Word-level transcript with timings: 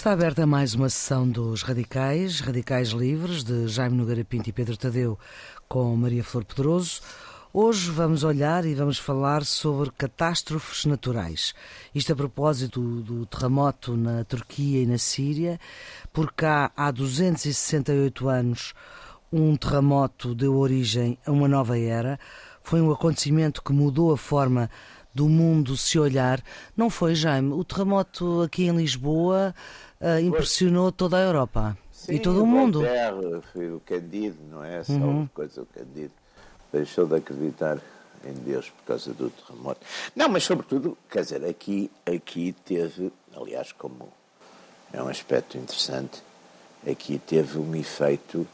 Está 0.00 0.12
aberta 0.12 0.46
mais 0.46 0.74
uma 0.74 0.88
sessão 0.88 1.28
dos 1.28 1.60
Radicais, 1.60 2.40
Radicais 2.40 2.88
Livres, 2.88 3.44
de 3.44 3.68
Jaime 3.68 3.98
Nogueira 3.98 4.24
Pinto 4.24 4.48
e 4.48 4.52
Pedro 4.52 4.74
Tadeu, 4.74 5.18
com 5.68 5.94
Maria 5.94 6.24
Flor 6.24 6.42
Pedroso. 6.42 7.02
Hoje 7.52 7.90
vamos 7.90 8.24
olhar 8.24 8.64
e 8.64 8.74
vamos 8.74 8.96
falar 8.96 9.44
sobre 9.44 9.90
catástrofes 9.90 10.86
naturais. 10.86 11.52
Isto 11.94 12.14
a 12.14 12.16
propósito 12.16 12.80
do, 13.02 13.26
terremoto 13.26 13.94
na 13.94 14.24
Turquia 14.24 14.82
e 14.82 14.86
na 14.86 14.96
Síria, 14.96 15.60
porque 16.14 16.46
há, 16.46 16.70
há 16.74 16.90
268 16.90 18.26
anos 18.26 18.72
um 19.30 19.54
terremoto 19.54 20.34
deu 20.34 20.56
origem 20.56 21.18
a 21.26 21.30
uma 21.30 21.46
nova 21.46 21.78
era. 21.78 22.18
Foi 22.62 22.80
um 22.80 22.90
acontecimento 22.90 23.62
que 23.62 23.72
mudou 23.74 24.14
a 24.14 24.16
forma 24.16 24.70
do 25.14 25.28
mundo 25.28 25.76
se 25.76 25.98
olhar. 25.98 26.42
Não 26.76 26.88
foi, 26.88 27.14
Jaime? 27.14 27.52
O 27.52 27.64
terremoto 27.64 28.42
aqui 28.42 28.64
em 28.64 28.76
Lisboa 28.76 29.54
uh, 30.00 30.20
impressionou 30.20 30.90
toda 30.90 31.16
a 31.16 31.20
Europa 31.20 31.76
Sim, 31.92 32.14
e 32.14 32.18
todo 32.18 32.42
o 32.42 32.46
mundo. 32.46 32.82
Foi 33.52 33.70
o 33.70 33.80
Candido, 33.80 34.38
não 34.50 34.64
é? 34.64 34.82
Só 34.82 34.92
uhum. 34.92 35.28
coisa 35.32 35.62
o 35.62 35.66
Candido. 35.66 36.12
Deixou 36.72 37.06
de 37.06 37.16
acreditar 37.16 37.78
em 38.24 38.32
Deus 38.32 38.70
por 38.70 38.84
causa 38.84 39.12
do 39.12 39.30
terremoto. 39.30 39.80
Não, 40.14 40.28
mas 40.28 40.44
sobretudo, 40.44 40.96
quer 41.10 41.22
dizer, 41.22 41.44
aqui, 41.44 41.90
aqui 42.06 42.54
teve, 42.64 43.12
aliás, 43.34 43.72
como 43.72 44.08
é 44.92 45.02
um 45.02 45.08
aspecto 45.08 45.56
interessante, 45.56 46.22
aqui 46.88 47.18
teve 47.18 47.58
um 47.58 47.74
efeito 47.74 48.46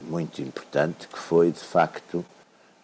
muito 0.00 0.42
importante 0.42 1.08
que 1.08 1.18
foi, 1.18 1.50
de 1.50 1.60
facto, 1.60 2.24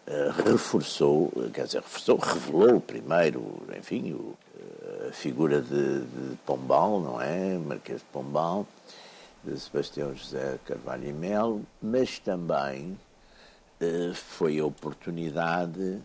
eh, 0.06 0.30
reforçou, 0.46 1.30
quer 1.52 1.66
dizer, 1.66 1.82
reforçou, 1.82 2.16
revelou 2.16 2.80
primeiro, 2.80 3.62
enfim, 3.76 4.12
o, 4.12 4.36
a 5.06 5.12
figura 5.12 5.60
de, 5.60 6.00
de, 6.00 6.36
Pombal, 6.46 7.00
não 7.00 7.20
é? 7.20 7.58
Marquês 7.58 8.00
de 8.00 8.06
Pombal, 8.06 8.66
de 9.44 9.58
Sebastião 9.58 10.14
José 10.14 10.58
Carvalho 10.64 11.08
e 11.08 11.12
Melo, 11.12 11.62
mas 11.80 12.18
também 12.18 12.98
eh, 13.80 14.12
foi 14.14 14.58
a 14.58 14.64
oportunidade 14.64 16.00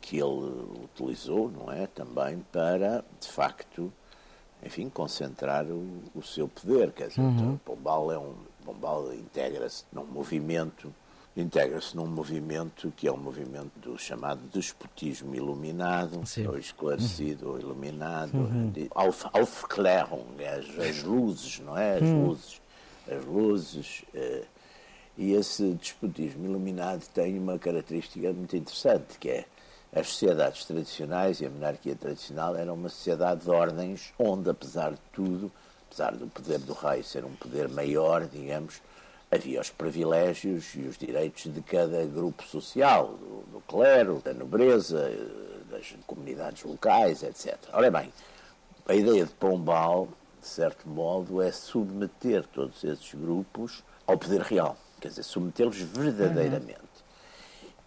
que 0.00 0.18
ele 0.18 0.84
utilizou, 0.84 1.50
não 1.50 1.72
é? 1.72 1.86
Também 1.86 2.44
para, 2.52 3.04
de 3.20 3.28
facto, 3.28 3.92
enfim, 4.62 4.88
concentrar 4.88 5.64
o, 5.66 6.02
o 6.14 6.22
seu 6.22 6.48
poder. 6.48 6.92
Quer 6.92 7.08
dizer, 7.08 7.20
uhum. 7.20 7.34
então, 7.34 7.60
Pombal 7.64 8.12
é 8.12 8.18
um. 8.18 8.34
Pombal 8.64 9.14
integra-se 9.14 9.84
num 9.92 10.04
movimento 10.04 10.92
integra-se 11.36 11.94
num 11.94 12.06
movimento 12.06 12.92
que 12.96 13.06
é 13.06 13.12
um 13.12 13.16
movimento 13.18 13.72
do 13.76 13.98
chamado 13.98 14.40
despotismo 14.52 15.34
iluminado, 15.34 16.24
Sim. 16.26 16.46
ou 16.46 16.58
esclarecido, 16.58 17.46
uhum. 17.46 17.52
ou 17.52 17.60
iluminado, 17.60 18.34
uhum. 18.34 18.72
Auf, 18.94 19.26
Aufklärung, 19.32 20.24
as, 20.40 20.78
as, 20.78 21.02
luzes, 21.02 21.60
não 21.60 21.76
é? 21.76 21.96
As 21.96 22.02
uhum. 22.02 22.26
luzes. 22.26 22.62
As 23.06 23.24
luzes. 23.24 24.04
Eh, 24.14 24.44
e 25.18 25.32
esse 25.32 25.72
despotismo 25.74 26.44
iluminado 26.44 27.06
tem 27.12 27.38
uma 27.38 27.58
característica 27.58 28.32
muito 28.32 28.56
interessante, 28.56 29.18
que 29.18 29.28
é 29.28 29.44
as 29.94 30.08
sociedades 30.08 30.64
tradicionais 30.64 31.40
e 31.40 31.46
a 31.46 31.50
monarquia 31.50 31.94
tradicional 31.94 32.56
eram 32.56 32.74
uma 32.74 32.88
sociedade 32.88 33.42
de 33.42 33.50
ordens 33.50 34.12
onde, 34.18 34.50
apesar 34.50 34.92
de 34.92 35.00
tudo, 35.12 35.50
apesar 35.86 36.14
do 36.14 36.26
poder 36.26 36.58
do 36.58 36.74
rei 36.74 37.02
ser 37.02 37.24
um 37.24 37.34
poder 37.34 37.68
maior, 37.68 38.26
digamos, 38.26 38.82
havia 39.30 39.60
os 39.60 39.70
privilégios 39.70 40.74
e 40.74 40.80
os 40.80 40.96
direitos 40.96 41.52
de 41.52 41.60
cada 41.62 42.04
grupo 42.06 42.42
social, 42.44 43.08
do, 43.18 43.52
do 43.52 43.60
clero, 43.66 44.20
da 44.24 44.32
nobreza, 44.32 45.10
das 45.70 45.94
comunidades 46.06 46.62
locais, 46.64 47.22
etc. 47.22 47.56
Ora 47.72 47.90
bem, 47.90 48.12
a 48.86 48.94
ideia 48.94 49.26
de 49.26 49.32
Pombal, 49.32 50.08
de 50.40 50.46
certo 50.46 50.88
modo, 50.88 51.42
é 51.42 51.50
submeter 51.50 52.46
todos 52.46 52.84
esses 52.84 53.14
grupos 53.14 53.82
ao 54.06 54.16
poder 54.16 54.42
real, 54.42 54.76
quer 55.00 55.08
dizer, 55.08 55.24
submetê-los 55.24 55.76
verdadeiramente. 55.76 56.78
Uhum. 56.78 56.86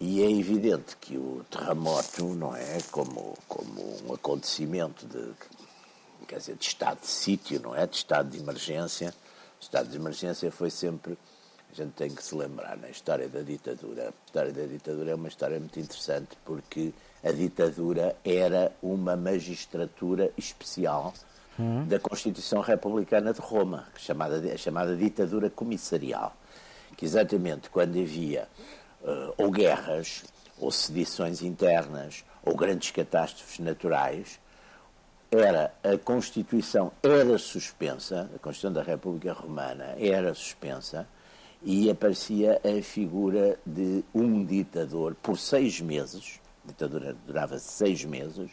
E 0.01 0.23
é 0.23 0.31
evidente 0.31 0.95
que 0.97 1.17
o 1.17 1.45
terremoto 1.49 2.23
não 2.35 2.55
é 2.55 2.77
como, 2.91 3.37
como 3.47 4.07
um 4.07 4.13
acontecimento 4.13 5.05
de, 5.05 5.33
quer 6.25 6.37
dizer, 6.37 6.55
de 6.55 6.65
estado 6.65 7.01
de 7.01 7.07
sítio, 7.07 7.61
não 7.61 7.75
é? 7.75 7.85
De 7.85 7.97
estado 7.97 8.29
de 8.29 8.37
emergência. 8.37 9.13
O 9.59 9.61
estado 9.61 9.89
de 9.89 9.97
emergência 9.97 10.49
foi 10.51 10.69
sempre 10.69 11.17
a 11.71 11.75
gente 11.75 11.91
tem 11.93 12.09
que 12.09 12.23
se 12.23 12.35
lembrar 12.35 12.77
na 12.77 12.89
história 12.89 13.27
da 13.27 13.41
ditadura. 13.41 14.07
A 14.07 14.25
história 14.25 14.51
da 14.51 14.65
ditadura 14.65 15.11
é 15.11 15.15
uma 15.15 15.27
história 15.27 15.59
muito 15.59 15.79
interessante 15.79 16.37
porque 16.43 16.91
a 17.23 17.31
ditadura 17.31 18.15
era 18.25 18.71
uma 18.81 19.15
magistratura 19.15 20.31
especial 20.37 21.13
hum. 21.59 21.85
da 21.85 21.99
Constituição 21.99 22.61
Republicana 22.61 23.33
de 23.33 23.39
Roma, 23.39 23.87
chamada, 23.97 24.57
chamada 24.57 24.95
ditadura 24.95 25.49
comissarial. 25.49 26.35
Que 26.97 27.05
exatamente 27.05 27.69
quando 27.69 27.99
havia 27.99 28.47
uh, 29.03 29.33
ou 29.37 29.51
guerras, 29.51 30.23
ou 30.57 30.71
sedições 30.71 31.41
internas, 31.41 32.25
ou 32.43 32.55
grandes 32.55 32.91
catástrofes 32.91 33.59
naturais, 33.59 34.39
era 35.31 35.73
a 35.83 35.97
Constituição 35.97 36.91
era 37.03 37.37
suspensa, 37.37 38.29
a 38.35 38.39
Constituição 38.39 38.73
da 38.73 38.81
República 38.81 39.33
Romana 39.33 39.95
era 39.99 40.33
suspensa, 40.33 41.07
e 41.63 41.89
aparecia 41.89 42.61
a 42.63 42.81
figura 42.81 43.59
de 43.65 44.03
um 44.13 44.43
ditador 44.45 45.15
por 45.21 45.37
seis 45.37 45.81
meses, 45.81 46.39
a 46.63 46.67
ditadura 46.67 47.15
durava 47.25 47.59
seis 47.59 48.05
meses, 48.05 48.49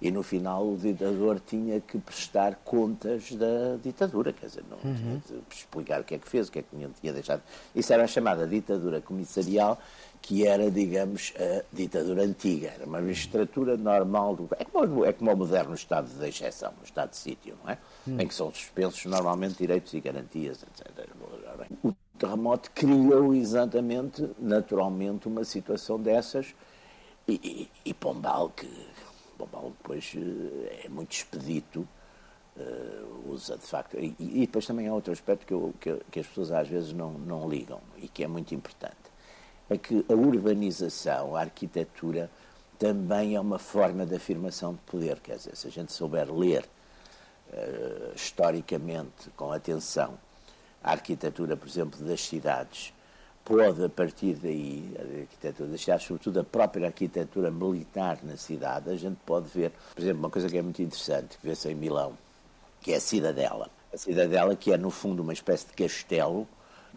e 0.00 0.10
no 0.10 0.22
final 0.22 0.68
o 0.68 0.76
ditador 0.76 1.40
tinha 1.40 1.80
que 1.80 1.98
prestar 1.98 2.56
contas 2.56 3.32
da 3.32 3.76
ditadura, 3.82 4.32
quer 4.32 4.46
dizer, 4.46 4.64
não 4.68 4.76
uhum. 4.84 4.94
tinha 4.94 5.40
de 5.48 5.54
explicar 5.54 6.02
o 6.02 6.04
que 6.04 6.14
é 6.14 6.18
que 6.18 6.28
fez, 6.28 6.48
o 6.48 6.52
que 6.52 6.58
é 6.58 6.62
que 6.62 6.68
tinha 7.00 7.12
deixado. 7.12 7.42
Isso 7.74 7.92
era 7.92 8.04
a 8.04 8.06
chamada 8.06 8.46
ditadura 8.46 9.00
comissarial, 9.00 9.80
que 10.20 10.46
era, 10.46 10.70
digamos, 10.70 11.32
a 11.38 11.64
ditadura 11.72 12.24
antiga, 12.24 12.72
era 12.74 12.84
uma 12.84 13.00
magistratura 13.00 13.76
normal, 13.76 14.36
do... 14.36 14.48
é, 14.58 14.64
como, 14.64 15.04
é 15.04 15.12
como 15.12 15.32
o 15.32 15.36
moderno 15.36 15.74
estado 15.74 16.08
de 16.08 16.28
exceção, 16.28 16.72
o 16.82 16.84
estado 16.84 17.10
de 17.10 17.16
sítio, 17.16 17.56
não 17.64 17.70
é? 17.70 17.78
Uhum. 18.06 18.20
Em 18.20 18.28
que 18.28 18.34
são 18.34 18.52
suspensos 18.52 19.04
normalmente 19.06 19.56
direitos 19.56 19.94
e 19.94 20.00
garantias, 20.00 20.62
etc. 20.62 21.08
O 21.82 21.94
terremoto 22.16 22.70
criou 22.72 23.34
exatamente, 23.34 24.28
naturalmente, 24.38 25.28
uma 25.28 25.44
situação 25.44 26.00
dessas 26.00 26.54
e, 27.28 27.34
e, 27.84 27.90
e 27.90 27.94
Pombal, 27.94 28.50
que 28.50 28.68
Pombal 29.36 29.72
depois 29.78 30.12
eh, 30.16 30.82
é 30.84 30.88
muito 30.88 31.12
expedito, 31.12 31.86
uh, 32.56 33.32
usa 33.32 33.56
de 33.56 33.66
facto. 33.66 33.96
E, 33.98 34.14
e, 34.18 34.40
depois 34.40 34.66
também 34.66 34.88
há 34.88 34.94
outro 34.94 35.12
aspecto 35.12 35.46
que, 35.46 35.52
eu, 35.52 35.74
que, 35.80 35.94
que, 36.10 36.20
as 36.20 36.26
pessoas 36.26 36.50
às 36.50 36.68
vezes 36.68 36.92
não, 36.92 37.12
não 37.12 37.48
ligam 37.48 37.80
e 37.98 38.08
que 38.08 38.24
é 38.24 38.28
muito 38.28 38.54
importante. 38.54 38.96
É 39.68 39.76
que 39.76 40.04
a 40.08 40.14
urbanização, 40.14 41.34
a 41.34 41.40
arquitetura, 41.40 42.30
também 42.78 43.34
é 43.34 43.40
uma 43.40 43.58
forma 43.58 44.06
de 44.06 44.14
afirmação 44.14 44.74
de 44.74 44.80
poder. 44.80 45.18
Quer 45.20 45.36
dizer, 45.36 45.56
se 45.56 45.66
a 45.66 45.70
gente 45.70 45.92
souber 45.92 46.32
ler 46.32 46.64
uh, 47.52 48.14
historicamente, 48.14 49.30
com 49.36 49.50
atenção, 49.50 50.18
a 50.86 50.92
arquitetura, 50.92 51.56
por 51.56 51.68
exemplo, 51.68 51.98
das 52.04 52.20
cidades, 52.20 52.94
pode, 53.44 53.84
a 53.84 53.88
partir 53.88 54.34
daí, 54.34 54.88
a 54.96 55.20
arquitetura 55.22 55.68
das 55.68 55.80
cidades, 55.80 56.06
sobretudo 56.06 56.38
a 56.38 56.44
própria 56.44 56.86
arquitetura 56.86 57.50
militar 57.50 58.18
na 58.22 58.36
cidade, 58.36 58.88
a 58.88 58.96
gente 58.96 59.18
pode 59.26 59.48
ver, 59.48 59.72
por 59.94 60.00
exemplo, 60.00 60.20
uma 60.20 60.30
coisa 60.30 60.48
que 60.48 60.56
é 60.56 60.62
muito 60.62 60.80
interessante, 60.80 61.38
que 61.38 61.46
vê-se 61.46 61.68
em 61.68 61.74
Milão, 61.74 62.16
que 62.80 62.92
é 62.92 62.96
a 62.96 63.00
Cidadela. 63.00 63.68
A 63.92 63.96
Cidadela, 63.96 64.54
que 64.54 64.72
é, 64.72 64.76
no 64.76 64.90
fundo, 64.90 65.24
uma 65.24 65.32
espécie 65.32 65.66
de 65.66 65.72
castelo, 65.72 66.46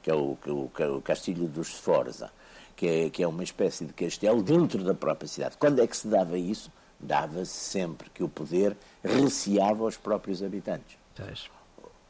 que 0.04 0.12
é 0.12 0.14
o, 0.14 0.38
o, 0.46 0.72
o 0.98 1.02
Castilho 1.02 1.48
dos 1.48 1.70
Sforza, 1.70 2.32
que 2.76 2.88
é, 2.88 3.10
que 3.10 3.24
é 3.24 3.28
uma 3.28 3.44
espécie 3.44 3.86
de 3.86 3.94
castelo 3.94 4.44
dentro 4.44 4.84
da 4.84 4.94
própria 4.94 5.28
cidade. 5.28 5.58
Quando 5.58 5.82
é 5.82 5.88
que 5.88 5.98
se 5.98 6.08
dava 6.08 6.38
isso? 6.38 6.72
Dava-se 7.00 7.52
sempre 7.52 8.08
que 8.12 8.24
o 8.24 8.30
poder 8.30 8.78
receava 9.04 9.84
os 9.84 9.98
próprios 9.98 10.44
habitantes. 10.44 10.96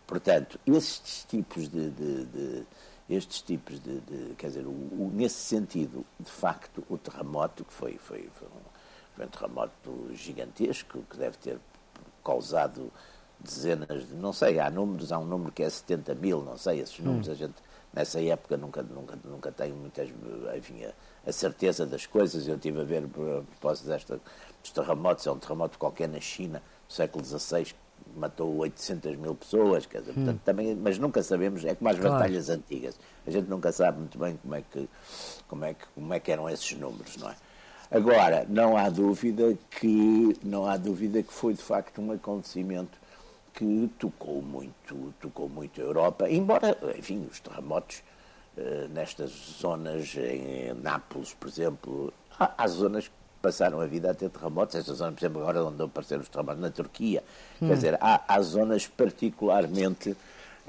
Portanto, 0.10 0.60
estes 0.66 1.24
tipos 1.24 1.70
de, 1.70 1.92
de, 1.92 2.26
de 2.26 2.66
estes 3.08 3.44
tipos 3.44 3.80
de, 3.80 4.00
de 4.00 4.34
quer 4.36 4.48
dizer, 4.48 4.66
o, 4.66 4.72
o, 4.72 5.12
nesse 5.14 5.36
sentido, 5.36 6.04
de 6.20 6.32
facto, 6.32 6.84
o 6.90 6.98
terremoto 6.98 7.64
que 7.64 7.72
foi, 7.72 8.00
foi, 8.00 8.28
foi, 8.34 8.48
um, 8.48 8.62
foi 9.16 9.26
um 9.28 9.30
terremoto 9.30 10.10
gigantesco 10.16 11.04
que 11.08 11.16
deve 11.16 11.38
ter 11.38 11.60
causado 12.26 12.92
dezenas 13.40 14.08
de, 14.08 14.16
não 14.16 14.34
sei, 14.34 14.60
há 14.60 14.72
números, 14.72 15.12
há 15.12 15.20
um 15.20 15.26
número 15.26 15.52
que 15.52 15.62
é 15.62 15.70
70 15.70 16.16
mil, 16.16 16.42
não 16.42 16.58
sei, 16.58 16.80
esses 16.80 16.98
números 16.98 17.28
hum. 17.28 17.32
a 17.32 17.36
gente 17.36 17.56
nessa 17.94 18.20
época 18.20 18.58
nunca, 18.58 18.82
nunca, 18.82 19.16
nunca 19.24 19.52
tenho 19.52 19.76
muitas, 19.76 20.10
enfim, 20.58 20.86
a, 20.86 20.94
a 21.30 21.32
certeza 21.32 21.86
das 21.86 22.08
coisas. 22.08 22.48
Eu 22.48 22.56
estive 22.56 22.82
a 22.82 22.84
ver, 22.84 23.08
por 23.08 23.44
propósito 23.44 23.90
desta, 23.90 24.20
dos 24.64 24.72
terremotos, 24.72 25.28
é 25.28 25.32
um 25.32 25.38
terremoto 25.38 25.78
qualquer 25.78 26.10
na 26.10 26.20
China, 26.20 26.64
no 26.88 26.96
século 26.96 27.24
XVI, 27.24 27.76
matou 28.16 28.58
800 28.58 29.16
mil 29.16 29.36
pessoas, 29.36 29.86
quer 29.86 30.00
dizer, 30.00 30.14
portanto, 30.14 30.36
hum. 30.38 30.42
também, 30.46 30.76
mas 30.76 30.98
nunca 30.98 31.24
sabemos, 31.24 31.64
é 31.66 31.76
como 31.76 31.90
as 31.90 31.98
claro. 31.98 32.14
batalhas 32.16 32.50
antigas, 32.50 33.00
a 33.26 33.32
gente 33.32 33.50
nunca 33.50 33.72
sabe 33.72 34.00
muito 34.00 34.18
bem 34.18 34.38
como 34.38 34.56
é, 34.56 34.62
que, 34.62 34.90
como, 35.48 35.66
é 35.66 35.74
que, 35.74 35.86
como 35.96 36.14
é 36.14 36.20
que 36.20 36.32
eram 36.32 36.50
esses 36.50 36.72
números, 36.78 37.18
não 37.18 37.30
é? 37.30 37.36
Agora, 37.92 38.46
não 38.48 38.78
há 38.78 38.88
dúvida 38.88 39.58
que 39.72 40.38
não 40.44 40.68
há 40.68 40.78
dúvida 40.78 41.24
que 41.24 41.34
foi 41.34 41.56
de 41.56 41.62
facto 41.62 42.00
um 42.00 42.12
acontecimento 42.12 43.00
que 43.52 43.90
tocou 43.98 44.44
muito, 44.44 45.14
tocou 45.20 45.50
muito 45.50 45.82
a 45.82 45.84
Europa, 45.84 46.30
embora, 46.30 46.78
enfim, 46.96 47.28
os 47.32 47.40
terremotos 47.40 48.04
eh, 48.58 48.88
nestas 48.94 49.32
zonas, 49.60 50.16
em 50.16 50.74
Nápoles, 50.74 51.34
por 51.34 51.48
exemplo, 51.48 52.14
há, 52.38 52.64
há, 52.64 52.68
zonas 52.68 53.08
que 53.08 53.14
passaram 53.42 53.80
a 53.82 53.86
vida 53.86 54.12
a 54.12 54.14
ter 54.14 54.30
terremotos, 54.30 54.76
esta 54.76 54.94
zona, 54.94 55.12
por 55.12 55.20
exemplo, 55.20 55.42
agora 55.42 55.64
onde 55.64 55.82
apareceram 55.82 56.22
os 56.22 56.30
terremotos 56.30 56.62
na 56.62 56.70
Turquia, 56.70 57.24
hum. 57.62 57.68
quer 57.68 57.76
dizer, 57.76 57.98
há, 58.02 58.22
há 58.28 58.42
zonas 58.42 58.88
particularmente 58.88 60.16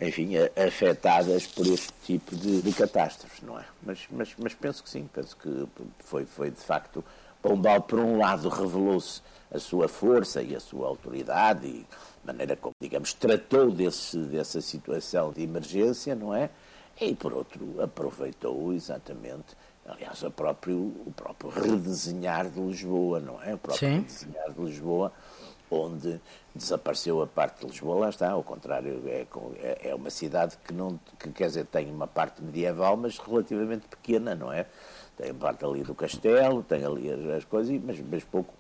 enfim, 0.01 0.33
afetadas 0.57 1.47
por 1.47 1.67
este 1.67 1.93
tipo 2.05 2.35
de, 2.35 2.63
de 2.63 2.73
catástrofes, 2.73 3.43
não 3.43 3.59
é? 3.59 3.65
Mas, 3.83 4.07
mas, 4.11 4.35
mas 4.39 4.55
penso 4.55 4.83
que 4.83 4.89
sim, 4.89 5.09
penso 5.13 5.37
que 5.37 5.69
foi, 5.99 6.25
foi 6.25 6.51
de 6.51 6.61
facto, 6.61 7.05
Pombal, 7.43 7.83
por 7.83 7.99
um 7.99 8.19
lado, 8.19 8.49
revelou-se 8.49 9.23
a 9.51 9.59
sua 9.59 9.89
força 9.89 10.43
e 10.43 10.55
a 10.55 10.61
sua 10.61 10.87
autoridade 10.87 11.67
e 11.67 11.87
maneira 12.25 12.55
como, 12.55 12.75
digamos, 12.81 13.15
tratou 13.15 13.71
desse, 13.71 14.19
dessa 14.19 14.61
situação 14.61 15.33
de 15.33 15.43
emergência, 15.43 16.15
não 16.15 16.35
é? 16.35 16.51
E, 17.01 17.15
por 17.15 17.33
outro, 17.33 17.83
aproveitou 17.83 18.75
exatamente, 18.75 19.57
aliás, 19.93 20.23
o 20.23 20.31
próprio, 20.31 20.79
o 20.79 21.13
próprio 21.15 21.51
redesenhar 21.51 22.49
de 22.49 22.61
Lisboa, 22.61 23.21
não 23.21 23.43
é? 23.43 23.55
O 23.55 23.59
próprio 23.59 23.89
sim. 23.89 23.97
redesenhar 23.97 24.53
de 24.53 24.61
Lisboa 24.61 25.13
onde 25.71 26.21
desapareceu 26.55 27.23
a 27.23 27.27
parte 27.27 27.61
de 27.61 27.67
Lisboa, 27.67 28.01
lá 28.01 28.09
está, 28.09 28.31
ao 28.31 28.43
contrário, 28.43 29.03
é, 29.07 29.27
é, 29.63 29.91
é 29.91 29.95
uma 29.95 30.11
cidade 30.11 30.57
que, 30.65 30.73
não, 30.73 30.99
que 31.19 31.31
quer 31.31 31.47
dizer, 31.47 31.67
tem 31.67 31.91
uma 31.91 32.09
parte 32.09 32.43
medieval, 32.43 32.97
mas 32.97 33.19
relativamente 33.19 33.87
pequena, 33.87 34.35
não 34.35 34.53
é? 34.53 34.67
Tem 35.17 35.33
parte 35.33 35.65
ali 35.65 35.83
do 35.85 35.95
castelo, 35.95 36.63
tem 36.63 36.85
ali 36.85 37.11
as, 37.11 37.21
as 37.37 37.45
coisas, 37.45 37.81
mas, 37.85 38.01
mas 38.01 38.25
pouco, 38.25 38.53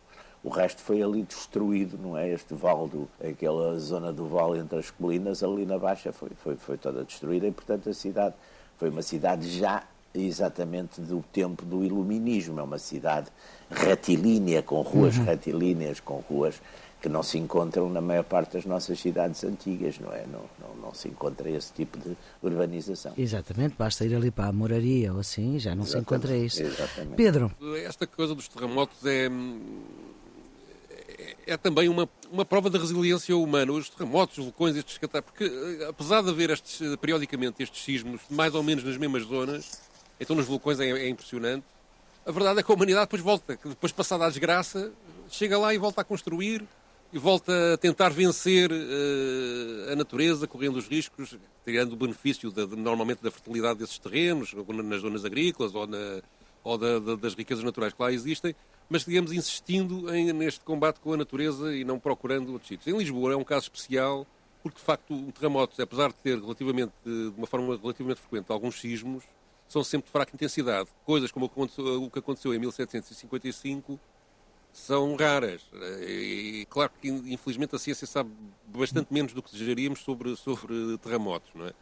o 0.44 0.48
resto 0.48 0.80
foi 0.82 1.02
ali 1.02 1.22
destruído, 1.22 1.98
não 1.98 2.16
é? 2.16 2.28
Este 2.30 2.54
vale, 2.54 2.88
do, 2.88 3.08
aquela 3.22 3.76
zona 3.78 4.12
do 4.12 4.26
vale 4.26 4.60
entre 4.60 4.78
as 4.78 4.90
colinas, 4.90 5.42
ali 5.42 5.66
na 5.66 5.78
Baixa, 5.78 6.12
foi, 6.12 6.30
foi, 6.36 6.56
foi 6.56 6.78
toda 6.78 7.04
destruída 7.04 7.46
e, 7.46 7.50
portanto, 7.50 7.90
a 7.90 7.94
cidade 7.94 8.36
foi 8.78 8.88
uma 8.88 9.02
cidade 9.02 9.50
já 9.50 9.82
exatamente 10.14 11.00
do 11.00 11.24
tempo 11.32 11.64
do 11.64 11.84
iluminismo. 11.84 12.60
É 12.60 12.62
uma 12.62 12.78
cidade 12.78 13.28
retilínea, 13.70 14.62
com 14.62 14.80
ruas 14.82 15.16
uhum. 15.16 15.24
retilíneas, 15.24 16.00
com 16.00 16.16
ruas 16.28 16.60
que 17.00 17.08
não 17.08 17.22
se 17.22 17.38
encontram 17.38 17.88
na 17.88 18.00
maior 18.00 18.24
parte 18.24 18.52
das 18.52 18.66
nossas 18.66 19.00
cidades 19.00 19.42
antigas, 19.42 19.98
não 19.98 20.12
é? 20.12 20.26
Não, 20.26 20.44
não, 20.60 20.82
não 20.82 20.94
se 20.94 21.08
encontra 21.08 21.48
esse 21.48 21.72
tipo 21.72 21.98
de 21.98 22.14
urbanização. 22.42 23.14
Exatamente, 23.16 23.74
basta 23.78 24.04
ir 24.04 24.14
ali 24.14 24.30
para 24.30 24.48
a 24.48 24.52
moraria 24.52 25.12
ou 25.12 25.20
assim, 25.20 25.58
já 25.58 25.74
não 25.74 25.84
Exatamente. 25.84 25.90
se 25.90 25.98
encontra 25.98 26.36
isso. 26.36 26.62
Exatamente. 26.62 27.16
Pedro. 27.16 27.50
Esta 27.84 28.06
coisa 28.06 28.34
dos 28.34 28.48
terremotos 28.48 29.04
é, 29.06 29.30
é, 31.18 31.36
é 31.46 31.56
também 31.56 31.88
uma, 31.88 32.06
uma 32.30 32.44
prova 32.44 32.68
da 32.68 32.78
resiliência 32.78 33.34
humana. 33.34 33.72
Os 33.72 33.88
terremotos, 33.88 34.36
os 34.36 34.44
vulcões, 34.44 34.76
estes 34.76 34.98
porque 34.98 35.44
eh, 35.44 35.86
apesar 35.88 36.22
de 36.22 36.28
haver 36.28 36.50
estes, 36.50 36.96
periodicamente 36.96 37.62
estes 37.62 37.82
sismos, 37.82 38.20
mais 38.28 38.54
ou 38.54 38.62
menos 38.62 38.84
nas 38.84 38.98
mesmas 38.98 39.22
zonas, 39.22 39.89
então 40.20 40.36
nos 40.36 40.46
vulcões 40.46 40.78
é, 40.78 40.88
é 40.88 41.08
impressionante, 41.08 41.64
a 42.24 42.30
verdade 42.30 42.60
é 42.60 42.62
que 42.62 42.70
a 42.70 42.74
humanidade 42.74 43.06
depois 43.06 43.22
volta, 43.22 43.58
depois 43.64 43.92
passada 43.92 44.26
a 44.26 44.28
desgraça, 44.28 44.92
chega 45.30 45.58
lá 45.58 45.74
e 45.74 45.78
volta 45.78 46.02
a 46.02 46.04
construir, 46.04 46.64
e 47.12 47.18
volta 47.18 47.74
a 47.74 47.76
tentar 47.76 48.10
vencer 48.10 48.70
uh, 48.70 49.92
a 49.92 49.96
natureza, 49.96 50.46
correndo 50.46 50.76
os 50.76 50.86
riscos, 50.86 51.36
tirando 51.64 51.92
o 51.92 51.96
benefício 51.96 52.50
de, 52.50 52.66
de, 52.66 52.76
normalmente 52.76 53.22
da 53.22 53.30
fertilidade 53.30 53.80
desses 53.80 53.98
terrenos, 53.98 54.54
nas 54.54 55.00
zonas 55.00 55.24
agrícolas 55.24 55.74
ou, 55.74 55.86
na, 55.86 56.22
ou 56.62 56.78
da, 56.78 56.98
da, 56.98 57.16
das 57.16 57.34
riquezas 57.34 57.64
naturais 57.64 57.92
que 57.92 58.00
lá 58.00 58.12
existem, 58.12 58.54
mas, 58.88 59.04
digamos, 59.04 59.32
insistindo 59.32 60.12
em, 60.14 60.32
neste 60.32 60.60
combate 60.60 61.00
com 61.00 61.12
a 61.12 61.16
natureza 61.16 61.74
e 61.74 61.84
não 61.84 61.98
procurando 61.98 62.52
outros 62.52 62.68
sítios. 62.68 62.92
Em 62.92 62.96
Lisboa 62.96 63.32
é 63.32 63.36
um 63.36 63.44
caso 63.44 63.64
especial, 63.64 64.26
porque, 64.62 64.78
de 64.78 64.84
facto, 64.84 65.12
um 65.12 65.30
terremoto, 65.30 65.80
apesar 65.80 66.08
de 66.08 66.16
ter 66.16 66.38
relativamente, 66.38 66.92
de 67.04 67.32
uma 67.36 67.46
forma 67.46 67.76
relativamente 67.76 68.20
frequente 68.20 68.50
alguns 68.50 68.80
sismos, 68.80 69.24
são 69.70 69.84
sempre 69.84 70.06
de 70.06 70.12
fraca 70.12 70.32
intensidade. 70.34 70.88
Coisas 71.04 71.30
como 71.30 71.46
o 71.46 72.10
que 72.10 72.18
aconteceu 72.18 72.52
em 72.52 72.58
1755 72.58 73.98
são 74.72 75.14
raras. 75.14 75.62
E 76.02 76.66
claro 76.68 76.90
que, 77.00 77.08
infelizmente, 77.08 77.76
a 77.76 77.78
ciência 77.78 78.04
sabe 78.04 78.30
bastante 78.66 79.14
menos 79.14 79.32
do 79.32 79.40
que 79.40 79.52
desejaríamos 79.52 80.00
sobre, 80.00 80.34
sobre 80.36 80.98
terremotos, 80.98 81.50
não 81.54 81.68
é? 81.68 81.72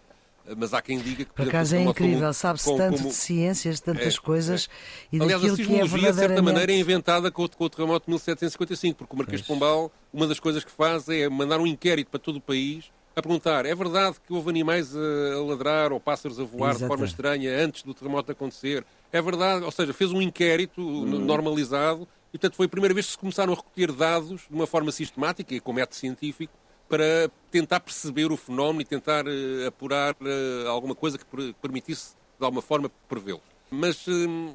Mas 0.56 0.72
há 0.72 0.82
quem 0.82 0.98
diga 0.98 1.24
que. 1.24 1.32
Por 1.32 1.48
acaso 1.48 1.76
é 1.76 1.82
incrível, 1.82 2.32
sabe-se 2.32 2.74
tanto 2.76 2.96
como... 2.98 3.08
de 3.08 3.14
ciências, 3.14 3.80
tantas 3.80 4.16
é, 4.16 4.18
coisas 4.18 4.68
é. 5.12 5.16
e 5.16 5.22
Aliás, 5.22 5.42
daquilo 5.42 5.54
a 5.54 5.56
sismologia, 5.56 5.88
que 5.88 5.96
é 5.96 5.98
verdadeiramente... 5.98 6.12
de 6.12 6.20
certa 6.20 6.42
maneira, 6.42 6.72
é 6.72 6.78
inventada 6.78 7.30
com, 7.30 7.48
com 7.48 7.64
o 7.64 7.70
terremoto 7.70 8.04
de 8.06 8.10
1755, 8.10 8.98
porque 8.98 9.14
o 9.14 9.16
Marquês 9.18 9.40
de 9.42 9.46
Pombal, 9.46 9.92
uma 10.12 10.26
das 10.26 10.40
coisas 10.40 10.64
que 10.64 10.70
faz 10.70 11.08
é 11.08 11.28
mandar 11.28 11.58
um 11.58 11.66
inquérito 11.66 12.10
para 12.10 12.20
todo 12.20 12.36
o 12.36 12.40
país 12.40 12.90
a 13.18 13.22
perguntar: 13.22 13.66
é 13.66 13.74
verdade 13.74 14.16
que 14.26 14.32
houve 14.32 14.50
animais 14.50 14.94
a, 14.96 15.40
ladrar 15.42 15.92
ou 15.92 16.00
pássaros 16.00 16.38
a 16.38 16.44
voar 16.44 16.70
Exatamente. 16.70 16.80
de 16.80 16.86
forma 16.86 17.04
estranha 17.04 17.64
antes 17.64 17.82
do 17.82 17.94
terremoto 17.94 18.32
acontecer? 18.32 18.84
É 19.12 19.20
verdade, 19.22 19.64
ou 19.64 19.70
seja, 19.70 19.92
fez 19.92 20.12
um 20.12 20.20
inquérito 20.20 20.80
hum. 20.80 21.04
normalizado 21.04 22.06
e, 22.32 22.38
portanto, 22.38 22.56
foi 22.56 22.66
a 22.66 22.68
primeira 22.68 22.94
vez 22.94 23.06
que 23.06 23.12
se 23.12 23.18
começaram 23.18 23.52
a 23.52 23.56
recolher 23.56 23.92
dados 23.92 24.42
de 24.48 24.54
uma 24.54 24.66
forma 24.66 24.92
sistemática 24.92 25.54
e 25.54 25.60
com 25.60 25.72
método 25.72 25.96
científico 25.96 26.52
para 26.88 27.30
tentar 27.50 27.80
perceber 27.80 28.32
o 28.32 28.36
fenómeno 28.36 28.80
e 28.80 28.84
tentar 28.84 29.26
uh, 29.26 29.66
apurar 29.66 30.14
uh, 30.14 30.68
alguma 30.68 30.94
coisa 30.94 31.18
que 31.18 31.24
per 31.24 31.54
permitisse, 31.60 32.14
de 32.38 32.44
alguma 32.44 32.62
forma, 32.62 32.90
prevê-lo. 33.08 33.42
Mas 33.70 34.08
um, 34.08 34.54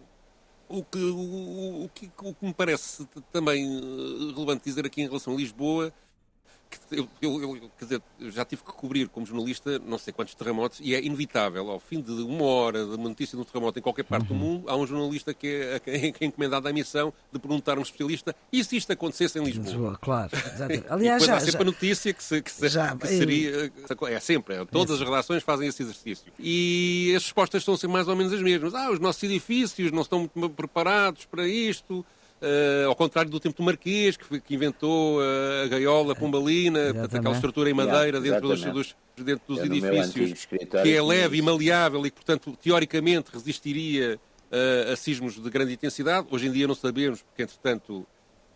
o, 0.67 0.83
que, 0.83 0.97
o, 0.97 1.83
o, 1.83 1.89
que, 1.93 2.11
o 2.21 2.33
que 2.33 2.45
me 2.45 2.53
parece 2.53 3.07
também 3.31 3.63
eh, 3.63 4.33
relevante 4.33 4.63
dizer 4.63 4.85
aqui 4.85 5.01
em 5.01 5.07
relação 5.07 5.33
a 5.33 5.37
Lisboa 5.37 5.93
eu, 6.91 7.07
eu, 7.21 7.41
eu, 7.41 7.71
quer 7.77 7.85
dizer, 7.85 8.01
já 8.31 8.45
tive 8.45 8.63
que 8.63 8.71
cobrir 8.71 9.07
como 9.09 9.25
jornalista 9.25 9.79
não 9.79 9.97
sei 9.97 10.13
quantos 10.13 10.35
terremotos 10.35 10.79
e 10.81 10.93
é 10.95 11.03
inevitável, 11.03 11.69
ao 11.69 11.79
fim 11.79 12.01
de 12.01 12.11
uma 12.11 12.45
hora 12.45 12.85
de 12.85 12.95
uma 12.95 13.09
notícia 13.09 13.35
de 13.35 13.41
um 13.41 13.45
terremoto 13.45 13.79
em 13.79 13.81
qualquer 13.81 14.03
parte 14.03 14.31
uhum. 14.31 14.37
do 14.37 14.43
mundo, 14.43 14.69
há 14.69 14.75
um 14.75 14.85
jornalista 14.85 15.33
que 15.33 15.47
é, 15.47 15.79
que 15.79 15.89
é 16.23 16.25
encomendado 16.25 16.67
à 16.67 16.73
missão 16.73 17.13
de 17.31 17.39
perguntar 17.39 17.77
a 17.77 17.79
um 17.79 17.83
especialista 17.83 18.35
e 18.51 18.63
se 18.63 18.77
isto 18.77 18.91
acontecesse 18.91 19.39
em 19.39 19.43
Lisboa? 19.43 19.65
Lisboa 19.65 19.97
claro. 20.01 20.31
Aliás, 20.89 21.23
já, 21.23 21.35
há 21.35 21.39
sempre 21.39 21.51
já, 21.51 21.61
a 21.61 21.65
notícia 21.65 22.13
que, 22.13 22.23
se, 22.23 22.41
que, 22.41 22.51
se, 22.51 22.69
já, 22.69 22.95
que 22.95 23.07
seria. 23.07 23.71
É 24.09 24.19
sempre, 24.19 24.55
é, 24.55 24.65
todas 24.65 24.99
as 24.99 25.07
redações 25.07 25.43
fazem 25.43 25.67
esse 25.67 25.81
exercício. 25.81 26.31
E 26.39 27.13
as 27.15 27.23
respostas 27.23 27.63
são 27.63 27.75
sempre 27.75 27.93
mais 27.93 28.07
ou 28.07 28.15
menos 28.15 28.33
as 28.33 28.41
mesmas. 28.41 28.73
Ah, 28.73 28.91
os 28.91 28.99
nossos 28.99 29.21
edifícios 29.23 29.91
não 29.91 30.01
estão 30.01 30.29
muito 30.35 30.49
preparados 30.49 31.25
para 31.25 31.47
isto. 31.47 32.05
Uh, 32.43 32.89
ao 32.89 32.95
contrário 32.95 33.31
do 33.31 33.39
tempo 33.39 33.55
do 33.55 33.63
Marquês, 33.63 34.17
que, 34.17 34.41
que 34.41 34.53
inventou 34.53 35.19
uh, 35.19 35.63
a 35.63 35.67
gaiola 35.69 36.13
pombalina, 36.13 36.93
portanto, 36.93 37.15
aquela 37.15 37.35
estrutura 37.35 37.69
em 37.69 37.73
madeira 37.73 38.17
yeah, 38.17 38.19
dentro, 38.19 38.49
dos, 38.49 38.61
dos, 38.65 38.95
dentro 39.15 39.43
dos 39.47 39.59
edifícios, 39.59 40.45
que 40.45 40.93
é 40.93 41.01
leve 41.01 41.37
e 41.37 41.41
maleável 41.41 42.05
e 42.05 42.11
que, 42.11 42.17
portanto, 42.17 42.57
teoricamente 42.61 43.29
resistiria 43.31 44.19
uh, 44.51 44.91
a 44.91 44.95
sismos 44.97 45.41
de 45.41 45.49
grande 45.49 45.71
intensidade. 45.71 46.27
Hoje 46.29 46.47
em 46.47 46.51
dia 46.51 46.67
não 46.67 46.75
sabemos, 46.75 47.21
porque, 47.21 47.43
entretanto, 47.43 48.05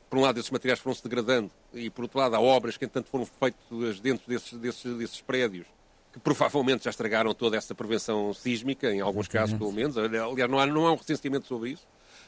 por 0.10 0.20
um 0.20 0.22
lado, 0.22 0.38
esses 0.38 0.51
materiais 0.51 0.82
foram 0.82 0.94
se 0.94 1.03
degradando 1.03 1.50
e, 1.74 1.89
por 1.89 2.01
outro 2.01 2.20
lado, 2.20 2.36
há 2.36 2.41
obras 2.41 2.75
que, 2.75 2.84
entretanto, 2.84 3.10
foram 3.10 3.25
feitas 3.25 4.01
dentro 4.01 4.27
desses, 4.27 4.51
desses, 4.60 4.98
desses 4.98 5.22
prédios 5.22 5.65
que 6.12 6.20
provavelmente 6.20 6.84
já 6.84 6.89
estragaram 6.89 7.34
toda 7.34 7.56
essa 7.56 7.74
prevenção 7.74 8.34
sísmica, 8.34 8.91
em 8.91 9.00
alguns 9.00 9.29
casos, 9.29 9.58
pelo 9.58 9.72
menos. 9.72 9.98
Aliás, 9.98 10.50
não 10.50 10.60
há, 10.60 10.65
não 10.65 10.88
há 10.88 10.91
um 10.91 10.96
recenseamento 10.98 11.48
sobre 11.48 11.70
isso. 11.70 11.88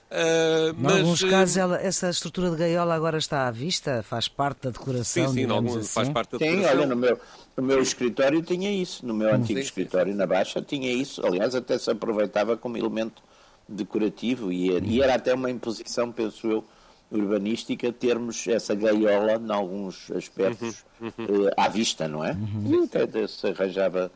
Uh, 0.09 0.73
mas, 0.75 0.95
em 0.95 0.99
alguns 1.01 1.23
casos, 1.23 1.57
ela, 1.57 1.79
essa 1.79 2.09
estrutura 2.09 2.49
de 2.49 2.55
gaiola 2.55 2.95
agora 2.95 3.19
está 3.19 3.47
à 3.47 3.51
vista, 3.51 4.01
faz 4.01 4.27
parte 4.27 4.63
da 4.63 4.71
decoração. 4.71 5.27
Sim, 5.27 5.33
sim, 5.33 5.51
alguns, 5.51 5.77
assim. 5.77 5.87
faz 5.87 6.09
parte 6.09 6.31
da 6.31 6.37
decoração. 6.39 6.71
Sim, 6.71 6.77
olha, 6.77 6.87
no 6.87 6.95
meu, 6.95 7.19
no 7.55 7.63
meu 7.63 7.81
escritório 7.81 8.41
tinha 8.41 8.71
isso, 8.71 9.05
no 9.05 9.13
meu 9.13 9.33
antigo 9.33 9.59
sim, 9.59 9.65
escritório 9.65 10.11
sim, 10.11 10.17
na 10.17 10.25
Baixa 10.25 10.61
tinha 10.63 10.91
isso. 10.91 11.23
Aliás, 11.23 11.53
até 11.53 11.77
se 11.77 11.91
aproveitava 11.91 12.57
como 12.57 12.75
elemento 12.75 13.21
decorativo 13.67 14.51
e 14.51 14.75
era, 14.75 14.85
e 14.85 15.01
era 15.01 15.13
até 15.13 15.33
uma 15.33 15.51
imposição, 15.51 16.11
penso 16.11 16.47
eu, 16.47 16.65
urbanística 17.11 17.91
termos 17.91 18.47
essa 18.47 18.73
gaiola 18.73 19.33
em 19.33 19.51
alguns 19.51 20.09
aspectos 20.11 20.83
uhum, 20.99 21.11
uhum. 21.17 21.45
Uh, 21.45 21.51
à 21.55 21.67
vista, 21.67 22.07
não 22.07 22.23
é? 22.23 22.31
Uhum. 22.31 22.83
E 22.91 22.97
até 22.97 23.27
se 23.27 23.47
arranjava 23.47 24.11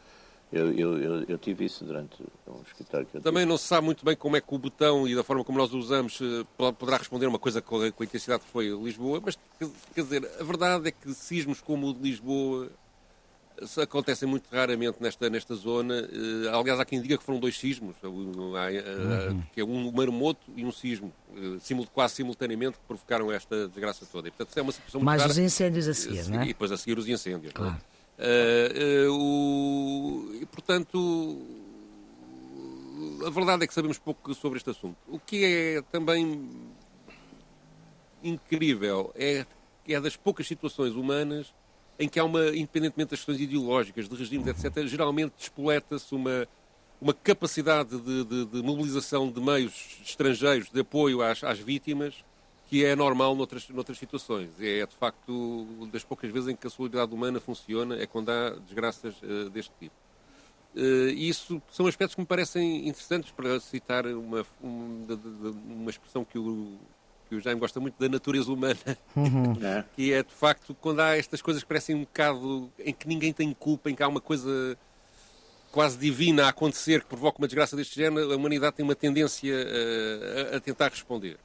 eu, 0.53 0.71
eu, 0.71 0.97
eu, 1.01 1.23
eu, 1.23 1.37
tive 1.37 1.65
isso 1.65 1.83
durante 1.83 2.21
um 2.47 2.61
escritório 2.61 3.07
que 3.07 3.17
eu 3.17 3.21
Também 3.21 3.41
tive. 3.41 3.49
não 3.49 3.57
se 3.57 3.65
sabe 3.65 3.85
muito 3.85 4.05
bem 4.05 4.15
como 4.15 4.37
é 4.37 4.41
que 4.41 4.53
o 4.53 4.57
botão 4.57 5.07
e 5.07 5.15
da 5.15 5.23
forma 5.23 5.43
como 5.43 5.57
nós 5.57 5.73
o 5.73 5.77
usamos 5.77 6.19
eh, 6.21 6.45
poderá 6.73 6.97
responder 6.97 7.25
a 7.25 7.29
uma 7.29 7.39
coisa 7.39 7.61
com 7.61 7.81
a, 7.81 7.91
com 7.91 8.03
a 8.03 8.05
intensidade 8.05 8.43
que 8.43 8.49
foi 8.49 8.69
Lisboa, 8.69 9.19
mas 9.23 9.37
quer 9.93 10.03
dizer, 10.03 10.29
a 10.39 10.43
verdade 10.43 10.89
é 10.89 10.91
que 10.91 11.11
sismos 11.13 11.59
como 11.59 11.87
o 11.87 11.93
de 11.93 12.01
Lisboa 12.01 12.69
acontecem 13.81 14.27
muito 14.27 14.45
raramente 14.51 14.97
nesta, 14.99 15.29
nesta 15.29 15.55
zona. 15.55 16.01
Uh, 16.01 16.55
aliás, 16.55 16.79
há 16.79 16.85
quem 16.85 17.01
diga 17.01 17.17
que 17.17 17.23
foram 17.23 17.39
dois 17.39 17.57
sismos, 17.57 17.95
uh, 18.03 18.07
uh, 18.07 18.11
uhum. 18.11 19.43
que 19.53 19.61
é 19.61 19.63
um 19.63 19.91
maremoto 19.91 20.41
e 20.55 20.65
um 20.65 20.71
sismo, 20.71 21.11
simul, 21.61 21.87
quase 21.93 22.15
simultaneamente, 22.15 22.77
que 22.77 22.83
provocaram 22.87 23.31
esta 23.31 23.67
desgraça 23.67 24.05
toda. 24.11 24.27
E, 24.27 24.31
portanto, 24.31 24.57
é 24.57 24.61
uma 24.61 24.71
situação 24.71 25.01
Mais 25.01 25.21
muito 25.21 25.31
os 25.31 25.37
incêndios 25.37 25.87
a 25.87 25.93
seguir, 25.93 26.27
não 26.29 26.41
é? 26.41 26.43
E 26.43 26.47
depois 26.47 26.71
a 26.71 26.77
seguir 26.77 26.97
os 26.97 27.07
incêndios. 27.07 27.51
É? 27.51 27.57
Claro. 27.57 27.75
Uh, 27.75 27.92
o, 29.09 30.29
e, 30.41 30.45
portanto, 30.45 31.41
a 33.25 33.29
verdade 33.29 33.63
é 33.63 33.67
que 33.67 33.73
sabemos 33.73 33.97
pouco 33.97 34.33
sobre 34.33 34.57
este 34.57 34.69
assunto. 34.69 34.97
O 35.07 35.19
que 35.19 35.43
é 35.43 35.81
também 35.91 36.49
incrível 38.23 39.11
é 39.15 39.45
que 39.83 39.93
é 39.93 39.99
das 39.99 40.15
poucas 40.15 40.47
situações 40.47 40.95
humanas 40.95 41.53
em 41.99 42.07
que 42.07 42.19
há 42.19 42.23
uma, 42.23 42.47
independentemente 42.49 43.11
das 43.11 43.19
questões 43.19 43.39
ideológicas, 43.39 44.09
de 44.09 44.15
regimes, 44.15 44.47
etc., 44.47 44.85
geralmente 44.87 45.33
despoleta-se 45.37 46.15
uma, 46.15 46.47
uma 46.99 47.13
capacidade 47.13 47.99
de, 47.99 48.23
de, 48.23 48.45
de, 48.45 48.63
mobilização 48.63 49.29
de 49.29 49.39
meios 49.39 49.99
estrangeiros 50.03 50.69
de 50.69 50.79
apoio 50.79 51.21
às, 51.21 51.43
às 51.43 51.59
vítimas 51.59 52.23
que 52.73 52.83
é 52.83 52.95
normal 52.95 53.35
noutras, 53.35 53.69
noutras 53.69 53.99
situações. 53.99 54.49
É, 54.59 54.83
de 54.83 54.95
facto, 54.95 55.87
das 55.91 56.03
poucas 56.03 56.31
vezes 56.31 56.49
em 56.49 56.55
que 56.55 56.65
a 56.65 56.69
solidariedade 56.71 57.15
humana 57.15 57.39
funciona, 57.39 58.01
é 58.01 58.07
quando 58.07 58.29
há 58.31 58.49
desgraças 58.65 59.13
uh, 59.21 59.47
deste 59.51 59.71
tipo. 59.79 59.93
Uh, 60.75 61.09
isso 61.09 61.61
são 61.71 61.85
aspectos 61.85 62.15
que 62.15 62.21
me 62.21 62.25
parecem 62.25 62.87
interessantes 62.87 63.29
para 63.29 63.59
citar 63.59 64.07
uma, 64.07 64.43
uma 64.59 65.91
expressão 65.91 66.25
que 66.25 66.39
o, 66.39 66.79
que 67.29 67.35
o 67.35 67.39
Jaime 67.39 67.59
gosta 67.59 67.79
muito 67.79 67.93
da 67.99 68.09
natureza 68.09 68.51
humana, 68.51 68.97
uhum. 69.15 69.53
que 69.95 70.11
é 70.11 70.23
de 70.23 70.33
facto 70.33 70.73
quando 70.81 71.01
há 71.01 71.15
estas 71.15 71.43
coisas 71.43 71.61
que 71.61 71.67
parecem 71.67 71.95
um 71.95 71.99
bocado 71.99 72.71
em 72.79 72.91
que 72.91 73.07
ninguém 73.07 73.31
tem 73.31 73.53
culpa, 73.53 73.91
em 73.91 73.93
que 73.93 74.01
há 74.01 74.07
uma 74.07 74.19
coisa 74.19 74.75
quase 75.71 75.95
divina 75.95 76.47
a 76.47 76.49
acontecer 76.49 77.01
que 77.01 77.07
provoca 77.07 77.37
uma 77.37 77.47
desgraça 77.47 77.75
deste 77.75 77.95
género, 77.95 78.33
a 78.33 78.35
humanidade 78.35 78.77
tem 78.77 78.83
uma 78.83 78.95
tendência 78.95 79.53
uh, 79.53 80.53
a, 80.55 80.57
a 80.57 80.59
tentar 80.59 80.87
responder. 80.87 81.37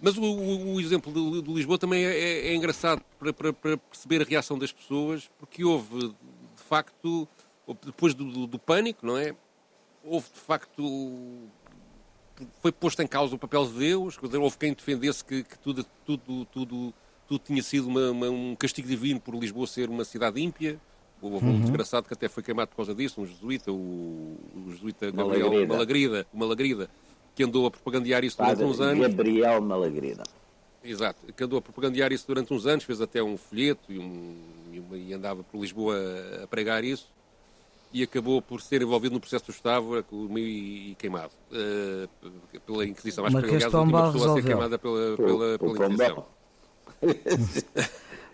Mas 0.00 0.16
o, 0.16 0.22
o, 0.22 0.80
exemplo 0.80 1.12
de, 1.12 1.42
de, 1.42 1.52
Lisboa 1.52 1.78
também 1.78 2.04
é, 2.04 2.16
é, 2.16 2.48
é 2.48 2.54
engraçado 2.54 3.02
para, 3.18 3.32
para, 3.32 3.52
para, 3.52 3.76
perceber 3.76 4.22
a 4.22 4.24
reação 4.24 4.56
das 4.58 4.70
pessoas, 4.70 5.28
porque 5.38 5.64
houve, 5.64 6.08
de 6.08 6.62
facto, 6.68 7.26
depois 7.84 8.14
do, 8.14 8.30
do, 8.30 8.46
do, 8.46 8.58
pânico, 8.58 9.04
não 9.04 9.18
é? 9.18 9.34
Houve, 10.04 10.28
de 10.32 10.40
facto, 10.40 11.48
foi 12.60 12.70
posto 12.70 13.02
em 13.02 13.06
causa 13.08 13.34
o 13.34 13.38
papel 13.38 13.66
de 13.66 13.72
Deus, 13.72 14.16
dizer, 14.22 14.38
houve 14.38 14.56
quem 14.56 14.72
defendesse 14.72 15.24
que, 15.24 15.42
que 15.42 15.58
tudo, 15.58 15.84
tudo, 16.06 16.44
tudo, 16.46 16.94
tudo 17.26 17.44
tinha 17.44 17.62
sido 17.62 17.88
uma, 17.88 18.10
uma, 18.10 18.30
um 18.30 18.54
castigo 18.54 18.86
divino 18.86 19.18
por 19.18 19.34
Lisboa 19.34 19.66
ser 19.66 19.90
uma 19.90 20.04
cidade 20.04 20.40
ímpia. 20.40 20.80
Houve 21.20 21.44
um 21.44 21.48
uhum. 21.48 21.60
desgraçado 21.60 22.06
que 22.06 22.14
até 22.14 22.28
foi 22.28 22.44
queimado 22.44 22.68
por 22.70 22.76
causa 22.76 22.94
disso, 22.94 23.20
um 23.20 23.26
jesuíta, 23.26 23.72
o, 23.72 23.74
o 23.74 24.70
jesuíta 24.70 25.10
Gabriel 25.10 25.48
Malagrida. 25.48 25.66
Malagrida, 25.74 26.26
Malagrida 26.32 26.90
que 27.38 27.44
andou 27.44 27.66
a 27.66 27.70
propagandear 27.70 28.24
isso 28.24 28.36
durante 28.36 28.56
Padre 28.56 28.64
uns 28.64 28.80
anos. 28.80 29.06
Gabriel 29.06 29.60
Malagrina. 29.60 30.24
Exato, 30.82 31.32
que 31.32 31.44
andou 31.44 31.60
a 31.60 31.62
propagandear 31.62 32.12
isso 32.12 32.26
durante 32.26 32.52
uns 32.52 32.66
anos, 32.66 32.82
fez 32.82 33.00
até 33.00 33.22
um 33.22 33.36
folheto 33.36 33.92
e, 33.92 33.96
um, 33.96 34.36
e, 34.72 34.80
uma, 34.80 34.96
e 34.96 35.14
andava 35.14 35.44
por 35.44 35.60
Lisboa 35.60 35.94
a, 35.94 36.42
a, 36.42 36.46
pregar 36.48 36.82
isso 36.82 37.06
e 37.92 38.02
acabou 38.02 38.42
por 38.42 38.60
ser 38.60 38.82
envolvido 38.82 39.14
no 39.14 39.20
processo 39.20 39.44
do 39.46 39.52
Estado 39.52 40.04
e, 40.36 40.90
e 40.90 40.96
queimado 40.98 41.30
uh, 41.52 42.08
pela 42.66 42.84
Inquisição. 42.84 43.24
Acho 43.24 43.38
que 43.38 43.44
aliás 43.44 43.72
a 43.72 43.80
última 43.80 44.12
pessoa 44.12 44.32
a 44.32 44.34
ser 44.34 44.44
queimada 44.44 44.76
pela, 44.76 45.16
pela, 45.16 45.58
pela 45.60 45.86
Inquisição. 45.86 46.26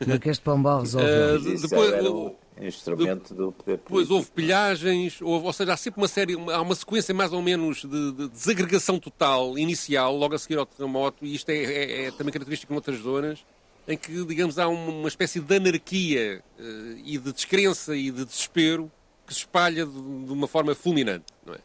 Marquês 0.06 0.36
de 0.38 0.42
Pombal 0.42 0.80
resolveu. 0.80 1.36
Uh, 1.36 1.60
depois, 1.60 2.34
instrumento 2.60 3.34
do, 3.34 3.52
poder 3.52 3.78
político. 3.78 3.88
Pois 3.88 4.10
houve 4.10 4.30
pilhagens, 4.30 5.20
houve, 5.20 5.46
ou 5.46 5.52
seja, 5.52 5.72
há 5.72 5.76
sempre 5.76 6.00
uma 6.00 6.08
série, 6.08 6.34
há 6.34 6.60
uma 6.60 6.74
sequência 6.74 7.14
mais 7.14 7.32
ou 7.32 7.42
menos 7.42 7.82
de, 7.82 8.12
de 8.12 8.28
desagregação 8.28 8.98
total, 8.98 9.58
inicial, 9.58 10.16
logo 10.16 10.34
a 10.34 10.38
seguir 10.38 10.58
ao 10.58 10.66
terremoto, 10.66 11.24
e 11.24 11.34
isto 11.34 11.48
é, 11.50 11.56
é, 11.56 12.04
é 12.06 12.10
também 12.10 12.32
característico 12.32 12.72
em 12.72 12.76
outras 12.76 12.98
zonas, 12.98 13.44
em 13.86 13.96
que, 13.96 14.24
digamos, 14.24 14.58
há 14.58 14.68
uma 14.68 15.08
espécie 15.08 15.40
de 15.40 15.56
anarquia 15.56 16.42
uh, 16.58 16.62
e 17.04 17.18
de 17.18 17.32
descrença 17.32 17.94
e 17.94 18.10
de 18.10 18.24
desespero 18.24 18.90
que 19.26 19.34
se 19.34 19.40
espalha 19.40 19.84
de, 19.84 19.92
de 19.92 20.32
uma 20.32 20.46
forma 20.46 20.74
fulminante, 20.74 21.26
não 21.44 21.54
é? 21.54 21.58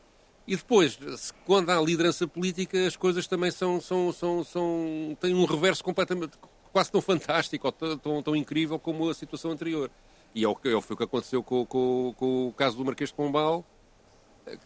E 0.49 0.55
depois, 0.55 0.97
quando 1.45 1.69
há 1.69 1.79
liderança 1.79 2.27
política, 2.27 2.87
as 2.87 2.95
coisas 2.95 3.27
também 3.27 3.51
são, 3.51 3.79
são, 3.79 4.11
são, 4.11 4.43
são 4.43 5.15
têm 5.21 5.35
um 5.35 5.45
reverso 5.45 5.83
completamente, 5.83 6.31
quase 6.73 6.91
tão 6.91 6.99
fantástico 7.01 7.67
ou 7.67 7.71
tão, 7.71 8.23
tão 8.23 8.35
incrível 8.35 8.79
como 8.79 9.07
a 9.09 9.13
situação 9.13 9.51
anterior. 9.51 9.91
E 10.33 10.43
é 10.43 10.47
o 10.47 10.55
que, 10.55 10.69
é 10.69 10.81
foi 10.81 10.93
o 10.93 10.97
que 10.97 11.03
aconteceu 11.03 11.43
com, 11.43 11.65
com, 11.65 12.13
com, 12.17 12.47
o 12.47 12.53
caso 12.53 12.77
do 12.77 12.85
Marquês 12.85 13.09
de 13.09 13.15
Pombal, 13.15 13.65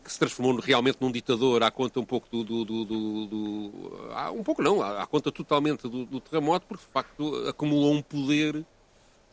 que 0.04 0.12
se 0.12 0.20
transformou 0.20 0.60
realmente 0.60 0.98
num 1.02 1.12
ditador 1.12 1.64
à 1.64 1.72
conta 1.72 2.00
um 2.00 2.06
pouco 2.06 2.28
do. 2.30 2.44
do, 2.44 2.66
do, 2.66 2.86
do, 2.86 3.26
do 3.28 4.10
ah, 4.12 4.32
um 4.32 4.44
pouco 4.44 4.62
não, 4.62 4.82
à, 4.82 5.06
conta 5.08 5.32
totalmente 5.32 5.88
do, 5.88 6.20
terremoto, 6.20 6.66
porque 6.68 6.84
de 6.86 6.92
facto 6.92 7.48
acumulou 7.48 7.94
um 7.94 8.02
poder 8.02 8.66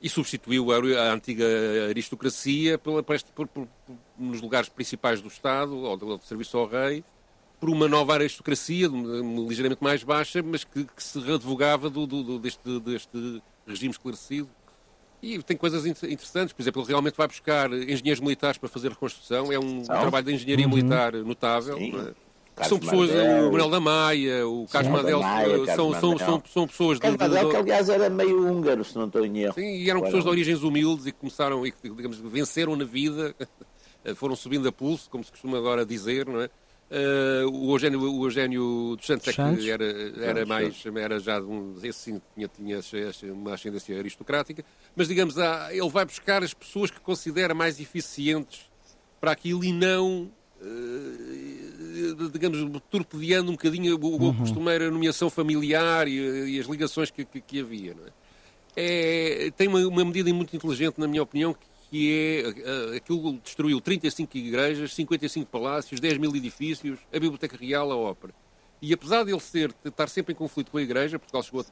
e 0.03 0.09
substituiu 0.09 0.73
a, 0.73 0.77
a 0.77 1.13
antiga 1.13 1.45
aristocracia 1.89 2.79
pela, 2.79 3.03
por, 3.03 3.23
por, 3.35 3.47
por, 3.49 3.69
nos 4.19 4.41
lugares 4.41 4.69
principais 4.69 5.21
do 5.21 5.29
Estado, 5.29 5.77
ou 5.77 5.97
do, 5.97 6.17
do 6.17 6.25
serviço 6.25 6.57
ao 6.57 6.67
rei, 6.67 7.05
por 7.61 7.69
uma 7.69 7.87
nova 7.87 8.15
aristocracia, 8.15 8.89
ligeiramente 8.89 9.85
mais 9.85 10.03
baixa, 10.03 10.43
mas 10.43 10.65
que, 10.65 10.85
que 10.85 11.03
se 11.03 11.19
advogava 11.31 11.91
do, 11.91 12.07
do, 12.07 12.39
deste, 12.39 12.81
deste 12.81 13.43
regime 13.67 13.91
esclarecido 13.91 14.49
e 15.23 15.43
tem 15.43 15.57
coisas 15.57 15.85
interessantes, 15.85 16.53
por 16.53 16.63
exemplo, 16.63 16.83
ele 16.83 16.89
realmente 16.89 17.17
vai 17.17 17.27
buscar 17.27 17.73
engenheiros 17.73 18.21
militares 18.21 18.59
para 18.59 18.69
fazer 18.69 18.89
reconstrução, 18.89 19.53
é 19.53 19.59
um 19.59 19.83
trabalho 19.83 20.27
de 20.27 20.35
engenharia 20.35 20.67
uhum. 20.67 20.75
militar 20.75 21.13
notável. 21.13 21.77
É? 21.79 22.31
São 22.67 22.79
pessoas, 22.79 23.11
Madel, 23.11 23.49
o 23.49 23.53
Manuel 23.53 23.71
da 23.71 23.81
Maia, 23.81 24.47
o 24.47 24.67
Carlos 24.67 24.93
Madel, 24.93 25.23
são, 25.75 25.95
são, 25.95 26.19
são, 26.19 26.43
são 26.53 26.67
pessoas 26.67 27.01
de. 27.01 27.11
Madel, 27.11 27.49
que 27.49 27.57
aliás 27.57 27.89
era 27.89 28.11
meio 28.11 28.47
húngaro, 28.47 28.85
se 28.85 28.97
não 28.97 29.07
estou 29.07 29.25
em 29.25 29.39
erro. 29.39 29.55
Sim, 29.55 29.77
e 29.77 29.89
eram 29.89 30.03
pessoas 30.03 30.25
de 30.25 30.31
origens 30.31 30.63
humildes 30.63 31.07
e 31.07 31.13
que 31.13 31.19
começaram, 31.19 31.67
e 31.67 31.73
que, 31.73 31.89
digamos, 31.89 32.19
venceram 32.19 32.77
na 32.77 32.85
vida, 32.85 33.35
foram 34.17 34.37
subindo 34.37 34.69
a 34.69 34.73
pulso, 34.73 35.09
como 35.09 35.25
se 35.25 35.31
costuma 35.31 35.57
agora 35.57 35.87
dizer, 35.87 36.27
não 36.27 36.41
é? 36.41 36.51
Uh, 36.91 37.49
o 37.49 37.73
Eugênio, 37.73 38.01
o 38.01 38.27
Eugênio 38.27 38.97
dos 38.97 39.07
Santos 39.07 39.29
é 39.29 39.33
que 39.33 39.71
era, 39.71 39.85
era 40.25 40.45
mais, 40.45 40.85
era 40.85 41.21
já 41.21 41.41
um, 41.41 41.77
esse 41.85 41.99
sim 42.01 42.21
tinha, 42.35 42.49
tinha 42.49 42.81
uma 43.33 43.55
ascendência 43.55 43.97
aristocrática, 43.97 44.65
mas 44.97 45.07
digamos, 45.07 45.37
ele 45.71 45.89
vai 45.89 46.05
buscar 46.05 46.43
as 46.43 46.53
pessoas 46.53 46.91
que 46.91 46.99
considera 46.99 47.55
mais 47.55 47.79
eficientes 47.79 48.69
para 49.21 49.31
aquilo 49.31 49.65
e 49.65 49.73
não, 49.73 50.33
uh, 50.61 52.29
digamos, 52.33 52.59
torpedeando 52.91 53.53
um 53.53 53.55
bocadinho 53.55 53.95
a 53.95 53.97
uhum. 53.97 54.35
costumeira 54.35 54.91
nomeação 54.91 55.31
familiar 55.31 56.09
e, 56.09 56.57
e 56.57 56.59
as 56.59 56.67
ligações 56.67 57.09
que, 57.09 57.25
que, 57.25 57.41
que 57.41 57.61
havia. 57.61 57.95
É? 58.75 59.47
é? 59.47 59.51
tem 59.53 59.69
uma, 59.69 59.79
uma 59.87 60.05
medida 60.05 60.35
muito 60.35 60.57
inteligente, 60.57 60.99
na 60.99 61.07
minha 61.07 61.23
opinião, 61.23 61.55
que 61.55 61.70
que 61.91 62.45
é 62.93 62.97
aquilo 62.97 63.39
destruiu 63.39 63.81
35 63.81 64.39
igrejas, 64.39 64.95
55 64.95 65.51
palácios, 65.51 66.01
10 66.01 66.19
mil 66.19 66.35
edifícios, 66.37 67.01
a 67.09 67.19
Biblioteca 67.19 67.57
Real, 67.57 67.91
a 67.91 67.97
Ópera. 67.97 68.33
E 68.81 68.93
apesar 68.95 69.25
de 69.25 69.33
ele 69.33 69.41
ser, 69.41 69.75
estar 69.85 70.09
sempre 70.09 70.33
em 70.33 70.37
conflito 70.37 70.71
com 70.71 70.79
a 70.79 70.83
Igreja, 70.83 71.19
Portugal 71.19 71.43
chegou 71.43 71.65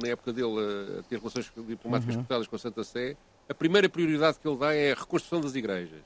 na 0.00 0.08
época 0.08 0.32
dele 0.32 1.00
a 1.00 1.02
ter 1.04 1.18
relações 1.18 1.50
diplomáticas 1.66 2.14
uhum. 2.14 2.20
cortadas 2.22 2.46
com 2.46 2.54
a 2.54 2.58
Santa 2.58 2.84
Sé, 2.84 3.16
a 3.48 3.54
primeira 3.54 3.88
prioridade 3.88 4.38
que 4.38 4.46
ele 4.46 4.58
dá 4.58 4.72
é 4.72 4.92
a 4.92 4.94
reconstrução 4.94 5.40
das 5.40 5.54
igrejas. 5.54 6.02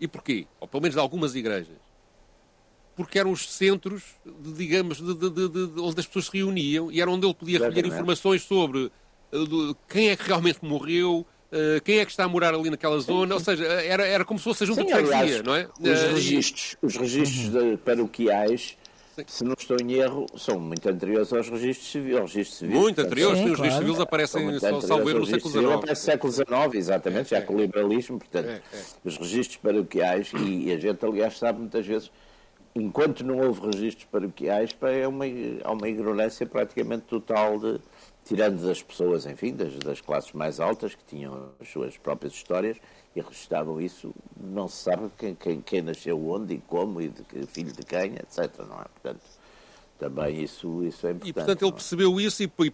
E 0.00 0.08
porquê? 0.08 0.46
Ou 0.58 0.66
pelo 0.66 0.82
menos 0.82 0.94
de 0.94 1.00
algumas 1.00 1.34
igrejas. 1.34 1.76
Porque 2.96 3.18
eram 3.18 3.30
os 3.30 3.52
centros, 3.52 4.02
de, 4.24 4.52
digamos, 4.54 4.98
de, 4.98 5.14
de, 5.14 5.48
de, 5.48 5.80
onde 5.80 6.00
as 6.00 6.06
pessoas 6.06 6.26
se 6.26 6.36
reuniam 6.36 6.90
e 6.90 7.00
era 7.00 7.10
onde 7.10 7.26
ele 7.26 7.34
podia 7.34 7.58
recolher 7.58 7.86
informações 7.86 8.42
sobre 8.42 8.90
quem 9.88 10.08
é 10.08 10.16
que 10.16 10.24
realmente 10.24 10.64
morreu, 10.64 11.26
Uh, 11.52 11.80
quem 11.82 11.98
é 11.98 12.04
que 12.04 12.10
está 12.10 12.24
a 12.24 12.28
morar 12.28 12.54
ali 12.54 12.70
naquela 12.70 12.98
zona, 12.98 13.34
ou 13.34 13.40
seja, 13.40 13.64
era, 13.64 14.04
era 14.04 14.24
como 14.24 14.38
se 14.38 14.44
fosse 14.44 14.64
a 14.64 14.66
junta 14.66 14.80
Sim, 14.80 14.86
de 14.88 14.92
freguesia, 14.94 15.42
não 15.44 15.54
é? 15.54 15.68
Os 15.80 16.02
uh, 16.02 16.14
registros, 16.14 16.76
e... 16.82 16.86
os 16.86 16.96
registros 16.96 17.54
uhum. 17.54 17.76
paroquiais, 17.76 18.76
Sim. 19.14 19.24
se 19.28 19.44
não 19.44 19.54
estou 19.56 19.76
em 19.80 19.92
erro, 19.92 20.26
são 20.36 20.58
muito 20.58 20.88
anteriores 20.88 21.32
aos 21.32 21.48
registros 21.48 21.88
civis. 21.88 22.18
Registro 22.18 22.56
civil, 22.58 22.80
muito 22.80 23.00
anteriores, 23.00 23.38
Sim, 23.38 23.50
os 23.50 23.60
registros 23.60 23.86
civis 23.86 24.00
aparecem 24.00 24.58
só, 24.58 24.80
salvo 24.80 25.08
erro 25.08 25.20
no 25.20 25.26
século 25.26 25.50
XIX. 25.52 25.72
Aparece 25.72 26.02
século 26.02 26.32
XIX, 26.32 26.48
exatamente, 26.74 27.26
é, 27.26 27.36
já 27.36 27.38
é, 27.38 27.40
com 27.42 27.54
o 27.54 27.60
liberalismo, 27.60 28.18
portanto, 28.18 28.48
é, 28.48 28.60
é. 28.72 28.80
os 29.04 29.16
registros 29.16 29.56
paroquiais, 29.58 30.32
e, 30.34 30.64
e 30.64 30.72
a 30.72 30.78
gente, 30.78 31.06
aliás, 31.06 31.38
sabe 31.38 31.60
muitas 31.60 31.86
vezes 31.86 32.10
enquanto 32.74 33.24
não 33.24 33.38
houve 33.38 33.66
registros 33.66 34.04
paroquiais, 34.10 34.76
é 34.82 35.08
uma, 35.08 35.24
há 35.64 35.72
uma 35.72 35.88
ignorância 35.88 36.46
praticamente 36.46 37.04
total 37.04 37.58
de, 37.58 37.80
tirando 38.26 38.60
das 38.60 38.82
pessoas, 38.82 39.24
enfim, 39.24 39.54
das, 39.54 39.74
das 39.78 40.00
classes 40.00 40.32
mais 40.32 40.58
altas, 40.58 40.94
que 40.94 41.04
tinham 41.04 41.50
as 41.60 41.68
suas 41.68 41.96
próprias 41.96 42.34
histórias 42.34 42.76
e 43.14 43.20
registavam 43.20 43.80
isso, 43.80 44.12
não 44.36 44.68
se 44.68 44.82
sabe 44.82 45.08
quem, 45.16 45.34
quem, 45.34 45.60
quem 45.62 45.80
nasceu 45.80 46.28
onde 46.28 46.54
e 46.54 46.58
como 46.58 47.00
e 47.00 47.08
de 47.08 47.22
que 47.22 47.46
filho 47.46 47.72
de 47.72 47.82
quem, 47.84 48.14
etc. 48.14 48.52
Não 48.68 48.80
é? 48.80 48.84
Portanto, 49.00 49.20
também 49.98 50.42
isso, 50.42 50.84
isso 50.84 51.06
é 51.06 51.10
importante. 51.12 51.30
E, 51.30 51.32
portanto, 51.32 51.62
ele 51.62 51.70
é? 51.70 51.72
percebeu 51.72 52.20
isso 52.20 52.42
e, 52.42 52.52
e 52.64 52.70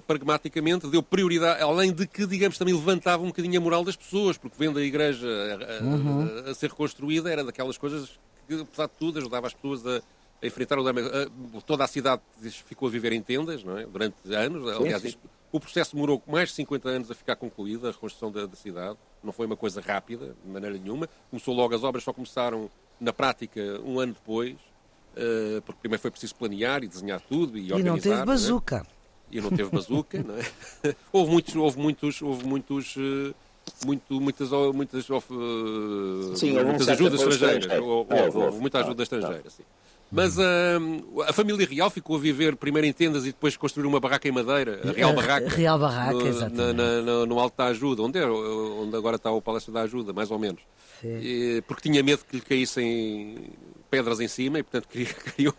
pragmaticamente 0.00 0.88
deu 0.88 1.02
prioridade, 1.02 1.62
além 1.62 1.92
de 1.92 2.06
que, 2.06 2.26
digamos, 2.26 2.56
também 2.58 2.74
levantava 2.74 3.22
um 3.22 3.28
bocadinho 3.28 3.60
a 3.60 3.62
moral 3.62 3.84
das 3.84 3.96
pessoas, 3.96 4.38
porque 4.38 4.56
vendo 4.58 4.78
a 4.78 4.82
igreja 4.82 5.28
a, 5.28 5.78
a, 5.78 5.84
uhum. 5.84 6.42
a, 6.46 6.50
a 6.50 6.54
ser 6.54 6.70
reconstruída, 6.70 7.30
era 7.30 7.44
daquelas 7.44 7.76
coisas 7.76 8.18
que, 8.48 8.60
apesar 8.62 8.86
de 8.86 8.92
tudo, 8.98 9.18
ajudava 9.18 9.46
as 9.46 9.54
pessoas 9.54 9.86
a, 9.86 10.02
a 10.42 10.46
enfrentar 10.46 10.78
o 10.78 10.82
drama. 10.82 11.00
Toda 11.66 11.84
a 11.84 11.86
cidade 11.86 12.22
ficou 12.66 12.88
a 12.88 12.90
viver 12.90 13.12
em 13.12 13.22
tendas 13.22 13.64
não 13.64 13.78
é? 13.78 13.86
durante 13.86 14.16
anos. 14.34 14.68
Aliás, 14.68 15.02
sim, 15.02 15.10
sim. 15.10 15.18
o 15.50 15.60
processo 15.60 15.94
demorou 15.94 16.22
mais 16.26 16.50
de 16.50 16.54
50 16.56 16.88
anos 16.88 17.10
a 17.10 17.14
ficar 17.14 17.36
concluído, 17.36 17.86
a 17.86 17.90
reconstrução 17.90 18.30
da, 18.30 18.46
da, 18.46 18.56
cidade. 18.56 18.98
Não 19.22 19.32
foi 19.32 19.46
uma 19.46 19.56
coisa 19.56 19.80
rápida, 19.80 20.34
de 20.44 20.50
maneira 20.50 20.76
nenhuma. 20.76 21.08
Começou 21.30 21.54
logo, 21.54 21.74
as 21.74 21.82
obras 21.82 22.04
só 22.04 22.12
começaram 22.12 22.70
na 23.00 23.12
prática 23.12 23.60
um 23.84 23.98
ano 23.98 24.12
depois, 24.14 24.52
uh, 24.52 25.62
porque 25.62 25.80
primeiro 25.80 26.00
foi 26.00 26.10
preciso 26.10 26.34
planear 26.34 26.84
e 26.84 26.88
desenhar 26.88 27.20
tudo 27.20 27.58
e, 27.58 27.68
e 27.68 27.72
organizar. 27.72 27.80
E 27.80 27.84
não 27.84 27.98
teve 27.98 28.22
é? 28.22 28.24
bazuca. 28.24 28.86
e 29.30 29.40
não 29.40 29.50
teve 29.50 29.70
bazuca, 29.70 30.22
não 30.22 30.36
é? 30.36 30.96
houve 31.12 31.30
muitos, 31.30 31.56
houve 31.56 31.78
muitos, 31.78 32.22
houve 32.22 32.46
muitos, 32.46 32.96
uh, 32.96 33.34
muito, 33.84 34.20
muitas, 34.20 34.50
muitas, 34.74 35.08
uh, 35.10 36.36
sim, 36.36 36.52
muitas 36.52 36.88
ajudas 36.88 37.20
estrangeiras, 37.20 37.82
houve, 37.82 38.14
houve, 38.14 38.38
houve, 38.38 38.58
muita 38.58 38.78
ajuda 38.80 39.02
estrangeira, 39.02 39.50
sim. 39.50 39.64
Mas 40.10 40.38
uh, 40.38 41.22
a 41.26 41.32
família 41.32 41.66
real 41.66 41.90
ficou 41.90 42.16
a 42.16 42.18
viver 42.18 42.54
primeiro 42.56 42.86
em 42.86 42.92
tendas 42.92 43.24
e 43.24 43.28
depois 43.28 43.56
construir 43.56 43.86
uma 43.86 43.98
barraca 43.98 44.28
em 44.28 44.32
madeira, 44.32 44.80
a 44.88 44.92
Real 44.92 45.12
Barraca. 45.12 45.48
Real 45.48 45.78
Barraca, 45.78 46.12
no, 46.12 46.26
exatamente. 46.26 46.76
Na, 46.76 47.02
na, 47.02 47.26
no 47.26 47.38
Alto 47.40 47.56
da 47.56 47.64
Ajuda, 47.66 48.02
onde, 48.02 48.18
é, 48.18 48.26
onde 48.26 48.96
agora 48.96 49.16
está 49.16 49.30
o 49.30 49.42
Palácio 49.42 49.72
da 49.72 49.82
Ajuda, 49.82 50.12
mais 50.12 50.30
ou 50.30 50.38
menos. 50.38 50.62
E, 51.02 51.62
porque 51.66 51.88
tinha 51.88 52.02
medo 52.02 52.24
que 52.24 52.36
lhe 52.36 52.42
caíssem 52.42 53.50
pedras 53.90 54.20
em 54.20 54.28
cima 54.28 54.58
e, 54.58 54.62
portanto, 54.62 54.88
criou 55.34 55.54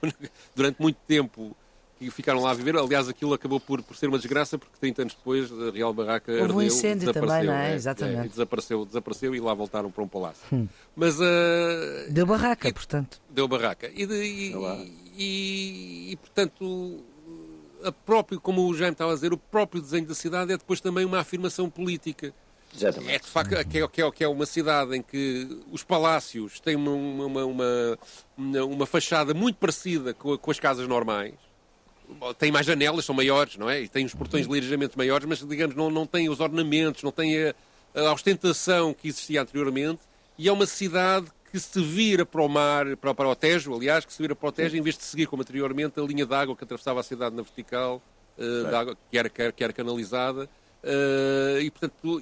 durante 0.55 0.81
muito 0.81 0.97
tempo 1.07 1.55
e 1.99 2.11
ficaram 2.11 2.41
lá 2.41 2.51
a 2.51 2.53
viver. 2.53 2.75
Aliás, 2.77 3.09
aquilo 3.09 3.33
acabou 3.33 3.59
por, 3.59 3.81
por 3.81 3.95
ser 3.95 4.07
uma 4.07 4.17
desgraça, 4.17 4.57
porque 4.57 4.73
30 4.79 5.01
anos 5.03 5.13
depois 5.15 5.51
a 5.51 5.71
Real 5.71 5.93
Barraca 5.93 6.31
Houve 6.31 6.43
ardeu, 6.43 6.57
um 6.57 6.61
incêndio 6.61 7.11
também, 7.11 7.43
não 7.43 7.53
é? 7.53 7.71
é 7.71 7.75
Exatamente. 7.75 8.25
É, 8.25 8.27
desapareceu, 8.29 8.85
desapareceu 8.85 9.35
e 9.35 9.39
lá 9.39 9.53
voltaram 9.53 9.91
para 9.91 10.03
um 10.03 10.07
palácio. 10.07 10.43
Hum. 10.51 10.67
Mas... 10.95 11.19
Uh, 11.19 12.11
deu 12.11 12.25
barraca, 12.25 12.67
e, 12.67 12.73
portanto. 12.73 13.19
Deu 13.29 13.47
barraca. 13.47 13.89
E, 13.93 14.05
de, 14.05 14.15
e, 14.15 14.53
e, 15.17 16.11
e, 16.11 16.15
portanto, 16.17 17.03
a 17.83 17.91
próprio, 17.91 18.39
como 18.39 18.67
o 18.67 18.73
Jaime 18.75 18.93
estava 18.93 19.11
a 19.11 19.15
dizer, 19.15 19.33
o 19.33 19.37
próprio 19.37 19.81
desenho 19.81 20.05
da 20.05 20.15
cidade 20.15 20.53
é 20.53 20.57
depois 20.57 20.79
também 20.79 21.05
uma 21.05 21.19
afirmação 21.19 21.69
política. 21.69 22.33
Exatamente. 22.75 23.13
É 23.15 23.19
de 23.19 23.25
facto 23.27 23.49
que 23.49 23.55
é, 23.55 23.87
que, 23.87 24.01
é, 24.01 24.11
que 24.11 24.23
é 24.23 24.27
uma 24.27 24.45
cidade 24.45 24.95
em 24.95 25.01
que 25.01 25.63
os 25.71 25.83
palácios 25.83 26.59
têm 26.59 26.75
uma, 26.75 26.91
uma, 26.91 27.45
uma, 27.45 28.63
uma 28.65 28.85
fachada 28.85 29.33
muito 29.33 29.55
parecida 29.55 30.13
com, 30.13 30.37
com 30.37 30.51
as 30.51 30.59
casas 30.59 30.87
normais 30.87 31.46
tem 32.37 32.51
mais 32.51 32.65
janelas, 32.65 33.05
são 33.05 33.15
maiores, 33.15 33.57
não 33.57 33.69
é? 33.69 33.81
E 33.81 33.87
tem 33.87 34.05
os 34.05 34.13
portões 34.13 34.45
ligeiramente 34.45 34.97
maiores, 34.97 35.27
mas, 35.27 35.39
digamos, 35.39 35.75
não, 35.75 35.89
não 35.89 36.05
tem 36.05 36.29
os 36.29 36.39
ornamentos, 36.39 37.03
não 37.03 37.11
tem 37.11 37.47
a, 37.47 37.55
a, 37.95 38.13
ostentação 38.13 38.93
que 38.93 39.07
existia 39.07 39.41
anteriormente. 39.41 39.99
E 40.37 40.47
é 40.47 40.51
uma 40.51 40.65
cidade 40.65 41.27
que 41.51 41.59
se 41.59 41.81
vira 41.81 42.25
para 42.25 42.41
o 42.41 42.47
mar, 42.47 42.95
para, 42.97 43.13
para 43.13 43.27
o 43.27 43.35
Tejo, 43.35 43.73
aliás, 43.73 44.05
que 44.05 44.13
se 44.13 44.21
vira 44.21 44.35
para 44.35 44.49
o 44.49 44.51
Tejo, 44.51 44.77
em 44.77 44.81
vez 44.81 44.97
de 44.97 45.03
seguir 45.03 45.27
como 45.27 45.41
anteriormente 45.41 45.99
a 45.99 46.03
linha 46.03 46.25
de 46.25 46.33
água 46.33 46.55
que 46.55 46.63
atravessava 46.63 46.99
a 46.99 47.03
cidade 47.03 47.35
na 47.35 47.41
vertical, 47.41 48.01
uh, 48.37 48.75
água, 48.75 48.97
que, 49.09 49.17
era, 49.17 49.29
que 49.29 49.63
era 49.63 49.73
canalizada. 49.73 50.49
Uh, 50.83 51.59
e, 51.61 51.71
portanto, 51.71 52.21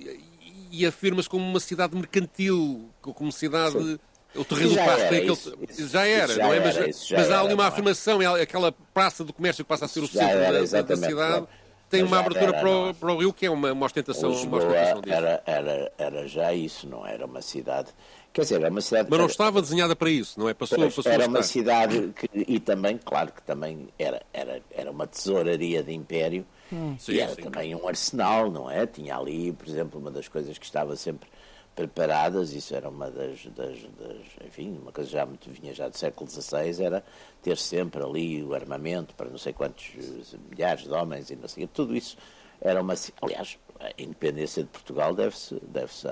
e 0.72 0.86
afirma-se 0.86 1.30
como 1.30 1.46
uma 1.46 1.60
cidade 1.60 1.96
mercantil, 1.96 2.90
como 3.02 3.32
cidade... 3.32 3.78
Sim 3.80 4.00
o 4.36 4.46
terreno 4.46 4.70
do 4.70 4.76
passo 4.76 5.10
tem 5.10 5.30
aquele. 5.30 5.88
já 5.88 6.06
era, 6.06 6.34
já 6.34 6.44
não 6.44 6.54
é? 6.54 6.60
Mas, 6.60 6.78
era, 6.78 6.88
mas 7.22 7.32
há 7.32 7.40
ali 7.42 7.54
uma 7.54 7.66
é? 7.66 7.68
afirmação, 7.68 8.22
é 8.22 8.42
aquela 8.42 8.72
praça 8.94 9.24
do 9.24 9.34
comércio 9.34 9.64
que 9.64 9.70
passa 9.70 9.86
a 9.86 9.88
ser 9.88 10.02
o 10.02 10.08
centro 10.08 10.70
da, 10.70 10.82
da, 10.82 10.96
cidade. 10.98 11.48
Tem 11.90 12.04
uma 12.04 12.20
abertura 12.20 12.52
era, 12.52 12.60
para, 12.60 12.70
o, 12.70 12.94
para 12.94 13.14
o 13.14 13.18
rio 13.18 13.32
que 13.32 13.46
é 13.46 13.50
uma, 13.50 13.72
uma 13.72 13.86
ostentação, 13.86 14.30
Lisboa 14.32 14.64
uma 14.64 14.70
ostentação 14.70 15.02
disso. 15.02 15.16
Era, 15.16 15.44
era, 15.46 15.92
era 15.98 16.28
já 16.28 16.54
isso, 16.54 16.88
não 16.88 17.06
era 17.06 17.26
uma 17.26 17.42
cidade. 17.42 17.90
Quer 18.34 18.42
dizer, 18.42 18.56
era 18.56 18.70
uma 18.70 18.82
cidade. 18.82 19.08
Mas 19.10 19.20
não 19.20 19.28
estava 19.28 19.62
desenhada 19.62 19.96
para 19.96 20.10
isso, 20.10 20.38
não 20.40 20.50
é? 20.50 20.54
Passou, 20.54 20.78
passou 20.78 21.04
era 21.10 21.28
uma 21.28 21.44
cidade 21.44 22.12
que, 22.16 22.30
e 22.34 22.60
também, 22.60 22.98
claro 22.98 23.32
que 23.32 23.42
também 23.44 23.88
era, 23.98 24.22
era, 24.34 24.62
era 24.72 24.92
uma 24.92 25.08
tesouraria 25.08 25.84
de 25.84 25.94
império 25.94 26.46
hum. 26.74 26.96
e 26.98 27.02
sim, 27.02 27.20
era 27.20 27.34
sim. 27.34 27.44
também 27.44 27.74
um 27.76 27.88
arsenal, 27.88 28.52
não 28.52 28.70
é? 28.70 28.86
Tinha 28.86 29.16
ali, 29.16 29.54
por 29.54 29.68
exemplo, 29.68 30.02
uma 30.02 30.12
das 30.12 30.28
coisas 30.28 30.58
que 30.58 30.66
estava 30.66 30.96
sempre 30.98 31.30
preparadas, 31.76 32.54
isso 32.54 32.74
era 32.76 32.90
uma 32.90 33.12
das, 33.12 33.46
das, 33.48 33.78
das, 34.00 34.48
enfim, 34.48 34.80
uma 34.82 34.92
coisa 34.92 35.10
já 35.10 35.26
muito 35.26 35.50
vinha 35.50 35.74
já 35.74 35.90
do 35.90 35.98
século 35.98 36.30
XVI, 36.30 36.84
era 36.84 37.04
ter 37.44 37.58
sempre 37.58 38.02
ali 38.02 38.44
o 38.44 38.54
armamento 38.54 39.14
para 39.14 39.30
não 39.30 39.38
sei 39.38 39.52
quantos 39.52 39.92
eh, 39.98 40.38
milhares 40.50 40.84
de 40.84 40.92
homens 40.92 41.30
e 41.30 41.36
não 41.36 41.48
sei 41.48 41.68
tudo 41.68 41.96
isso 41.96 42.18
era 42.62 42.82
uma, 42.82 42.96
aliás, 43.22 43.58
a 43.80 44.02
independência 44.02 44.64
de 44.64 44.70
Portugal 44.70 45.14
deve-se, 45.14 45.60
deve-se 45.68 46.08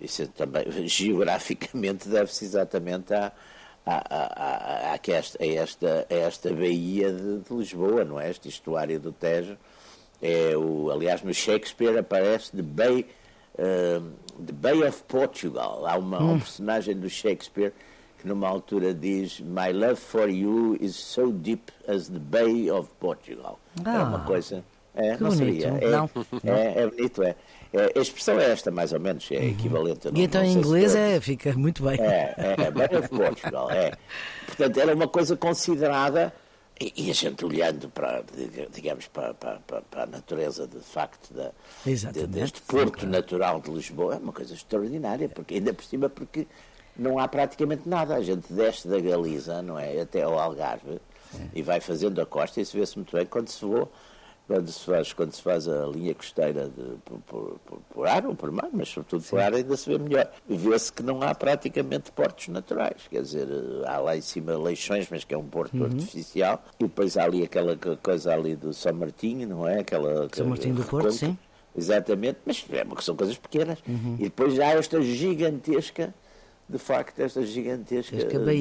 isso 0.00 0.26
também, 0.28 0.64
geograficamente 0.86 2.08
deve-se 2.08 2.44
exatamente 2.44 3.12
a, 3.14 3.32
a, 3.84 3.96
a, 3.96 4.92
a, 4.92 4.98
esta, 5.08 5.42
a, 5.42 5.46
esta, 5.46 6.06
a 6.08 6.14
esta 6.14 6.52
baía 6.52 7.12
de, 7.12 7.38
de 7.38 7.54
Lisboa, 7.54 8.04
não 8.04 8.20
é? 8.20 8.30
Esta 8.30 8.48
estuário 8.48 9.00
do 9.00 9.12
Tejo, 9.12 9.56
é 10.22 10.56
o, 10.56 10.90
aliás, 10.90 11.22
no 11.22 11.32
Shakespeare 11.32 11.98
aparece 11.98 12.54
de 12.54 12.62
Bay 12.62 13.06
uh, 13.54 14.12
The 14.40 14.52
Bay 14.52 14.82
of 14.86 15.02
Portugal. 15.04 15.86
Há 15.86 15.96
uma, 15.96 16.22
hum. 16.22 16.32
um 16.32 16.38
personagem 16.38 16.96
do 16.96 17.08
Shakespeare 17.08 17.72
que 18.18 18.28
numa 18.28 18.48
altura 18.48 18.92
diz 18.92 19.40
My 19.40 19.72
love 19.72 19.96
for 19.96 20.28
you 20.28 20.76
is 20.80 20.94
so 20.96 21.32
deep 21.32 21.72
as 21.88 22.08
the 22.08 22.18
Bay 22.18 22.70
of 22.70 22.88
Portugal. 22.98 23.58
Ah, 23.84 23.96
é 23.96 24.02
uma 24.02 24.20
coisa... 24.20 24.64
É, 24.94 25.16
não 25.18 25.30
bonito. 25.30 25.36
seria. 25.36 25.66
É, 25.68 25.90
não. 25.90 26.10
É, 26.44 26.82
é 26.82 26.86
bonito, 26.86 27.22
é. 27.22 27.36
é. 27.72 27.92
A 27.96 28.00
expressão 28.00 28.38
é 28.40 28.50
esta, 28.50 28.70
mais 28.70 28.92
ou 28.92 28.98
menos, 28.98 29.28
é 29.30 29.36
uhum. 29.36 29.48
equivalente 29.48 30.08
a 30.08 30.10
E 30.12 30.22
então 30.22 30.42
em 30.42 30.52
inglês 30.52 30.94
é, 30.94 31.20
fica 31.20 31.52
muito 31.52 31.84
bem. 31.84 31.98
É, 32.00 32.34
é, 32.36 32.70
Bay 32.70 32.88
of 32.98 33.08
Portugal, 33.08 33.70
é. 33.70 33.92
Portanto, 34.46 34.80
era 34.80 34.94
uma 34.94 35.06
coisa 35.06 35.36
considerada 35.36 36.32
e, 36.80 37.10
a 37.10 37.14
gente 37.14 37.44
olhando 37.44 37.90
para, 37.90 38.24
digamos, 38.72 39.06
para, 39.06 39.34
para, 39.34 39.58
para 39.58 40.02
a 40.02 40.06
natureza 40.06 40.66
de 40.66 40.78
facto 40.78 41.32
da, 41.34 41.52
de, 41.84 42.26
deste 42.26 42.62
porto 42.62 43.06
natural 43.06 43.60
de 43.60 43.70
Lisboa, 43.70 44.14
é 44.14 44.18
uma 44.18 44.32
coisa 44.32 44.54
extraordinária, 44.54 45.28
porque 45.28 45.54
ainda 45.54 45.74
por 45.74 45.84
cima 45.84 46.08
porque 46.08 46.46
não 46.96 47.18
há 47.18 47.28
praticamente 47.28 47.86
nada. 47.86 48.14
A 48.14 48.22
gente 48.22 48.50
desce 48.50 48.88
da 48.88 48.98
Galiza, 48.98 49.60
não 49.60 49.78
é, 49.78 50.00
até 50.00 50.22
ao 50.22 50.38
Algarve, 50.38 50.98
e 51.54 51.62
vai 51.62 51.80
fazendo 51.80 52.18
a 52.18 52.24
costa 52.24 52.62
e 52.62 52.64
se 52.64 52.76
vê-se 52.76 52.96
muito 52.96 53.14
bem 53.14 53.26
quando 53.26 53.48
se 53.48 53.62
voa 53.62 53.88
quando 54.50 54.68
se 54.68 54.84
faz, 54.84 55.12
quando 55.12 55.32
se 55.32 55.42
faz 55.42 55.68
a 55.68 55.86
linha 55.86 56.12
costeira 56.12 56.68
de, 56.68 56.96
por, 57.04 57.20
por, 57.20 57.80
por, 57.88 58.08
ar 58.08 58.26
ou 58.26 58.34
por 58.34 58.50
mar, 58.50 58.68
mas 58.72 58.88
sobretudo 58.88 59.22
Sim. 59.22 59.30
por 59.30 59.38
ar 59.38 59.54
ainda 59.54 59.76
se 59.76 59.88
vê 59.88 59.96
melhor. 59.96 60.28
Vê-se 60.48 60.92
que 60.92 61.04
não 61.04 61.22
há 61.22 61.32
praticamente 61.32 62.10
portos 62.10 62.48
naturais, 62.48 62.96
quer 63.08 63.22
dizer, 63.22 63.46
há 63.86 63.98
lá 63.98 64.16
em 64.16 64.20
cima 64.20 64.58
Leixões, 64.58 65.06
mas 65.08 65.22
que 65.22 65.32
é 65.32 65.38
um 65.38 65.46
porto 65.46 65.76
uhum. 65.76 65.84
artificial, 65.84 66.64
e 66.80 66.82
depois 66.82 67.16
há 67.16 67.26
ali 67.26 67.44
aquela 67.44 67.78
coisa 68.02 68.34
ali 68.34 68.56
do 68.56 68.74
São 68.74 68.92
Martinho, 68.92 69.46
não 69.46 69.68
é? 69.68 69.78
Aquela, 69.78 70.28
São 70.32 70.48
Martinho 70.48 70.74
do 70.74 70.84
Porto, 70.84 71.12
sim. 71.12 71.38
Exatamente, 71.76 72.38
mas 72.44 72.66
é, 72.72 72.84
são 73.00 73.14
coisas 73.14 73.38
pequenas. 73.38 73.78
Uhum. 73.86 74.16
E 74.18 74.24
depois 74.24 74.54
já 74.54 74.66
há 74.66 74.72
esta 74.72 75.00
gigantesca, 75.00 76.12
de 76.68 76.78
facto, 76.78 77.20
esta 77.20 77.46
gigantesca 77.46 78.16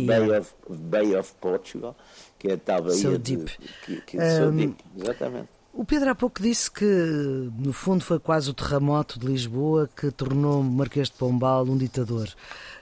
Bay 0.05 0.37
of, 0.37 0.53
Bay 0.69 1.15
of 1.15 1.33
Portugal, 1.41 1.95
que 2.37 2.49
é 2.49 2.53
a 2.53 2.57
tal 2.59 2.83
baía 2.83 2.95
so 2.95 3.17
de, 3.17 3.37
deep. 3.37 3.51
Que, 3.83 4.01
que 4.01 4.17
um, 4.17 4.37
so 4.37 4.51
deep. 4.51 4.75
Exatamente. 4.95 5.58
O 5.73 5.85
Pedro 5.85 6.09
há 6.09 6.15
pouco 6.15 6.41
disse 6.41 6.69
que, 6.69 6.85
no 6.85 7.71
fundo, 7.71 8.03
foi 8.03 8.19
quase 8.19 8.49
o 8.49 8.53
terremoto 8.53 9.19
de 9.19 9.27
Lisboa 9.27 9.89
que 9.95 10.11
tornou 10.11 10.63
Marquês 10.63 11.09
de 11.09 11.15
Pombal 11.15 11.63
um 11.63 11.77
ditador. 11.77 12.27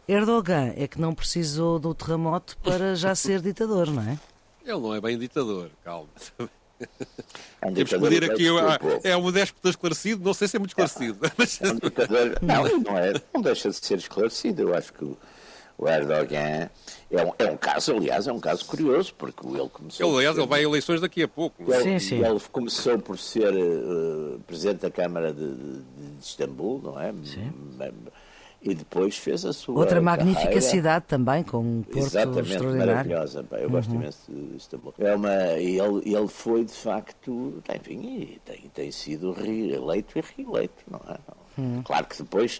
Erdogan 0.07 0.73
é 0.75 0.87
que 0.87 0.99
não 0.99 1.13
precisou 1.13 1.79
do 1.79 1.93
terremoto 1.93 2.57
para 2.59 2.95
já 2.95 3.13
ser 3.13 3.41
ditador, 3.41 3.91
não 3.91 4.01
é? 4.01 4.17
Ele 4.65 4.79
não 4.79 4.95
é 4.95 5.01
bem 5.01 5.17
ditador, 5.17 5.69
calma. 5.83 6.09
É 7.59 7.67
um 7.67 7.73
Temos 7.73 7.91
que 7.91 7.99
pedir 7.99 8.31
aqui. 8.31 8.45
É 9.03 9.17
um 9.17 9.31
déspota 9.31 9.69
esclarecido, 9.69 10.23
não 10.23 10.33
sei 10.33 10.47
se 10.47 10.57
é 10.57 10.59
muito 10.59 10.71
esclarecido. 10.71 11.25
É, 11.25 11.31
mas... 11.37 11.61
é 11.61 11.71
um 11.71 11.75
ditador, 11.75 12.37
não, 12.41 12.79
não, 12.79 12.97
é, 12.97 13.13
não 13.33 13.41
deixa 13.41 13.69
de 13.69 13.75
ser 13.77 13.97
esclarecido. 13.97 14.61
Eu 14.61 14.75
acho 14.75 14.93
que 14.93 15.17
o 15.77 15.87
Erdogan 15.87 16.69
é 17.11 17.23
um, 17.23 17.31
é 17.37 17.51
um 17.51 17.55
caso, 17.55 17.95
aliás, 17.95 18.27
é 18.27 18.33
um 18.33 18.39
caso 18.39 18.65
curioso, 18.65 19.13
porque 19.13 19.45
ele 19.45 19.69
começou. 19.69 20.07
Ele, 20.07 20.17
aliás, 20.17 20.35
ser, 20.35 20.41
ele 20.41 20.49
vai 20.49 20.59
a 20.61 20.63
eleições 20.63 21.01
daqui 21.01 21.21
a 21.21 21.27
pouco. 21.27 21.71
Ele, 21.71 21.83
sim, 21.83 21.99
sim. 21.99 22.25
ele 22.25 22.39
começou 22.51 22.97
por 22.97 23.17
ser 23.19 23.53
uh, 23.53 24.39
presidente 24.47 24.81
da 24.81 24.89
Câmara 24.89 25.31
de, 25.31 25.53
de, 25.55 25.73
de 25.73 26.19
Istambul, 26.19 26.81
não 26.83 26.99
é? 26.99 27.13
Sim. 27.23 27.51
E 28.59 28.73
depois 28.73 29.17
fez 29.17 29.45
a 29.45 29.53
sua. 29.53 29.77
Outra 29.77 30.01
magnífica 30.01 30.45
carreira. 30.45 30.61
cidade 30.61 31.05
também, 31.07 31.43
com 31.43 31.59
um 31.59 31.83
porto 31.83 31.97
Exatamente, 31.99 32.49
extraordinário. 32.49 32.91
maravilhosa. 32.93 33.43
Pá, 33.43 33.57
eu 33.57 33.69
gosto 33.69 33.89
uhum. 33.89 33.95
imenso 33.97 34.19
de 34.27 34.57
Istambul. 34.57 34.93
É 34.97 35.15
uma, 35.15 35.33
ele, 35.53 36.15
ele 36.15 36.27
foi, 36.27 36.65
de 36.65 36.73
facto, 36.73 37.63
enfim, 37.73 38.39
tem, 38.43 38.61
tem 38.73 38.91
sido 38.91 39.31
reeleito 39.31 40.17
e 40.17 40.23
reeleito, 40.35 40.83
não 40.89 40.99
é? 41.07 41.17
Uhum. 41.61 41.83
Claro 41.83 42.07
que 42.07 42.17
depois 42.17 42.59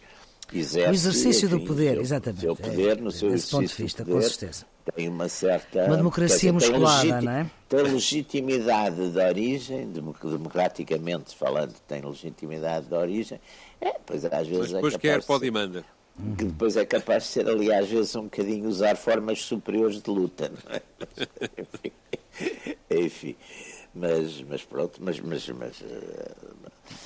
exerce, 0.54 0.90
o 0.90 0.94
exercício 0.94 1.46
enfim, 1.48 1.58
do 1.58 1.66
poder, 1.66 1.94
seu, 1.94 2.02
exatamente. 2.02 2.42
Seu 2.42 2.56
poder, 2.56 3.02
no 3.02 3.12
seu 3.12 3.32
Desse 3.32 3.52
ponto 3.52 3.68
de 3.68 3.74
vista, 3.74 4.06
poder, 4.06 4.16
com 4.16 4.22
certeza. 4.22 4.66
Tem 4.96 5.10
uma 5.10 5.28
certa. 5.28 5.86
Uma 5.86 5.98
democracia 5.98 6.54
dizer, 6.54 6.72
musculada, 6.72 7.22
não 7.22 7.32
é? 7.32 7.52
Tem 7.68 7.82
legitimidade 7.82 9.10
de 9.10 9.20
origem, 9.20 9.92
democraticamente 9.92 11.36
falando, 11.36 11.74
tem 11.88 12.02
legitimidade 12.02 12.88
de 12.88 12.94
origem. 12.94 13.42
É, 13.82 13.94
pois 14.06 14.24
às 14.24 14.48
vezes. 14.48 14.72
Mas 14.72 14.72
depois 14.72 14.94
é 14.94 14.98
quer, 14.98 15.24
pode 15.24 15.46
e 15.46 15.52
manda. 15.52 15.84
Que 16.38 16.46
depois 16.46 16.76
é 16.76 16.86
capaz 16.86 17.24
de 17.24 17.30
ser, 17.30 17.48
ali, 17.48 17.72
às 17.72 17.88
vezes, 17.88 18.16
um 18.16 18.24
bocadinho 18.24 18.68
usar 18.68 18.96
formas 18.96 19.40
superiores 19.44 20.02
de 20.02 20.10
luta, 20.10 20.50
não 20.50 20.76
é? 20.76 20.82
Enfim. 22.90 23.36
Mas, 23.94 24.42
mas 24.42 24.64
pronto, 24.64 25.00
mas, 25.02 25.20
mas, 25.20 25.50
mas 25.50 25.84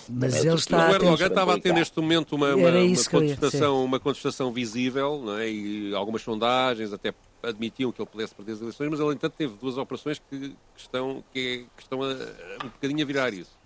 mas 0.10 0.44
ele 0.44 0.56
está. 0.56 0.90
O 0.90 0.94
Erdogan 0.94 1.28
estava 1.28 1.56
a 1.56 1.60
ter 1.60 1.74
neste 1.74 2.00
momento 2.00 2.36
uma, 2.36 2.56
uma, 2.56 2.70
uma 2.70 3.04
contestação, 3.06 3.84
uma 3.84 4.00
contestação 4.00 4.52
visível, 4.52 5.22
não 5.24 5.38
é? 5.38 5.50
e 5.50 5.94
algumas 5.96 6.22
sondagens, 6.22 6.94
até 6.94 7.14
admitiam 7.42 7.92
que 7.92 8.02
ele 8.02 8.10
pudesse 8.10 8.36
perder 8.36 8.54
as 8.54 8.62
eleições, 8.62 8.90
mas 8.90 9.00
ele, 9.00 9.14
entanto, 9.14 9.34
teve 9.36 9.56
duas 9.58 9.78
operações 9.78 10.20
que, 10.20 10.50
que 10.50 10.56
estão, 10.78 11.24
que, 11.34 11.40
é, 11.40 11.58
que 11.76 11.84
estão 11.84 12.04
a, 12.04 12.12
a, 12.12 12.66
um 12.66 12.70
bocadinho 12.70 13.02
a 13.02 13.06
virar 13.06 13.34
isso. 13.34 13.60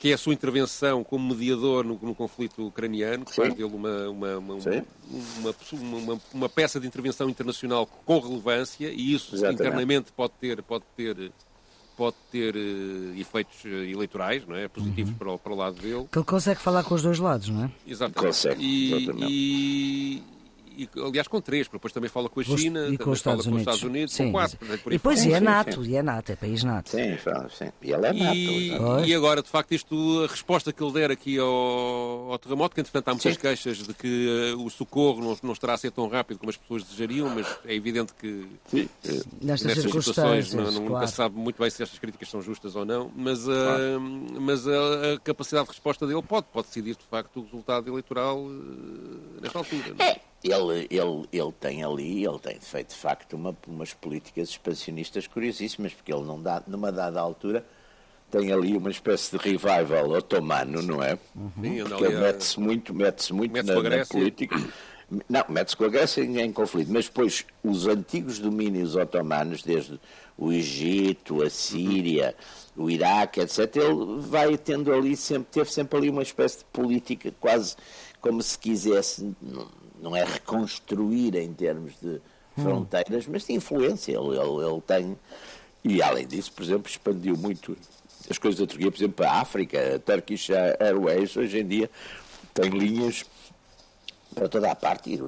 Que 0.00 0.10
é 0.10 0.14
a 0.14 0.18
sua 0.18 0.34
intervenção 0.34 1.04
como 1.04 1.32
mediador 1.32 1.84
no, 1.84 1.96
no 2.02 2.12
conflito 2.12 2.66
ucraniano, 2.66 3.24
que 3.24 3.30
Sim. 3.30 3.42
faz 3.42 3.54
dele 3.54 3.72
uma, 3.72 4.08
uma, 4.08 4.36
uma, 4.38 4.54
uma, 5.72 6.20
uma, 6.34 6.48
peça 6.48 6.80
de 6.80 6.88
intervenção 6.88 7.30
internacional 7.30 7.86
com 7.86 8.18
relevância, 8.18 8.90
e 8.90 9.14
isso 9.14 9.36
Exatamente. 9.36 9.62
internamente 9.62 10.12
pode 10.12 10.32
ter, 10.40 10.60
pode 10.62 10.84
ter 10.96 11.30
pode 11.96 12.16
ter 12.30 12.54
uh, 12.54 13.18
efeitos 13.18 13.64
eh, 13.64 13.90
eleitorais, 13.90 14.46
não 14.46 14.54
é? 14.54 14.68
Positivos 14.68 15.12
uhum. 15.12 15.18
para, 15.18 15.32
o, 15.32 15.38
para 15.38 15.52
o 15.52 15.56
lado 15.56 15.80
dele. 15.80 16.06
Que 16.12 16.18
ele 16.18 16.24
consegue 16.26 16.60
falar 16.60 16.84
com 16.84 16.94
os 16.94 17.02
dois 17.02 17.18
lados, 17.18 17.48
não 17.48 17.64
é? 17.64 17.70
Exatamente. 17.86 18.26
Consegue. 18.26 18.62
E, 18.62 19.10
e, 19.28 20.22
e, 20.76 20.88
aliás, 21.00 21.26
com 21.28 21.40
três, 21.40 21.66
porque 21.66 21.78
depois 21.78 21.92
também 21.92 22.10
fala 22.10 22.28
com 22.28 22.40
a 22.40 22.44
China, 22.44 22.88
e 22.88 22.98
com 22.98 23.10
os 23.10 23.18
Estados, 23.18 23.46
com 23.46 23.52
os 23.52 23.60
Estados 23.60 23.82
Unidos, 23.82 24.14
sim, 24.14 24.26
com 24.26 24.32
quatro. 24.32 24.58
E 24.86 24.90
depois 24.90 25.26
é 25.26 25.40
NATO, 25.40 25.84
sim. 25.84 25.90
e 25.90 25.96
é 25.96 26.02
NATO, 26.02 26.32
é 26.32 26.36
país 26.36 26.62
NATO. 26.62 26.90
Sim, 26.90 27.16
sim. 27.50 27.72
E 27.82 27.92
ele 27.92 28.06
é 28.06 28.12
NATO. 28.12 28.36
E, 28.36 29.10
e, 29.10 29.14
agora, 29.14 29.42
de 29.42 29.48
facto, 29.48 29.72
isto, 29.72 30.24
a 30.24 30.26
resposta 30.26 30.72
que 30.72 30.82
ele 30.82 30.92
der 30.92 31.10
aqui 31.10 31.38
ao, 31.38 32.32
ao 32.32 32.38
terremoto, 32.38 32.74
que 32.74 32.80
entretanto 32.80 33.08
há 33.08 33.12
muitas 33.12 33.34
sim. 33.34 33.40
queixas 33.40 33.78
de 33.78 33.94
que 33.94 34.54
uh, 34.54 34.64
o 34.64 34.70
socorro 34.70 35.22
não, 35.22 35.36
não 35.42 35.52
estará 35.52 35.74
a 35.74 35.78
ser 35.78 35.90
tão 35.90 36.08
rápido 36.08 36.38
como 36.38 36.50
as 36.50 36.56
pessoas 36.56 36.82
desejariam, 36.82 37.28
mas 37.30 37.46
é 37.64 37.74
evidente 37.74 38.12
que 38.14 38.46
sim. 38.68 38.88
nestas 39.40 39.82
situações 39.82 40.52
não, 40.52 40.64
não, 40.64 40.72
claro. 40.72 40.88
nunca 40.90 41.06
se 41.06 41.14
sabe 41.14 41.36
muito 41.36 41.60
bem 41.60 41.70
se 41.70 41.82
estas 41.82 41.98
críticas 41.98 42.28
são 42.28 42.42
justas 42.42 42.76
ou 42.76 42.84
não, 42.84 43.10
mas, 43.16 43.46
uh, 43.46 43.52
claro. 43.52 44.00
mas 44.40 44.68
a, 44.68 45.14
a, 45.14 45.20
capacidade 45.20 45.66
de 45.66 45.72
resposta 45.72 46.06
dele 46.06 46.22
pode, 46.22 46.46
pode 46.52 46.66
decidir, 46.66 46.96
de 46.96 47.04
facto, 47.04 47.40
o 47.40 47.44
resultado 47.44 47.88
eleitoral 47.88 48.38
uh, 48.38 49.40
nesta 49.40 49.58
altura. 49.58 49.94
É 49.98 50.20
ele, 50.50 50.86
ele, 50.90 51.28
ele 51.32 51.52
tem 51.60 51.82
ali, 51.82 52.24
ele 52.24 52.38
tem 52.38 52.58
feito 52.60 52.90
de 52.90 52.96
facto 52.96 53.34
uma, 53.34 53.56
umas 53.66 53.92
políticas 53.94 54.48
expansionistas 54.50 55.26
curiosíssimas, 55.26 55.92
porque 55.92 56.12
ele 56.12 56.24
não 56.24 56.40
dá, 56.40 56.62
numa 56.66 56.92
dada 56.92 57.20
altura 57.20 57.64
tem 58.30 58.52
ali 58.52 58.76
uma 58.76 58.90
espécie 58.90 59.36
de 59.36 59.42
revival 59.42 60.10
otomano, 60.10 60.82
não 60.82 61.02
é? 61.02 61.18
Uhum. 61.34 61.84
Porque 61.88 62.04
ele 62.04 62.16
mete-se 62.18 62.58
muito, 62.58 62.94
mete-se 62.94 63.32
muito 63.32 63.52
mete 63.52 63.66
na, 63.66 63.82
na, 63.98 64.06
política. 64.06 64.56
Não, 65.28 65.44
mete-se 65.48 65.76
com 65.76 65.84
a 65.84 65.88
Grécia 65.88 66.22
em, 66.22 66.40
em 66.40 66.52
conflito, 66.52 66.92
mas 66.92 67.06
depois 67.06 67.46
os 67.62 67.86
antigos 67.86 68.40
domínios 68.40 68.96
otomanos, 68.96 69.62
desde 69.62 70.00
o 70.36 70.52
Egito, 70.52 71.42
a 71.42 71.48
Síria, 71.48 72.34
uhum. 72.76 72.86
o 72.86 72.90
Iraque, 72.90 73.40
etc., 73.40 73.76
ele 73.76 74.20
vai 74.20 74.58
tendo 74.58 74.92
ali 74.92 75.16
sempre, 75.16 75.48
teve 75.52 75.72
sempre 75.72 75.96
ali 75.96 76.10
uma 76.10 76.22
espécie 76.22 76.58
de 76.58 76.64
política 76.64 77.32
quase 77.40 77.76
como 78.20 78.42
se 78.42 78.58
quisesse 78.58 79.32
não 80.00 80.14
é 80.14 80.24
reconstruir 80.24 81.34
em 81.36 81.52
termos 81.52 81.92
de 82.00 82.20
fronteiras, 82.56 83.26
hum. 83.26 83.30
mas 83.32 83.46
de 83.46 83.52
influência. 83.52 84.12
Ele, 84.12 84.38
ele, 84.38 84.66
ele, 84.66 84.80
tem. 84.82 85.18
E 85.84 86.02
além 86.02 86.26
disso, 86.26 86.52
por 86.52 86.62
exemplo, 86.62 86.88
expandiu 86.88 87.36
muito 87.36 87.76
as 88.28 88.38
coisas 88.38 88.60
da 88.60 88.66
Turquia, 88.66 88.90
por 88.90 88.98
exemplo, 88.98 89.14
para 89.14 89.30
a 89.30 89.40
África. 89.40 89.96
A 89.96 89.98
Turkish 89.98 90.50
Airways 90.80 91.36
hoje 91.36 91.60
em 91.60 91.66
dia 91.66 91.90
tem 92.52 92.70
linhas 92.70 93.24
para 94.34 94.48
toda 94.48 94.70
a 94.70 94.74
parte 94.74 95.14
e, 95.14 95.18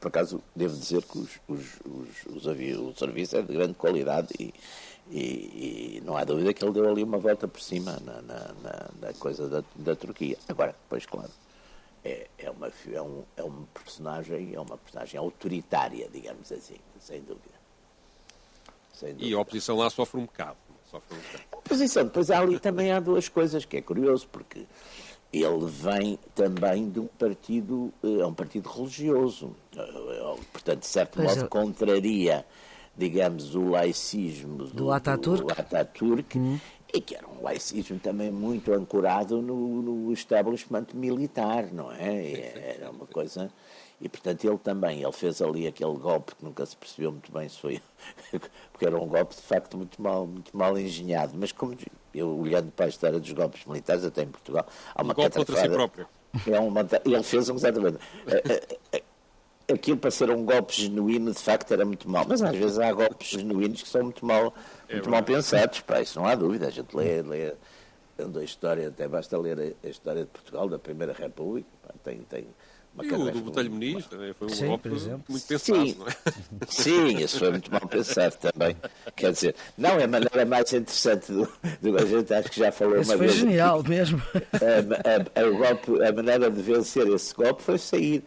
por 0.00 0.08
acaso, 0.08 0.42
devo 0.54 0.74
dizer 0.74 1.02
que 1.02 1.18
os, 1.18 1.30
os, 1.46 1.60
os, 1.84 2.36
os 2.36 2.48
avios, 2.48 2.80
o 2.80 2.98
serviço 2.98 3.36
é 3.36 3.42
de 3.42 3.52
grande 3.52 3.74
qualidade 3.74 4.28
e, 4.38 4.54
e, 5.10 5.98
e, 5.98 6.02
não 6.04 6.16
há 6.16 6.24
dúvida 6.24 6.54
que 6.54 6.64
ele 6.64 6.72
deu 6.72 6.88
ali 6.88 7.02
uma 7.02 7.18
volta 7.18 7.46
por 7.46 7.60
cima 7.60 8.00
na, 8.04 8.22
na, 8.22 8.54
na, 8.62 8.90
na 9.00 9.12
coisa 9.18 9.46
da, 9.48 9.62
da 9.74 9.94
Turquia. 9.94 10.38
Agora, 10.48 10.74
pois 10.88 11.04
claro, 11.04 11.30
é, 12.06 12.26
é, 12.38 12.50
uma, 12.50 12.70
é, 12.92 13.02
um, 13.02 13.22
é 13.36 13.42
uma 13.42 13.66
personagem, 13.74 14.54
é 14.54 14.60
uma 14.60 14.78
personagem 14.78 15.18
autoritária, 15.18 16.08
digamos 16.12 16.52
assim, 16.52 16.76
sem 17.00 17.20
dúvida. 17.20 17.56
Sem 18.92 19.10
dúvida. 19.10 19.28
E 19.28 19.34
a 19.34 19.40
oposição 19.40 19.76
lá 19.76 19.90
sofre 19.90 20.20
um 20.20 20.24
bocado. 20.24 20.56
Sofre 20.88 21.16
um 21.16 21.20
bocado. 21.20 21.44
A 21.50 21.56
oposição, 21.56 22.04
depois 22.04 22.30
ali 22.30 22.60
também 22.60 22.92
há 22.92 23.00
duas 23.00 23.28
coisas 23.28 23.64
que 23.64 23.76
é 23.76 23.82
curioso, 23.82 24.28
porque 24.30 24.66
ele 25.32 25.66
vem 25.66 26.18
também 26.34 26.88
de 26.88 27.00
um 27.00 27.06
partido, 27.06 27.92
é 28.02 28.24
um 28.24 28.34
partido 28.34 28.68
religioso, 28.68 29.54
eh, 29.76 30.36
portanto, 30.52 30.80
de 30.80 30.86
certo 30.86 31.16
pois 31.16 31.28
modo, 31.28 31.40
eu... 31.40 31.48
contraria, 31.48 32.46
digamos, 32.96 33.56
o 33.56 33.70
laicismo 33.70 34.58
do, 34.58 34.66
do 34.68 34.92
Ataturk, 34.92 35.44
do 35.44 35.52
Ataturk 35.52 36.38
hum 36.38 36.60
e 36.96 37.00
que 37.00 37.14
era 37.14 37.26
um 37.28 37.42
laicismo 37.42 37.98
também 37.98 38.30
muito 38.30 38.72
ancorado 38.72 39.42
no, 39.42 39.82
no 39.82 40.12
establishment 40.12 40.86
militar, 40.94 41.70
não 41.72 41.92
é? 41.92 42.76
Era 42.78 42.90
uma 42.90 43.06
coisa. 43.06 43.50
E 44.00 44.08
portanto 44.08 44.44
ele 44.44 44.58
também, 44.58 45.02
ele 45.02 45.12
fez 45.12 45.40
ali 45.42 45.66
aquele 45.66 45.94
golpe 45.96 46.34
que 46.34 46.44
nunca 46.44 46.64
se 46.64 46.76
percebeu 46.76 47.12
muito 47.12 47.30
bem 47.32 47.48
se 47.48 47.58
foi, 47.58 47.82
porque 48.72 48.86
era 48.86 48.98
um 48.98 49.06
golpe 49.06 49.34
de 49.34 49.42
facto 49.42 49.76
muito 49.76 50.00
mal, 50.00 50.26
muito 50.26 50.56
mal 50.56 50.78
engenhado. 50.78 51.32
Mas 51.36 51.52
como 51.52 51.76
eu 52.14 52.38
olhando 52.38 52.70
para 52.72 52.86
a 52.86 52.88
história 52.88 53.20
dos 53.20 53.32
golpes 53.32 53.64
militares, 53.66 54.04
até 54.04 54.22
em 54.22 54.28
Portugal, 54.28 54.66
há 54.94 55.02
uma 55.02 55.12
um 55.12 55.16
golpe 55.16 55.36
contra 55.36 55.56
si 55.60 55.68
próprio. 55.68 56.06
É 56.46 56.60
uma, 56.60 56.86
ele 57.04 57.22
fez 57.22 57.48
um 57.48 57.56
exatamente. 57.56 57.98
Aquilo 59.72 59.96
para 59.96 60.10
ser 60.10 60.30
um 60.30 60.44
golpe 60.44 60.74
genuíno, 60.74 61.32
de 61.32 61.38
facto, 61.38 61.72
era 61.72 61.84
muito 61.84 62.08
mal. 62.08 62.24
Mas 62.28 62.40
às 62.40 62.54
vezes 62.54 62.78
há 62.78 62.92
golpes 62.92 63.28
genuínos 63.28 63.82
que 63.82 63.88
são 63.88 64.04
muito 64.04 64.24
mal, 64.24 64.54
é 64.88 64.94
muito 64.94 65.10
mal 65.10 65.22
pensados. 65.22 65.80
Pá, 65.80 66.00
isso 66.00 66.18
não 66.18 66.26
há 66.26 66.34
dúvida. 66.34 66.68
A 66.68 66.70
gente 66.70 66.96
lê, 66.96 67.20
lê 67.22 67.52
a 68.18 68.44
história, 68.44 68.88
até 68.88 69.08
basta 69.08 69.36
ler 69.36 69.76
a, 69.82 69.88
história 69.88 70.22
de 70.22 70.30
Portugal, 70.30 70.68
da 70.68 70.78
Primeira 70.78 71.12
República. 71.12 71.68
Pá, 71.82 71.94
tem, 72.04 72.18
tem 72.20 72.46
uma 72.96 73.04
e 73.04 73.12
o 73.12 73.30
do 73.30 73.40
Botelho 73.42 73.70
Muniz 73.70 74.06
também 74.06 74.32
foi 74.32 74.46
um 74.46 74.50
Sim, 74.50 74.66
golpe 74.68 74.88
muito 74.88 75.46
pensado, 75.46 75.86
Sim. 75.86 75.96
não 75.98 76.08
é? 76.08 76.12
Sim, 76.66 77.18
isso 77.18 77.38
foi 77.38 77.50
muito 77.50 77.70
mal 77.70 77.82
pensado 77.82 78.36
também. 78.38 78.74
Quer 79.14 79.32
dizer, 79.32 79.54
não 79.76 80.00
é 80.00 80.04
a 80.04 80.08
maneira 80.08 80.46
mais 80.46 80.72
interessante 80.72 81.30
do, 81.30 81.46
do 81.82 81.96
a 81.98 82.06
gente 82.06 82.32
acho 82.32 82.50
que 82.50 82.58
já 82.58 82.72
falou 82.72 82.98
Isso 82.98 83.10
uma 83.10 83.18
foi 83.18 83.26
vez. 83.26 83.38
foi 83.38 83.48
genial 83.48 83.82
mesmo. 83.82 84.22
A, 84.34 85.40
a, 85.40 85.44
a, 85.44 85.50
golpe, 85.50 86.02
a 86.02 86.12
maneira 86.12 86.50
de 86.50 86.62
vencer 86.62 87.06
esse 87.08 87.34
golpe 87.34 87.62
foi 87.62 87.76
sair 87.76 88.24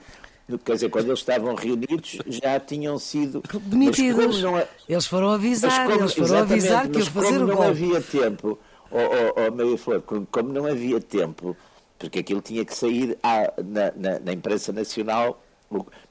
Quer 0.58 0.74
dizer, 0.74 0.90
quando 0.90 1.08
eles 1.08 1.20
estavam 1.20 1.54
reunidos 1.54 2.18
já 2.26 2.60
tinham 2.60 2.98
sido 2.98 3.44
demitidos. 3.66 4.42
Não, 4.42 4.62
eles 4.88 5.06
foram 5.06 5.30
avisar, 5.30 5.86
como, 5.86 6.00
eles 6.00 6.14
foram 6.14 6.38
avisar 6.40 6.90
que 6.90 6.98
iam 6.98 7.06
fazer 7.06 7.42
o 7.42 7.46
golpe. 7.46 7.54
não 7.54 7.62
havia 7.62 8.02
tempo, 8.02 8.60
oh, 8.90 8.98
oh, 8.98 9.48
oh 9.48 9.56
Maria 9.56 9.78
Flor, 9.78 10.02
como 10.02 10.52
não 10.52 10.66
havia 10.66 11.00
tempo, 11.00 11.56
porque 12.00 12.20
aquilo 12.20 12.42
tinha 12.42 12.66
que 12.66 12.74
sair 12.74 13.18
à, 13.22 13.54
na, 13.64 13.92
na, 13.96 14.20
na, 14.20 14.34
imprensa 14.34 14.74
nacional, 14.74 15.40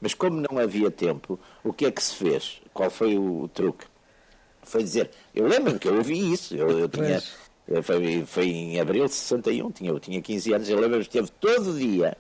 mas 0.01 0.15
como 0.15 0.41
não 0.41 0.59
havia 0.59 0.91
tempo, 0.91 1.39
o 1.65 1.73
que 1.73 1.87
é 1.87 1.91
que 1.91 2.03
se 2.03 2.15
fez? 2.15 2.61
Qual 2.73 2.91
foi 2.91 3.19
o, 3.19 3.43
o 3.43 3.49
truque? 3.49 3.87
Foi 4.63 4.85
dizer, 4.85 5.11
eu 5.35 5.49
lembro-me 5.49 5.81
que 5.81 5.89
eu 5.89 5.97
ouvi 5.97 6.33
isso, 6.33 6.55
eu, 6.55 6.79
eu 6.79 6.89
tinha, 6.89 7.21
foi, 7.83 8.25
foi 8.25 8.47
em 8.47 8.79
abril 8.79 9.07
de 9.07 9.15
61, 9.15 9.73
tinha, 9.73 9.91
eu 9.91 9.99
tinha 9.99 10.23
15 10.23 10.53
anos, 10.53 10.69
eu 10.69 10.79
lembro-me 10.79 11.05
que 11.05 11.09
esteve 11.09 11.33
todo 11.41 11.77
dia 11.77 12.17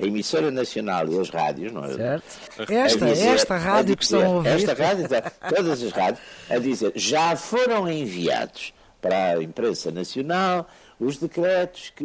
a 0.00 0.06
emissora 0.06 0.50
nacional 0.50 1.06
e 1.08 1.18
as 1.18 1.30
rádios, 1.30 1.72
não 1.72 1.84
é? 1.84 1.94
Certo. 1.94 2.72
Esta, 2.72 3.06
dizer, 3.06 3.28
esta 3.28 3.56
rádio 3.56 3.84
dizer, 3.84 3.96
que 3.96 4.04
estão 4.04 4.22
a 4.22 4.28
ouvir. 4.28 4.48
Esta 4.48 4.74
rádio, 4.74 5.08
todas 5.54 5.82
as 5.82 5.92
rádios, 5.92 6.20
a 6.50 6.58
dizer, 6.58 6.92
já 6.94 7.36
foram 7.36 7.90
enviados 7.90 8.72
para 9.00 9.32
a 9.32 9.42
imprensa 9.42 9.90
nacional 9.90 10.68
os 11.02 11.16
decretos 11.18 11.90
que 11.90 12.04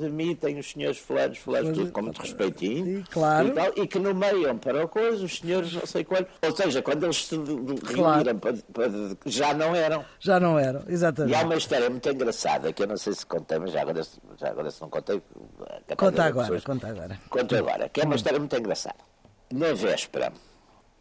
demitem 0.00 0.58
os 0.58 0.70
senhores 0.70 0.98
fulanos, 0.98 1.38
fulanos, 1.38 1.78
tudo 1.78 1.92
com 1.92 2.02
muito 2.02 2.20
respeitinho, 2.20 3.04
claro. 3.10 3.48
e, 3.48 3.50
tal, 3.52 3.72
e 3.76 3.86
que 3.86 3.98
nomeiam 3.98 4.58
para 4.58 4.84
o 4.84 4.88
coisa 4.88 5.24
os 5.24 5.38
senhores 5.38 5.72
não 5.72 5.86
sei 5.86 6.04
quando, 6.04 6.26
ou 6.42 6.56
seja, 6.56 6.82
quando 6.82 7.04
eles 7.04 7.24
se 7.24 7.36
reuniram 7.36 8.38
para, 8.38 8.54
para, 8.72 8.90
já 9.26 9.54
não 9.54 9.74
eram. 9.74 10.04
Já 10.18 10.40
não 10.40 10.58
eram, 10.58 10.82
exatamente. 10.88 11.32
E 11.32 11.36
há 11.36 11.44
uma 11.44 11.56
história 11.56 11.88
muito 11.88 12.08
engraçada, 12.08 12.72
que 12.72 12.82
eu 12.82 12.86
não 12.88 12.96
sei 12.96 13.12
se 13.12 13.24
contei, 13.24 13.58
mas 13.58 13.72
já 13.72 13.82
agora, 13.82 14.02
já 14.36 14.48
agora 14.48 14.70
se 14.70 14.80
não 14.80 14.90
contei... 14.90 15.22
Conta 15.96 16.24
agora, 16.24 16.46
pessoas, 16.46 16.64
conta 16.64 16.88
agora. 16.88 17.18
Conta 17.30 17.58
agora, 17.58 17.88
que 17.88 18.00
é 18.00 18.04
uma 18.04 18.14
hum. 18.14 18.16
história 18.16 18.38
muito 18.38 18.56
engraçada. 18.56 18.98
Na 19.52 19.72
véspera, 19.72 20.32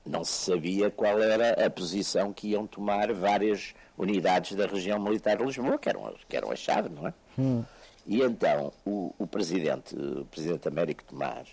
não 0.06 0.24
se 0.24 0.52
sabia 0.52 0.92
qual 0.92 1.20
era 1.20 1.66
a 1.66 1.70
posição 1.70 2.32
que 2.32 2.50
iam 2.50 2.68
tomar 2.68 3.12
várias 3.14 3.74
unidades 3.98 4.56
da 4.56 4.68
região 4.68 5.00
militar 5.00 5.38
de 5.38 5.44
Lisboa, 5.44 5.78
que 5.78 5.90
eram, 5.90 6.14
que 6.30 6.38
eram 6.38 6.52
a 6.52 6.56
chave, 6.56 6.90
não 6.90 7.08
é? 7.08 7.14
Hum. 7.38 7.64
E 8.06 8.22
então 8.22 8.72
o, 8.86 9.14
o, 9.18 9.26
presidente, 9.26 9.96
o 9.96 10.26
presidente 10.26 10.68
Américo 10.68 11.04
Tomás, 11.04 11.50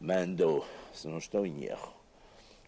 mandou, 0.00 0.66
se 0.92 1.06
não 1.06 1.18
estou 1.18 1.46
em 1.46 1.64
erro, 1.64 1.92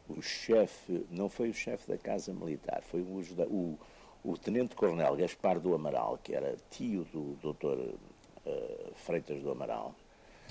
o 0.09 0.21
chefe, 0.21 1.07
não 1.11 1.29
foi 1.29 1.51
o 1.51 1.55
chefe 1.55 1.89
da 1.89 1.99
Casa 1.99 2.33
Militar, 2.33 2.83
foi 2.83 3.01
o, 3.01 3.23
o, 3.49 3.79
o 4.23 4.37
tenente-coronel 4.37 5.17
Gaspar 5.17 5.59
do 5.59 5.75
Amaral, 5.75 6.19
que 6.23 6.35
era 6.35 6.57
tio 6.71 7.05
do 7.13 7.37
doutor 7.41 7.79
uh, 7.79 8.93
Freitas 8.95 9.43
do 9.43 9.51
Amaral. 9.51 9.95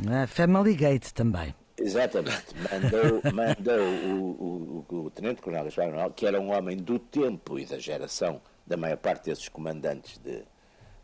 Ah, 0.10 0.28
Family 0.28 0.76
Gate 0.76 1.12
também. 1.12 1.54
Exatamente. 1.78 2.46
Mandou, 2.56 3.22
mandou 3.34 3.80
o, 3.80 4.86
o, 4.90 5.06
o 5.06 5.10
Tenente-Coronel 5.12 5.66
Gaspar 5.66 5.88
Manuel, 5.88 6.12
que 6.12 6.26
era 6.26 6.40
um 6.40 6.52
homem 6.52 6.78
do 6.78 6.98
tempo 6.98 7.60
e 7.60 7.66
da 7.66 7.78
geração 7.78 8.42
da 8.66 8.78
maior 8.78 8.98
parte 8.98 9.26
desses 9.26 9.48
comandantes 9.50 10.18
de, 10.20 10.44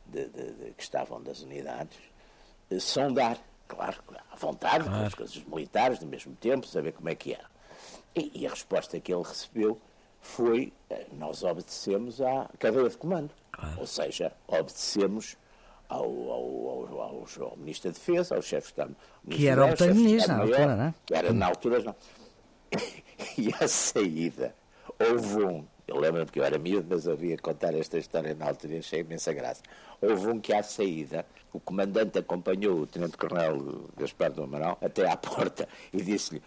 de, 0.06 0.26
de, 0.28 0.52
de 0.54 0.72
que 0.72 0.82
estavam 0.84 1.22
das 1.22 1.42
unidades, 1.42 1.98
eh, 2.70 2.80
sondar, 2.80 3.38
claro, 3.68 3.98
à 4.32 4.36
vontade, 4.36 4.86
claro. 4.86 5.00
com 5.00 5.06
as 5.06 5.14
coisas 5.14 5.44
militares, 5.44 6.00
do 6.00 6.08
mesmo 6.08 6.36
tempo, 6.36 6.66
saber 6.66 6.94
como 6.94 7.10
é 7.10 7.16
que 7.16 7.34
era. 7.34 7.50
E, 8.16 8.42
e, 8.42 8.48
a 8.48 8.50
resposta 8.50 9.00
que 9.00 9.14
ele 9.14 9.24
recebeu 9.24 9.80
foi 10.20 10.74
eh, 10.90 11.06
nós 11.14 11.44
obedecemos 11.44 12.22
à 12.22 12.50
cadeia 12.58 12.90
de 12.90 12.98
comando. 12.98 13.32
Claro. 13.52 13.80
Ou 13.80 13.88
seja, 13.88 14.32
obedecemos 14.48 15.38
ao, 15.92 16.06
ao, 16.06 17.02
ao, 17.02 17.26
ao, 17.42 17.58
Ministro 17.58 17.92
da 17.92 17.98
Defesa, 17.98 18.36
ao 18.36 18.42
chefe 18.42 18.68
de 18.68 18.72
Estado. 18.72 18.96
Que 19.30 19.48
era 19.48 19.66
o 19.66 19.76
primeiro-ministro 19.76 20.34
na 20.34 20.42
altura, 20.42 20.76
não 20.76 20.84
é? 20.86 20.94
Que 21.06 21.14
era 21.14 21.34
na 21.34 21.46
altura, 21.46 21.84
não. 21.84 21.96
E 23.38 23.54
a 23.60 23.68
saída, 23.68 24.56
houve 25.00 25.46
um, 25.46 25.64
eu 25.88 26.00
lembro-me 26.00 26.26
que 26.26 26.40
eu 26.40 26.44
era 26.44 26.58
miúdo, 26.58 26.88
mas 26.90 27.08
havia 27.08 27.38
contar 27.38 27.76
esta 27.76 28.00
história 28.00 28.34
na 28.34 28.48
altura 28.48 28.74
e 28.74 28.80
achei 28.80 29.02
imensa 29.02 29.32
graça. 29.32 29.62
Houve 30.02 30.28
um 30.28 30.40
que 30.40 30.54
à 30.54 30.64
saída, 30.64 31.24
o 31.54 31.60
comandante 31.60 32.18
acompanhou 32.18 32.80
o 32.80 32.88
Tenente-Coronel 32.88 33.90
Gaspar 33.96 34.32
do 34.32 34.44
Amaral 34.44 34.78
até 34.82 35.08
à 35.08 35.16
porta 35.16 35.68
e 35.94 36.02
disse-lhe: 36.02 36.42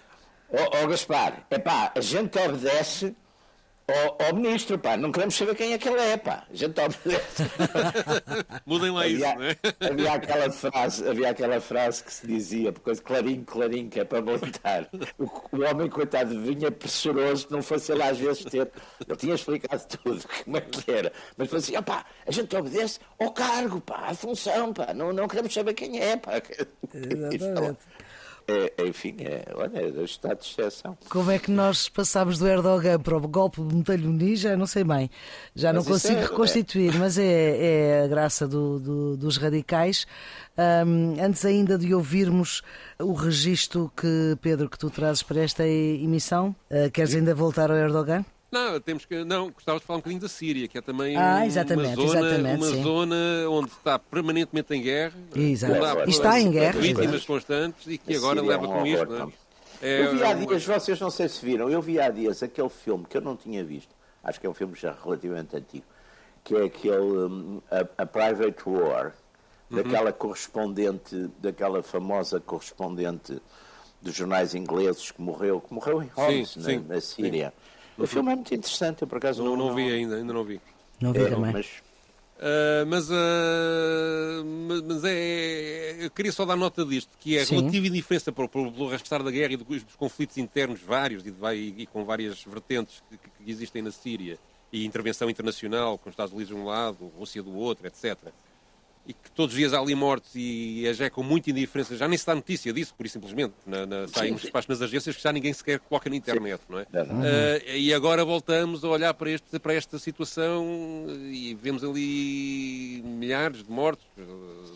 Ó 0.50 0.56
oh, 0.56 0.82
oh, 0.82 0.88
Gaspar, 0.88 1.46
epá, 1.48 1.92
a 1.94 2.00
gente 2.00 2.36
obedece 2.38 3.14
Ó, 3.86 4.16
oh, 4.30 4.34
ministro, 4.34 4.78
pá, 4.78 4.96
não 4.96 5.12
queremos 5.12 5.34
saber 5.34 5.54
quem 5.54 5.74
é 5.74 5.78
que 5.78 5.86
ele 5.86 6.00
é, 6.00 6.16
pá. 6.16 6.44
A 6.50 6.54
gente 6.54 6.80
obedece. 6.80 7.42
Mudem 8.64 8.90
lá 8.90 9.02
havia, 9.02 9.14
isso, 9.14 9.38
não 9.38 9.44
é? 9.44 9.56
Havia 9.90 10.12
aquela, 10.14 10.50
frase, 10.50 11.08
havia 11.08 11.30
aquela 11.30 11.60
frase 11.60 12.02
que 12.02 12.12
se 12.12 12.26
dizia, 12.26 12.72
porque 12.72 12.98
clarinho, 13.02 13.44
clarinho, 13.44 13.90
que 13.90 14.00
é 14.00 14.04
para 14.04 14.22
voltar. 14.22 14.88
O, 15.18 15.24
o 15.24 15.62
homem, 15.62 15.90
coitado, 15.90 16.40
vinha 16.40 16.70
pressuroso, 16.70 17.48
não 17.50 17.62
fosse 17.62 17.92
ele 17.92 18.02
às 18.02 18.18
vezes 18.18 18.44
ter. 18.44 18.70
Ele 19.06 19.16
tinha 19.18 19.34
explicado 19.34 19.82
tudo, 20.02 20.24
como 20.44 20.56
é 20.56 20.60
que 20.62 20.90
era. 20.90 21.12
Mas 21.36 21.50
fazia, 21.50 21.82
pá, 21.82 22.06
a 22.26 22.32
gente 22.32 22.56
obedece 22.56 23.00
ao 23.20 23.32
cargo, 23.32 23.82
pá, 23.82 24.06
à 24.08 24.14
função, 24.14 24.72
pá, 24.72 24.94
não, 24.94 25.12
não 25.12 25.28
queremos 25.28 25.52
saber 25.52 25.74
quem 25.74 26.00
é, 26.00 26.16
pá. 26.16 26.40
Exatamente. 26.94 27.78
É, 28.46 28.86
enfim, 28.86 29.16
é, 29.20 29.42
olha, 29.54 29.78
é 29.78 29.86
o 29.86 30.04
estado 30.04 30.40
de 30.40 30.46
exceção. 30.46 30.98
Como 31.08 31.30
é 31.30 31.38
que 31.38 31.50
nós 31.50 31.88
passámos 31.88 32.38
do 32.38 32.46
Erdogan 32.46 33.00
para 33.00 33.16
o 33.16 33.20
golpe 33.20 33.62
de 33.62 33.74
Metalho 33.74 34.10
Muniz? 34.10 34.40
Já 34.40 34.54
não 34.54 34.66
sei 34.66 34.84
bem, 34.84 35.10
já 35.54 35.72
mas 35.72 35.84
não 35.84 35.92
consigo 35.92 36.18
é, 36.18 36.22
reconstituir, 36.22 36.94
é... 36.94 36.98
mas 36.98 37.16
é, 37.16 37.22
é 37.24 38.02
a 38.04 38.06
graça 38.06 38.46
do, 38.46 38.78
do, 38.78 39.16
dos 39.16 39.38
radicais. 39.38 40.06
Um, 40.58 41.16
antes 41.24 41.44
ainda 41.44 41.78
de 41.78 41.94
ouvirmos 41.94 42.62
o 43.00 43.14
registro 43.14 43.90
que, 43.96 44.36
Pedro, 44.42 44.68
que 44.68 44.78
tu 44.78 44.90
trazes 44.90 45.22
para 45.22 45.40
esta 45.40 45.66
emissão, 45.66 46.54
uh, 46.70 46.90
queres 46.92 47.14
ainda 47.14 47.34
voltar 47.34 47.70
ao 47.70 47.76
Erdogan? 47.76 48.24
Não, 48.54 48.80
temos 48.80 49.04
que. 49.04 49.24
Não, 49.24 49.50
gostava 49.50 49.80
de 49.80 49.84
falar 49.84 49.96
um 49.96 50.00
bocadinho 50.00 50.20
da 50.20 50.28
Síria, 50.28 50.68
que 50.68 50.78
é 50.78 50.80
também 50.80 51.16
ah, 51.16 51.40
uma 51.42 52.06
zona, 52.06 52.54
uma 52.54 52.66
zona 52.66 53.16
onde 53.50 53.70
está 53.70 53.98
permanentemente 53.98 54.72
em 54.72 54.80
guerra. 54.80 55.18
Exato. 55.34 56.08
está 56.08 56.40
em 56.40 56.52
guerra. 56.52 56.78
Vítimas 56.78 57.24
constantes 57.24 57.84
e 57.88 57.98
que 57.98 58.14
agora 58.14 58.40
leva 58.40 58.64
é 58.64 58.68
um 58.68 58.72
com 58.72 58.86
isto. 58.86 59.06
Não 59.06 59.32
é? 59.82 59.88
é, 59.88 60.06
eu 60.06 60.12
vi 60.12 60.22
há 60.22 60.34
dias, 60.34 60.64
vocês 60.64 61.00
não 61.00 61.10
sei 61.10 61.28
se 61.28 61.44
viram, 61.44 61.68
eu 61.68 61.82
vi 61.82 61.98
há 61.98 62.08
dias 62.10 62.44
aquele 62.44 62.68
filme 62.68 63.04
que 63.10 63.16
eu 63.16 63.20
não 63.20 63.34
tinha 63.34 63.64
visto, 63.64 63.90
acho 64.22 64.40
que 64.40 64.46
é 64.46 64.50
um 64.50 64.54
filme 64.54 64.76
já 64.76 64.96
relativamente 65.04 65.56
antigo, 65.56 65.84
que 66.44 66.54
é 66.54 66.62
aquele 66.62 67.00
um, 67.00 67.60
a, 67.68 68.02
a, 68.02 68.06
Private 68.06 68.68
War, 68.68 69.14
uhum. 69.68 69.78
daquela 69.78 70.12
correspondente, 70.12 71.28
daquela 71.40 71.82
famosa 71.82 72.38
correspondente 72.38 73.42
dos 74.00 74.14
jornais 74.14 74.54
ingleses 74.54 75.10
que 75.10 75.20
morreu, 75.20 75.60
que 75.60 75.74
morreu 75.74 76.00
em 76.00 76.10
Homs, 76.16 76.50
sim, 76.50 76.60
na, 76.60 76.64
sim, 76.64 76.84
na 76.88 77.00
Síria. 77.00 77.48
Sim 77.48 77.74
o 77.98 78.06
filme 78.06 78.32
é 78.32 78.34
muito 78.34 78.54
interessante, 78.54 79.02
eu 79.02 79.08
por 79.08 79.18
acaso 79.18 79.42
não, 79.42 79.56
não, 79.56 79.68
não 79.68 79.74
vi 79.74 79.90
ainda, 79.90 80.16
ainda 80.16 80.32
não 80.32 80.44
vi. 80.44 80.60
Não 81.00 81.12
vi 81.12 81.20
é, 81.20 81.30
também. 81.30 81.52
Mas, 81.52 81.66
uh, 81.66 82.86
mas, 82.86 83.10
uh, 83.10 84.84
mas 84.86 85.04
é, 85.04 85.96
eu 86.00 86.10
queria 86.10 86.32
só 86.32 86.44
dar 86.44 86.56
nota 86.56 86.84
disto, 86.84 87.10
que 87.18 87.36
é 87.36 87.42
a 87.42 87.44
relativa 87.44 87.86
indiferença 87.86 88.32
pelo, 88.32 88.48
pelo 88.48 88.88
restar 88.88 89.22
da 89.22 89.30
guerra 89.30 89.52
e 89.54 89.56
dos, 89.56 89.82
dos 89.82 89.96
conflitos 89.96 90.36
internos 90.38 90.80
vários 90.80 91.26
e, 91.26 91.30
de, 91.30 91.82
e, 91.82 91.86
com 91.86 92.04
várias 92.04 92.42
vertentes 92.44 93.02
que, 93.08 93.16
que, 93.16 93.50
existem 93.50 93.82
na 93.82 93.90
Síria 93.90 94.38
e 94.72 94.84
intervenção 94.84 95.30
internacional 95.30 95.98
com 95.98 96.08
os 96.08 96.12
Estados 96.12 96.32
Unidos 96.32 96.54
de 96.54 96.60
um 96.60 96.66
lado, 96.66 97.12
Rússia 97.16 97.42
do 97.42 97.54
outro, 97.54 97.86
etc 97.86 98.18
e 99.06 99.12
que 99.12 99.30
todos 99.32 99.54
os 99.54 99.58
dias 99.58 99.74
há 99.74 99.78
ali 99.78 99.94
mortes 99.94 100.30
e 100.34 100.84
é 100.86 101.10
com 101.10 101.22
muita 101.22 101.50
indiferença, 101.50 101.94
já 101.96 102.08
nem 102.08 102.16
se 102.16 102.26
dá 102.26 102.34
notícia 102.34 102.72
disso, 102.72 102.94
por 102.96 103.06
simplesmente. 103.08 103.52
Na, 103.66 103.84
na, 103.84 104.08
saem 104.08 104.34
espaços 104.34 104.68
nas 104.68 104.80
agências 104.80 105.14
que 105.16 105.22
já 105.22 105.30
ninguém 105.30 105.52
sequer 105.52 105.78
coloca 105.78 106.08
na 106.08 106.16
internet, 106.16 106.62
não 106.68 106.78
é? 106.78 106.82
Uh, 106.84 107.76
e 107.76 107.92
agora 107.92 108.24
voltamos 108.24 108.82
a 108.82 108.88
olhar 108.88 109.12
para, 109.12 109.30
este, 109.30 109.58
para 109.58 109.74
esta 109.74 109.98
situação 109.98 111.06
e 111.30 111.54
vemos 111.60 111.84
ali 111.84 113.02
milhares 113.04 113.62
de 113.62 113.70
mortos. 113.70 114.06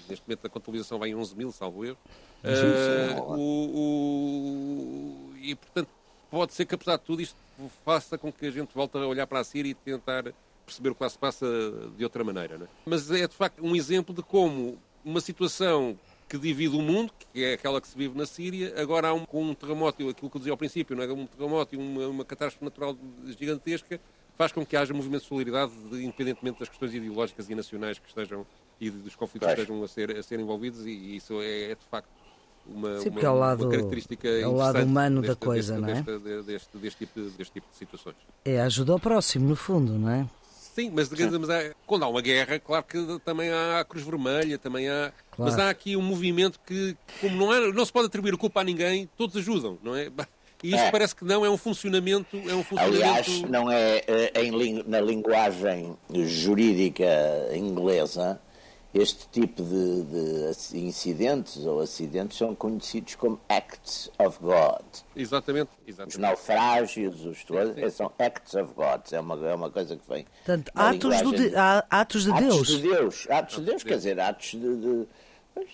Neste 0.08 0.26
momento 0.26 0.46
a 0.46 0.50
contabilização 0.50 0.98
vai 0.98 1.08
em 1.08 1.14
11 1.14 1.36
mil, 1.36 1.50
salvo 1.50 1.84
erro. 1.84 1.98
Uh, 2.44 3.20
o, 3.32 3.70
o, 5.30 5.34
e 5.40 5.54
portanto, 5.54 5.88
pode 6.30 6.52
ser 6.52 6.66
que 6.66 6.74
apesar 6.74 6.98
de 6.98 7.04
tudo 7.04 7.22
isto 7.22 7.36
faça 7.84 8.16
com 8.18 8.30
que 8.30 8.46
a 8.46 8.50
gente 8.50 8.74
volte 8.74 8.96
a 8.96 9.06
olhar 9.06 9.26
para 9.26 9.40
a 9.40 9.44
Síria 9.44 9.70
e 9.70 9.74
tentar 9.74 10.32
perceber 10.68 10.90
o 10.90 10.94
que 10.94 11.02
lá 11.02 11.08
se 11.08 11.18
passa 11.18 11.46
de 11.96 12.04
outra 12.04 12.22
maneira. 12.22 12.58
Não 12.58 12.66
é? 12.66 12.68
Mas 12.86 13.10
é 13.10 13.26
de 13.26 13.34
facto 13.34 13.64
um 13.64 13.74
exemplo 13.74 14.14
de 14.14 14.22
como 14.22 14.78
uma 15.04 15.20
situação 15.20 15.98
que 16.28 16.36
divide 16.36 16.76
o 16.76 16.82
mundo, 16.82 17.10
que 17.32 17.42
é 17.42 17.54
aquela 17.54 17.80
que 17.80 17.88
se 17.88 17.96
vive 17.96 18.16
na 18.16 18.26
Síria, 18.26 18.74
agora 18.80 19.08
há 19.08 19.14
um, 19.14 19.24
com 19.24 19.42
um 19.42 19.54
terremoto, 19.54 20.08
aquilo 20.08 20.28
que 20.28 20.36
eu 20.36 20.38
dizia 20.38 20.52
ao 20.52 20.58
princípio, 20.58 20.94
não 20.94 21.02
é? 21.02 21.10
um 21.10 21.26
terremoto 21.26 21.74
e 21.74 21.78
uma, 21.78 22.06
uma 22.06 22.24
catástrofe 22.24 22.64
natural 22.64 22.96
gigantesca, 23.38 23.98
faz 24.36 24.52
com 24.52 24.64
que 24.64 24.76
haja 24.76 24.92
movimento 24.92 25.22
de 25.22 25.28
solidariedade, 25.28 25.72
independentemente 25.92 26.60
das 26.60 26.68
questões 26.68 26.94
ideológicas 26.94 27.48
e 27.48 27.54
nacionais 27.54 27.98
que 27.98 28.08
estejam 28.08 28.46
e 28.80 28.90
dos 28.90 29.16
conflitos 29.16 29.48
que 29.48 29.60
estejam 29.60 29.82
a 29.82 29.88
ser, 29.88 30.16
a 30.16 30.22
ser 30.22 30.38
envolvidos, 30.38 30.86
e 30.86 31.16
isso 31.16 31.40
é, 31.40 31.72
é 31.72 31.74
de 31.74 31.84
facto 31.90 32.08
uma, 32.66 33.00
Sim, 33.00 33.08
uma, 33.08 33.20
é 33.20 33.28
o 33.28 33.34
lado, 33.34 33.64
uma 33.64 33.70
característica 33.70 34.28
é 34.28 34.46
o 34.46 34.52
lado 34.52 34.82
humano 34.84 35.22
deste, 35.22 35.34
da 35.34 35.46
coisa, 35.46 35.80
deste, 35.80 36.06
não 36.06 36.14
é? 36.14 36.18
Deste, 36.18 36.44
deste, 36.44 36.78
deste, 36.78 36.98
tipo, 36.98 37.20
deste 37.20 37.52
tipo 37.54 37.66
de 37.70 37.76
situações. 37.76 38.16
É 38.44 38.60
a 38.60 38.66
ajuda 38.66 38.92
ao 38.92 39.00
próximo, 39.00 39.48
no 39.48 39.56
fundo, 39.56 39.94
não 39.94 40.10
é? 40.10 40.28
Sim, 40.78 40.92
mas, 40.94 41.10
mas 41.10 41.50
há, 41.50 41.74
quando 41.84 42.04
há 42.04 42.08
uma 42.08 42.22
guerra, 42.22 42.56
claro 42.60 42.84
que 42.84 43.18
também 43.24 43.50
há 43.50 43.80
a 43.80 43.84
Cruz 43.84 44.04
Vermelha, 44.04 44.56
também 44.58 44.88
há. 44.88 45.12
Claro. 45.32 45.50
Mas 45.50 45.58
há 45.58 45.68
aqui 45.68 45.96
um 45.96 46.02
movimento 46.02 46.60
que, 46.64 46.96
como 47.20 47.36
não, 47.36 47.52
é, 47.52 47.72
não 47.72 47.84
se 47.84 47.92
pode 47.92 48.06
atribuir 48.06 48.34
a 48.34 48.36
culpa 48.36 48.60
a 48.60 48.64
ninguém, 48.64 49.08
todos 49.16 49.36
ajudam, 49.36 49.76
não 49.82 49.96
é? 49.96 50.08
E 50.62 50.68
isto 50.68 50.86
é. 50.86 50.90
parece 50.92 51.16
que 51.16 51.24
não 51.24 51.44
é 51.44 51.50
um 51.50 51.56
funcionamento. 51.56 52.36
É 52.48 52.54
um 52.54 52.62
funcionamento... 52.62 53.04
Aliás, 53.04 53.42
não 53.42 53.70
é, 53.70 54.02
é 54.06 54.44
em, 54.44 54.84
na 54.86 55.00
linguagem 55.00 55.96
jurídica 56.12 57.04
inglesa, 57.52 58.40
este 58.94 59.28
tipo 59.28 59.62
de, 59.62 60.02
de, 60.02 60.78
incidentes 60.78 61.58
ou 61.66 61.80
acidentes 61.80 62.38
são 62.38 62.54
conhecidos 62.54 63.14
como 63.16 63.38
acts 63.48 64.10
of 64.18 64.38
God. 64.40 64.82
Exatamente. 65.14 65.70
exatamente. 65.86 66.14
Os 66.14 66.16
naufrágios, 66.16 67.24
os 67.26 67.44
todos, 67.44 67.94
são 67.94 68.10
acts 68.18 68.54
of 68.54 68.72
God. 68.74 69.00
É 69.12 69.20
uma, 69.20 69.48
é 69.48 69.54
uma 69.54 69.70
coisa 69.70 69.94
que 69.94 70.08
vem. 70.08 70.24
Portanto, 70.44 70.72
atos, 70.74 71.22
do 71.22 71.32
de, 71.32 71.52
atos 71.90 72.22
de 72.24 72.32
Deus. 72.32 72.54
Atos 72.54 72.68
de 72.68 72.82
Deus. 72.82 73.26
Atos 73.28 73.56
de 73.56 73.62
Deus, 73.62 73.82
quer 73.82 73.96
dizer, 73.96 74.20
atos 74.20 74.50
de. 74.52 74.58
de, 74.58 75.06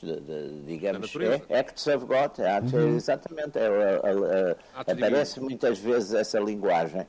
de, 0.02 0.20
de 0.20 0.62
digamos, 0.66 1.14
é, 1.48 1.58
acts 1.60 1.86
of 1.86 2.06
God, 2.06 2.38
é 2.38 2.50
atos, 2.50 2.72
uhum. 2.72 2.96
exatamente, 2.96 3.58
é, 3.58 3.66
é, 3.66 4.56
aparece 4.74 5.38
muitas 5.40 5.78
vezes 5.78 6.14
essa 6.14 6.40
linguagem, 6.40 7.06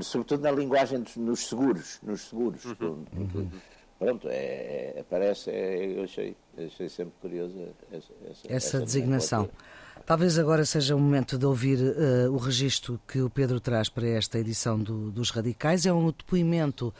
sobretudo 0.00 0.42
na 0.42 0.50
linguagem 0.50 1.00
dos, 1.00 1.16
nos 1.16 1.46
seguros, 1.46 1.98
nos 2.02 2.22
seguros, 2.22 2.64
uhum. 2.64 3.04
uhum 3.14 3.50
pronto, 4.04 4.28
é, 4.28 4.92
é, 4.96 5.04
parece, 5.08 5.50
é, 5.50 5.98
eu 5.98 6.04
achei, 6.04 6.36
achei 6.58 6.88
sempre 6.88 7.14
curioso 7.20 7.68
essa, 7.90 8.12
essa, 8.30 8.52
essa 8.52 8.80
designação. 8.80 9.48
Talvez 10.04 10.38
agora 10.38 10.64
seja 10.66 10.94
o 10.94 11.00
momento 11.00 11.38
de 11.38 11.46
ouvir 11.46 11.78
uh, 11.78 12.30
o 12.30 12.36
registro 12.36 13.00
que 13.08 13.22
o 13.22 13.30
Pedro 13.30 13.58
traz 13.58 13.88
para 13.88 14.06
esta 14.06 14.38
edição 14.38 14.78
do, 14.78 15.10
dos 15.10 15.30
Radicais. 15.30 15.86
É 15.86 15.92
um 15.92 16.06
depoimento 16.06 16.92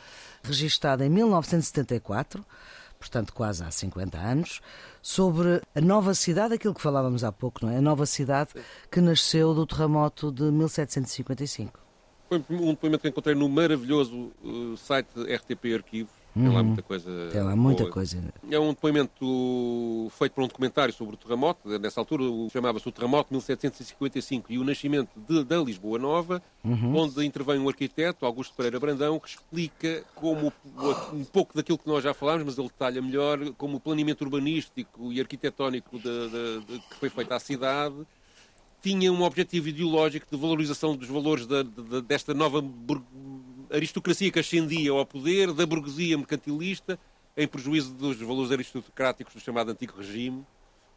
registado 0.42 1.04
em 1.04 1.10
1974, 1.10 2.42
portanto 2.98 3.34
quase 3.34 3.62
há 3.62 3.70
50 3.70 4.16
anos, 4.16 4.62
sobre 5.02 5.60
a 5.74 5.80
nova 5.82 6.14
cidade, 6.14 6.54
aquilo 6.54 6.72
que 6.72 6.80
falávamos 6.80 7.24
há 7.24 7.30
pouco, 7.30 7.66
não 7.66 7.72
é? 7.72 7.76
A 7.76 7.82
nova 7.82 8.06
cidade 8.06 8.52
que 8.90 9.02
nasceu 9.02 9.52
do 9.52 9.66
terremoto 9.66 10.32
de 10.32 10.44
1755. 10.44 11.78
Foi 12.26 12.42
um 12.48 12.70
depoimento 12.70 13.02
que 13.02 13.08
encontrei 13.08 13.34
no 13.34 13.48
maravilhoso 13.50 14.32
uh, 14.42 14.76
site 14.78 15.10
RTP 15.20 15.74
Arquivos, 15.74 16.23
tem 16.34 16.48
lá 16.48 16.60
uhum. 16.60 16.64
muita 16.64 16.82
coisa. 16.82 17.28
Tem 17.30 17.42
lá 17.42 17.54
muita 17.54 17.82
boa. 17.84 17.92
coisa. 17.92 18.34
É 18.50 18.58
um 18.58 18.70
depoimento 18.70 20.10
feito 20.18 20.32
por 20.32 20.42
um 20.42 20.48
documentário 20.48 20.92
sobre 20.92 21.14
o 21.14 21.16
terremoto. 21.16 21.78
Nessa 21.78 22.00
altura 22.00 22.24
chamava-se 22.52 22.88
o 22.88 22.92
Terremoto 22.92 23.32
1755 23.32 24.52
e 24.52 24.58
o 24.58 24.64
nascimento 24.64 25.10
de, 25.16 25.44
da 25.44 25.58
Lisboa 25.58 25.96
Nova, 25.96 26.42
uhum. 26.64 26.96
onde 26.96 27.24
intervém 27.24 27.60
um 27.60 27.68
arquiteto, 27.68 28.26
Augusto 28.26 28.52
Pereira 28.56 28.80
Brandão, 28.80 29.20
que 29.20 29.28
explica 29.28 30.02
como 30.16 30.52
um 31.12 31.24
pouco 31.24 31.54
daquilo 31.54 31.78
que 31.78 31.86
nós 31.86 32.02
já 32.02 32.12
falámos, 32.12 32.44
mas 32.44 32.58
ele 32.58 32.68
detalha 32.68 33.00
melhor, 33.00 33.38
como 33.52 33.76
o 33.76 33.80
planeamento 33.80 34.24
urbanístico 34.24 35.12
e 35.12 35.20
arquitetónico 35.20 35.98
de, 35.98 36.28
de, 36.28 36.78
que 36.90 36.96
foi 36.96 37.08
feito 37.08 37.32
à 37.32 37.38
cidade 37.38 37.94
tinha 38.82 39.10
um 39.10 39.22
objetivo 39.22 39.68
ideológico 39.68 40.26
de 40.30 40.36
valorização 40.36 40.94
dos 40.94 41.08
valores 41.08 41.48
desta 42.06 42.34
nova 42.34 42.62
aristocracia 43.76 44.30
que 44.30 44.38
ascendia 44.38 44.90
ao 44.90 45.04
poder, 45.04 45.52
da 45.52 45.66
burguesia 45.66 46.16
mercantilista, 46.16 46.98
em 47.36 47.46
prejuízo 47.46 47.92
dos 47.94 48.16
valores 48.20 48.52
aristocráticos 48.52 49.34
do 49.34 49.40
chamado 49.40 49.70
antigo 49.70 49.96
regime, 49.96 50.44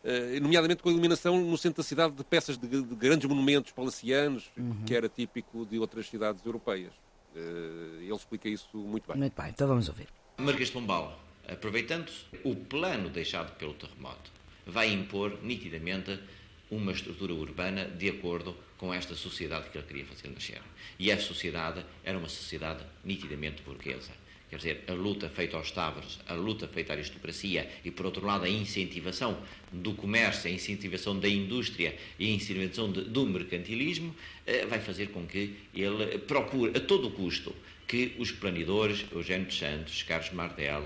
eh, 0.04 0.40
nomeadamente 0.40 0.84
com 0.84 0.90
a 0.90 0.92
iluminação 0.92 1.40
no 1.40 1.58
centro 1.58 1.82
da 1.82 1.88
cidade 1.88 2.14
de 2.14 2.24
peças 2.24 2.58
de, 2.58 2.68
de 2.68 2.96
grandes 2.96 3.28
monumentos 3.28 3.72
palacianos, 3.72 4.52
uhum. 4.56 4.84
que 4.86 4.96
era 4.96 5.10
típico 5.10 5.66
de 5.66 5.80
outras 5.80 6.08
cidades 6.08 6.46
europeias. 6.46 6.94
ele 7.36 8.14
explica 8.14 8.48
isso 8.48 8.78
muito 8.78 9.08
bem. 9.08 9.18
Muito 9.18 9.42
bem, 9.42 9.50
então 9.50 9.68
vamos 9.68 9.90
ouvir. 9.90 10.08
Marquês 10.38 10.68
de 10.70 10.74
Pombal, 10.74 11.20
aproveitando 11.48 12.12
o 12.44 12.56
plano 12.56 13.10
deixado 13.10 13.58
pelo 13.58 13.74
terremoto, 13.74 14.32
vai 14.66 14.92
impor 14.92 15.40
nitidamente 15.42 16.20
uma 16.70 16.92
estrutura 16.92 17.34
urbana 17.34 17.86
de 17.86 18.10
acordo 18.10 18.56
com 18.78 18.94
esta 18.94 19.16
sociedade 19.16 19.70
que 19.70 19.78
ele 19.78 19.88
queria 19.88 20.06
fazer 20.06 20.30
nascer. 20.30 20.62
E 21.00 21.10
essa 21.10 21.24
sociedade 21.24 21.84
era 22.04 22.18
uma 22.18 22.30
sociedade 22.30 22.84
nitidamente 23.04 23.62
burguesa. 23.62 24.12
Quer 24.50 24.58
dizer, 24.58 24.84
a 24.88 24.94
luta 24.94 25.28
feita 25.28 25.58
aos 25.58 25.72
táburos, 25.72 26.20
a 26.26 26.34
luta 26.34 26.68
feita 26.70 26.94
à 26.94 26.96
aristocracia 26.96 27.70
e, 27.84 27.92
por 27.92 28.06
outro 28.06 28.26
lado, 28.26 28.46
a 28.46 28.50
incentivação 28.50 29.38
do 29.74 29.94
comércio, 29.94 30.50
a 30.50 30.54
incentivação 30.54 31.20
da 31.20 31.28
indústria 31.28 31.98
e 32.18 32.28
a 32.28 32.34
incentivação 32.34 32.90
de, 32.90 33.02
do 33.02 33.26
mercantilismo 33.26 34.16
eh, 34.46 34.66
vai 34.66 34.80
fazer 34.80 35.08
com 35.08 35.28
que 35.28 35.58
ele 35.74 36.18
procure 36.20 36.78
a 36.78 36.80
todo 36.80 37.12
custo 37.12 37.54
que 37.86 38.16
os 38.18 38.32
planidores, 38.32 39.06
Eugênio 39.12 39.48
dos 39.48 39.58
Santos, 39.58 40.04
Carlos 40.04 40.32
Martel, 40.32 40.84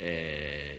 eh, 0.00 0.78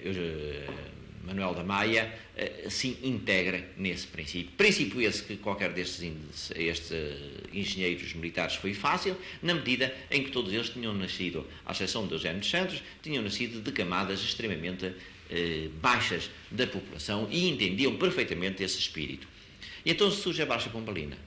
Manuel 1.26 1.54
da 1.54 1.64
Maia 1.64 2.14
eh, 2.36 2.68
se 2.70 2.98
integra 3.04 3.68
nesse 3.78 4.08
princípio. 4.08 4.52
Princípio 4.56 5.02
esse 5.02 5.24
que 5.24 5.38
qualquer 5.38 5.74
destes 5.74 6.12
estes 6.56 6.92
engenheiros 7.52 8.14
militares 8.14 8.56
foi 8.56 8.74
fácil, 8.74 9.18
na 9.42 9.54
medida 9.54 9.94
em 10.12 10.24
que 10.24 10.32
todos 10.32 10.54
eles 10.54 10.70
tinham 10.70 10.94
nascido, 10.94 11.48
à 11.66 11.72
exceção 11.72 12.08
de 12.08 12.14
Eugênio 12.14 12.40
dos 12.40 12.50
Santos, 12.50 12.82
tinham 13.02 13.24
nascido 13.24 13.62
de 13.62 13.72
camadas 13.72 14.22
extremamente 14.22 14.94
eh, 15.30 15.70
baixas 15.82 16.30
da 16.52 16.68
população 16.68 17.28
e 17.32 17.50
entendiam 17.50 17.98
perfeitamente 17.98 18.62
esse 18.62 18.78
espírito. 18.78 19.28
E 19.84 19.92
então 19.92 20.12
surge 20.12 20.42
a 20.42 20.46
Baixa 20.46 20.70
Pombalina, 20.70 21.18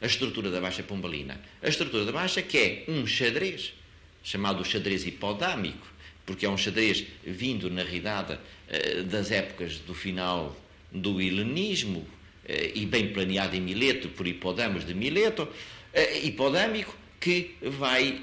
a 0.00 0.06
estrutura 0.06 0.50
da 0.50 0.60
Baixa 0.60 0.82
Pombalina. 0.82 1.40
A 1.60 1.68
estrutura 1.68 2.04
da 2.04 2.12
Baixa 2.12 2.40
que 2.40 2.56
é 2.58 2.84
um 2.88 3.06
xadrez, 3.06 3.74
chamado 4.22 4.64
xadrez 4.64 5.06
hipodâmico, 5.06 5.86
porque 6.28 6.44
é 6.44 6.48
um 6.50 6.58
xadrez 6.58 7.06
vindo, 7.24 7.70
na 7.70 7.82
realidade, 7.82 8.38
eh, 8.68 9.00
das 9.00 9.30
épocas 9.30 9.78
do 9.78 9.94
final 9.94 10.54
do 10.92 11.22
helenismo 11.22 12.06
eh, 12.44 12.72
e 12.74 12.84
bem 12.84 13.14
planeado 13.14 13.56
em 13.56 13.62
Mileto, 13.62 14.10
por 14.10 14.26
Hipodamos 14.26 14.84
de 14.86 14.92
Mileto, 14.92 15.48
eh, 15.90 16.26
hipodâmico, 16.26 16.94
que 17.18 17.56
vai, 17.62 18.20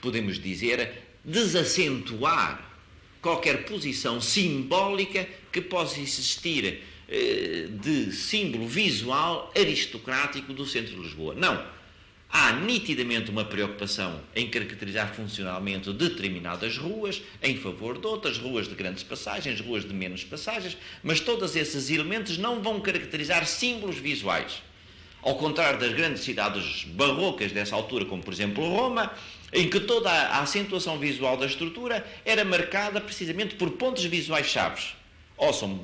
podemos 0.00 0.40
dizer, 0.40 0.92
desacentuar 1.24 2.72
qualquer 3.20 3.64
posição 3.64 4.20
simbólica 4.20 5.28
que 5.52 5.60
possa 5.60 6.00
existir 6.00 6.84
de 7.82 8.12
símbolo 8.12 8.66
visual 8.66 9.52
aristocrático 9.54 10.54
do 10.54 10.64
centro 10.64 10.94
de 10.94 11.02
Lisboa. 11.02 11.34
Não 11.34 11.77
há 12.30 12.52
nitidamente 12.52 13.30
uma 13.30 13.44
preocupação 13.44 14.20
em 14.34 14.48
caracterizar 14.48 15.14
funcionalmente 15.14 15.92
determinadas 15.92 16.76
ruas 16.76 17.22
em 17.42 17.56
favor 17.56 17.98
de 17.98 18.06
outras, 18.06 18.38
ruas 18.38 18.68
de 18.68 18.74
grandes 18.74 19.02
passagens, 19.02 19.60
ruas 19.60 19.84
de 19.84 19.94
menos 19.94 20.24
passagens, 20.24 20.76
mas 21.02 21.20
todos 21.20 21.56
esses 21.56 21.90
elementos 21.90 22.36
não 22.36 22.62
vão 22.62 22.80
caracterizar 22.80 23.46
símbolos 23.46 23.96
visuais. 23.96 24.62
Ao 25.22 25.34
contrário 25.34 25.80
das 25.80 25.92
grandes 25.92 26.22
cidades 26.22 26.84
barrocas 26.84 27.50
dessa 27.50 27.74
altura, 27.74 28.04
como 28.04 28.22
por 28.22 28.32
exemplo 28.32 28.68
Roma, 28.68 29.12
em 29.52 29.68
que 29.68 29.80
toda 29.80 30.10
a 30.10 30.40
acentuação 30.40 30.98
visual 30.98 31.36
da 31.36 31.46
estrutura 31.46 32.06
era 32.24 32.44
marcada 32.44 33.00
precisamente 33.00 33.54
por 33.54 33.70
pontos 33.70 34.04
visuais 34.04 34.46
chaves. 34.46 34.94
Ou 35.36 35.52
São 35.52 35.80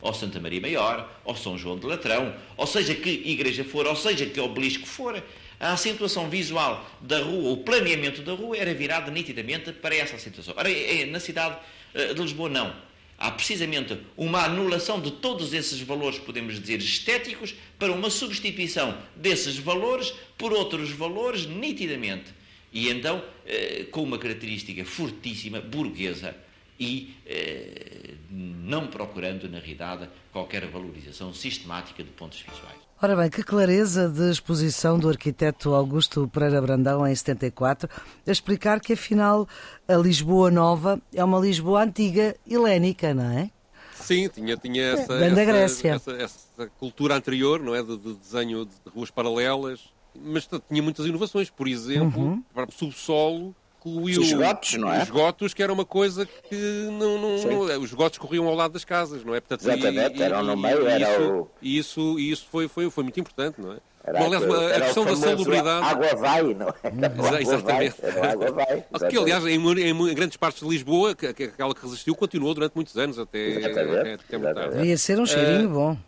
ou 0.00 0.14
Santa 0.14 0.38
Maria 0.38 0.60
Maior, 0.60 1.10
ou 1.24 1.34
São 1.34 1.58
João 1.58 1.78
de 1.78 1.86
Latrão, 1.86 2.34
ou 2.56 2.66
seja 2.66 2.94
que 2.94 3.10
igreja 3.10 3.64
for, 3.64 3.86
ou 3.86 3.96
seja 3.96 4.26
que 4.26 4.38
obelisco 4.40 4.86
for, 4.86 5.20
a 5.60 5.72
acentuação 5.72 6.28
visual 6.30 6.88
da 7.00 7.20
rua, 7.20 7.52
o 7.52 7.56
planeamento 7.58 8.22
da 8.22 8.32
rua 8.32 8.56
era 8.56 8.72
virado 8.72 9.10
nitidamente 9.10 9.72
para 9.72 9.94
essa 9.94 10.16
acentuação. 10.16 10.54
Ora, 10.56 10.70
é, 10.70 11.02
é, 11.02 11.06
na 11.06 11.20
cidade 11.20 11.56
eh, 11.94 12.14
de 12.14 12.20
Lisboa, 12.20 12.48
não. 12.48 12.88
Há 13.18 13.32
precisamente 13.32 13.98
uma 14.16 14.44
anulação 14.44 15.00
de 15.00 15.10
todos 15.10 15.52
esses 15.52 15.80
valores, 15.80 16.18
podemos 16.20 16.60
dizer, 16.60 16.78
estéticos, 16.78 17.54
para 17.76 17.92
uma 17.92 18.10
substituição 18.10 18.96
desses 19.16 19.58
valores 19.58 20.14
por 20.36 20.52
outros 20.52 20.90
valores, 20.90 21.44
nitidamente. 21.44 22.32
E 22.72 22.88
então, 22.88 23.24
eh, 23.44 23.86
com 23.90 24.04
uma 24.04 24.18
característica 24.18 24.84
fortíssima, 24.84 25.60
burguesa, 25.60 26.36
e 26.78 27.16
eh, 27.26 28.14
não 28.30 28.86
procurando, 28.86 29.48
na 29.48 29.58
realidade, 29.58 30.08
qualquer 30.32 30.64
valorização 30.66 31.34
sistemática 31.34 32.04
de 32.04 32.10
pontos 32.10 32.40
visuais. 32.40 32.77
Ora 33.00 33.14
bem, 33.14 33.30
que 33.30 33.44
clareza 33.44 34.08
de 34.08 34.28
exposição 34.28 34.98
do 34.98 35.08
arquiteto 35.08 35.72
Augusto 35.72 36.28
Pereira 36.32 36.60
Brandão 36.60 37.06
em 37.06 37.14
74, 37.14 37.88
a 38.26 38.30
explicar 38.30 38.80
que 38.80 38.94
afinal 38.94 39.46
a 39.86 39.94
Lisboa 39.94 40.50
Nova 40.50 41.00
é 41.14 41.22
uma 41.22 41.38
Lisboa 41.38 41.84
antiga 41.84 42.34
helénica, 42.44 43.14
não 43.14 43.30
é? 43.30 43.52
Sim, 43.94 44.28
tinha, 44.28 44.56
tinha 44.56 44.82
essa, 44.82 45.14
essa, 45.14 45.44
Grécia. 45.44 45.90
Essa, 45.90 46.10
essa, 46.10 46.70
cultura 46.80 47.14
anterior, 47.14 47.60
não 47.60 47.72
é? 47.72 47.84
De, 47.84 47.96
de, 47.96 48.14
desenho 48.14 48.64
de 48.64 48.72
ruas 48.92 49.12
paralelas, 49.12 49.92
mas 50.20 50.48
tinha 50.68 50.82
muitas 50.82 51.06
inovações. 51.06 51.48
Por 51.50 51.68
exemplo, 51.68 52.20
uhum. 52.20 52.42
para 52.52 52.68
o 52.68 52.72
subsolo, 52.72 53.54
incluiu 53.86 54.20
os 54.20 54.32
gotos, 54.32 54.74
não 54.74 54.92
é? 54.92 55.02
Os 55.02 55.10
gotos, 55.10 55.54
que 55.54 55.62
era 55.62 55.72
uma 55.72 55.84
coisa 55.84 56.26
que 56.26 56.56
não, 56.90 57.18
não, 57.18 57.66
não, 57.66 57.80
os 57.82 57.92
gotos 57.92 58.18
corriam 58.18 58.46
ao 58.46 58.54
lado 58.54 58.72
das 58.72 58.84
casas, 58.84 59.24
não 59.24 59.34
é? 59.34 59.40
Portanto, 59.40 59.68
Exatamente, 59.68 60.18
e, 60.18 60.22
eram 60.22 60.42
no 60.42 60.56
meio, 60.56 60.82
e 60.82 60.86
era 60.86 61.12
isso, 61.12 61.32
o... 61.32 61.50
E 61.62 61.78
isso, 61.78 62.18
e 62.18 62.30
isso 62.30 62.46
foi, 62.50 62.68
foi, 62.68 62.90
foi 62.90 63.04
muito 63.04 63.20
importante, 63.20 63.60
não 63.60 63.72
é? 63.72 63.76
Era 64.04 64.24
aliás, 64.24 64.42
a, 64.42 64.76
a 64.76 64.80
questão 64.80 65.04
da 65.04 65.16
salubridade. 65.16 65.86
Água 65.86 66.14
vai, 66.14 66.42
não 66.54 66.68
é? 66.68 67.42
Exatamente. 67.42 67.96
Vai, 68.00 68.30
água 68.30 68.52
vai. 68.52 68.84
Que, 69.10 69.18
aliás, 69.18 69.44
em, 69.44 69.56
em, 69.56 70.14
grandes 70.14 70.36
partes 70.36 70.62
de 70.62 70.68
Lisboa, 70.68 71.14
que, 71.14 71.32
que, 71.34 71.44
aquela 71.44 71.74
que 71.74 71.82
resistiu, 71.82 72.14
continuou 72.14 72.54
durante 72.54 72.74
muitos 72.74 72.96
anos, 72.96 73.18
até, 73.18 73.58
até, 73.58 73.70
até 74.14 74.38
muito 74.38 74.54
tarde. 74.54 74.76
Devia 74.76 74.96
ser 74.96 75.20
um 75.20 75.26
cheirinho 75.26 75.68
uh, 75.68 75.72
bom. 75.72 75.98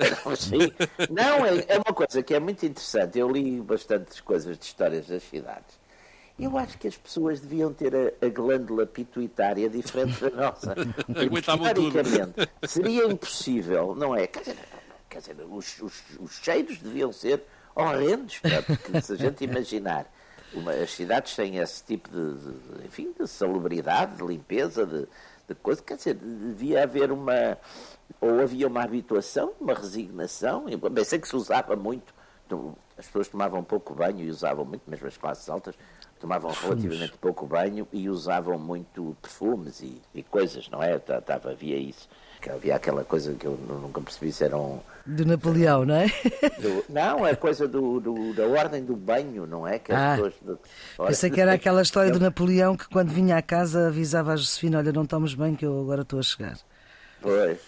Sim. 0.36 0.72
Não, 1.10 1.44
é, 1.44 1.64
é 1.68 1.76
uma 1.76 1.94
coisa 1.94 2.22
que 2.22 2.32
é 2.32 2.40
muito 2.40 2.64
interessante. 2.64 3.18
Eu 3.18 3.30
li 3.30 3.60
bastantes 3.60 4.20
coisas 4.20 4.58
de 4.58 4.64
histórias 4.64 5.06
das 5.06 5.22
cidades. 5.22 5.79
Eu 6.40 6.56
acho 6.56 6.78
que 6.78 6.88
as 6.88 6.96
pessoas 6.96 7.40
deviam 7.40 7.72
ter 7.72 7.94
a, 7.94 8.26
a 8.26 8.28
glândula 8.28 8.86
pituitária 8.86 9.68
diferente 9.68 10.20
da 10.20 10.30
nossa. 10.30 10.74
Teoricamente, 11.12 12.50
seria 12.66 13.04
impossível, 13.06 13.94
não 13.94 14.16
é? 14.16 14.26
Quer 14.26 14.40
dizer, 14.40 14.56
quer 15.08 15.18
dizer 15.18 15.36
os, 15.48 15.82
os, 15.82 16.02
os 16.18 16.32
cheiros 16.36 16.78
deviam 16.78 17.12
ser 17.12 17.42
horrendos, 17.74 18.40
porque 18.66 19.00
se 19.02 19.12
a 19.12 19.16
gente 19.16 19.44
imaginar 19.44 20.10
uma, 20.54 20.72
as 20.72 20.92
cidades 20.92 21.34
têm 21.36 21.58
esse 21.58 21.84
tipo 21.84 22.08
de, 22.08 22.34
de, 22.34 22.86
enfim, 22.86 23.12
de 23.18 23.26
salubridade, 23.28 24.16
de 24.16 24.26
limpeza, 24.26 24.86
de, 24.86 25.06
de 25.48 25.54
coisa, 25.56 25.82
quer 25.82 25.96
dizer, 25.96 26.14
devia 26.14 26.82
haver 26.82 27.12
uma, 27.12 27.58
ou 28.20 28.40
havia 28.40 28.66
uma 28.66 28.82
habituação, 28.82 29.52
uma 29.60 29.74
resignação, 29.74 30.64
bem, 30.64 31.04
sei 31.04 31.18
que 31.18 31.28
se 31.28 31.36
usava 31.36 31.76
muito, 31.76 32.12
as 32.98 33.06
pessoas 33.06 33.28
tomavam 33.28 33.62
pouco 33.62 33.94
banho 33.94 34.20
e 34.20 34.30
usavam 34.30 34.64
muito, 34.64 34.82
mesmo 34.88 35.06
as 35.06 35.16
classes 35.16 35.48
altas, 35.48 35.74
tomavam 36.20 36.52
relativamente 36.52 37.14
pouco 37.18 37.46
banho 37.46 37.88
e 37.92 38.08
usavam 38.08 38.58
muito 38.58 39.16
perfumes 39.22 39.80
e, 39.80 40.00
e 40.14 40.22
coisas, 40.22 40.68
não 40.68 40.82
é? 40.82 40.98
Tava, 40.98 41.50
havia 41.50 41.76
isso. 41.76 42.08
Que 42.40 42.50
havia 42.50 42.76
aquela 42.76 43.04
coisa 43.04 43.34
que 43.34 43.46
eu 43.46 43.52
nunca 43.52 44.00
percebi 44.00 44.32
se 44.32 44.44
eram. 44.44 44.82
Do 45.04 45.26
Napoleão, 45.26 45.84
não 45.84 45.94
é? 45.94 46.06
Do, 46.58 46.84
não, 46.88 47.26
é 47.26 47.34
coisa 47.34 47.68
do, 47.68 48.00
do, 48.00 48.32
da 48.32 48.46
ordem 48.46 48.82
do 48.82 48.96
banho, 48.96 49.46
não 49.46 49.66
é? 49.66 49.78
Que 49.78 49.92
ah, 49.92 50.14
pessoas, 50.16 50.34
pensei 51.06 51.30
que 51.30 51.40
era 51.40 51.52
aquela 51.52 51.82
história 51.82 52.10
do 52.10 52.20
Napoleão 52.20 52.76
que 52.76 52.88
quando 52.88 53.10
vinha 53.10 53.36
à 53.36 53.42
casa 53.42 53.88
avisava 53.88 54.32
a 54.32 54.36
Josefina: 54.36 54.78
Olha, 54.78 54.92
não 54.92 55.04
tomes 55.04 55.34
banho 55.34 55.56
que 55.56 55.66
eu 55.66 55.80
agora 55.80 56.00
estou 56.00 56.18
a 56.18 56.22
chegar. 56.22 56.58
Pois, 57.20 57.58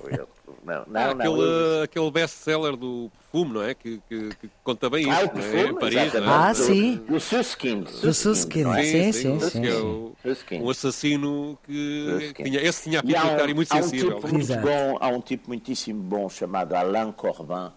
pois 0.00 0.35
não, 0.66 0.84
não, 0.88 1.00
ah, 1.00 1.10
aquele, 1.12 1.36
não, 1.36 1.82
aquele 1.84 2.10
best-seller 2.10 2.76
do 2.76 3.08
perfume, 3.14 3.54
não 3.54 3.62
é? 3.62 3.72
Que, 3.72 4.02
que, 4.08 4.34
que 4.34 4.50
conta 4.64 4.90
bem 4.90 5.08
ah, 5.08 5.22
isso, 5.22 5.30
perfume, 5.30 5.56
não 5.56 5.68
é? 5.68 5.70
Em 5.70 5.74
Paris, 5.78 6.12
não 6.14 6.20
é? 6.20 6.26
Ah, 6.26 6.54
sim. 6.54 6.96
Do 7.08 7.20
Susskind. 7.20 7.84
Do 7.84 8.12
Susskind, 8.12 8.66
é? 8.74 8.82
sim, 8.82 9.12
sim, 9.12 9.40
sim. 9.40 9.50
sim, 9.50 9.66
é 9.66 9.74
o, 9.76 10.16
um 10.60 10.68
assassino 10.68 11.56
que 11.64 12.32
tinha, 12.34 12.60
esse 12.60 12.82
tinha 12.82 12.98
a 12.98 13.02
pituitária 13.02 13.52
um, 13.52 13.54
muito 13.54 13.72
sensível. 13.72 14.16
Um 14.16 14.20
tipo 14.20 14.34
muito 14.34 14.56
bom, 14.56 14.98
há 15.00 15.08
um 15.08 15.20
tipo 15.20 15.48
muitíssimo 15.48 16.02
bom 16.02 16.28
chamado 16.28 16.74
Alain 16.74 17.12
Corbin, 17.12 17.70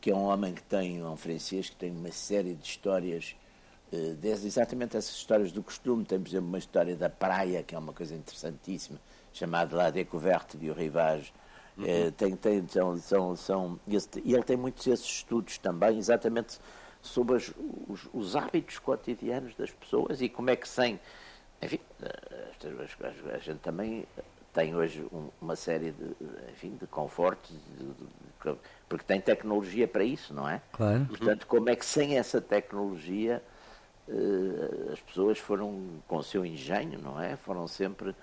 que 0.00 0.10
é 0.10 0.14
um 0.14 0.24
homem 0.24 0.54
que 0.54 0.62
tem, 0.62 1.04
um 1.04 1.16
francês, 1.18 1.68
que 1.68 1.76
tem 1.76 1.90
uma 1.90 2.10
série 2.10 2.54
de 2.54 2.66
histórias 2.66 3.36
uh, 3.92 4.26
exatamente 4.26 4.96
essas 4.96 5.14
histórias 5.14 5.52
do 5.52 5.62
costume. 5.62 6.06
Tem, 6.06 6.18
por 6.18 6.28
exemplo, 6.28 6.48
uma 6.48 6.58
história 6.58 6.96
da 6.96 7.10
praia, 7.10 7.62
que 7.62 7.74
é 7.74 7.78
uma 7.78 7.92
coisa 7.92 8.14
interessantíssima, 8.14 8.98
chamada 9.30 9.76
La 9.76 9.90
Découverte 9.90 10.56
du 10.56 10.72
Rivage. 10.72 11.32
É, 11.86 12.10
tem, 12.10 12.36
tem, 12.36 12.66
são, 12.68 12.96
são, 12.98 13.36
são, 13.36 13.80
e 14.24 14.34
ele 14.34 14.42
tem 14.42 14.56
muitos 14.56 14.86
esses 14.86 15.06
estudos 15.06 15.58
também, 15.58 15.98
exatamente 15.98 16.58
sobre 17.02 17.36
as, 17.36 17.52
os, 17.88 18.08
os, 18.12 18.36
hábitos 18.36 18.78
cotidianos 18.78 19.54
das 19.54 19.70
pessoas 19.70 20.20
e 20.20 20.28
como 20.28 20.50
é 20.50 20.56
que 20.56 20.68
sem. 20.68 21.00
Enfim, 21.62 21.80
a, 22.02 23.38
gente 23.38 23.58
também 23.60 24.06
tem 24.52 24.74
hoje 24.74 25.06
uma 25.40 25.56
série 25.56 25.92
de, 25.92 26.16
enfim, 26.52 26.76
de 26.80 26.86
confortos, 26.86 27.50
de, 27.78 27.84
de, 27.84 28.58
porque 28.88 29.04
tem 29.04 29.20
tecnologia 29.20 29.86
para 29.86 30.02
isso, 30.02 30.34
não 30.34 30.48
é? 30.48 30.60
Claro. 30.72 31.06
Portanto, 31.06 31.46
como 31.46 31.68
é 31.68 31.76
que 31.76 31.84
sem 31.84 32.18
essa 32.18 32.40
tecnologia 32.40 33.42
uh, 34.08 34.92
as 34.92 35.00
pessoas 35.00 35.38
foram, 35.38 36.02
com 36.08 36.16
o 36.16 36.22
seu 36.22 36.44
engenho, 36.44 36.98
não 36.98 37.20
é? 37.20 37.36
Foram 37.36 37.68
sempre 37.68 38.14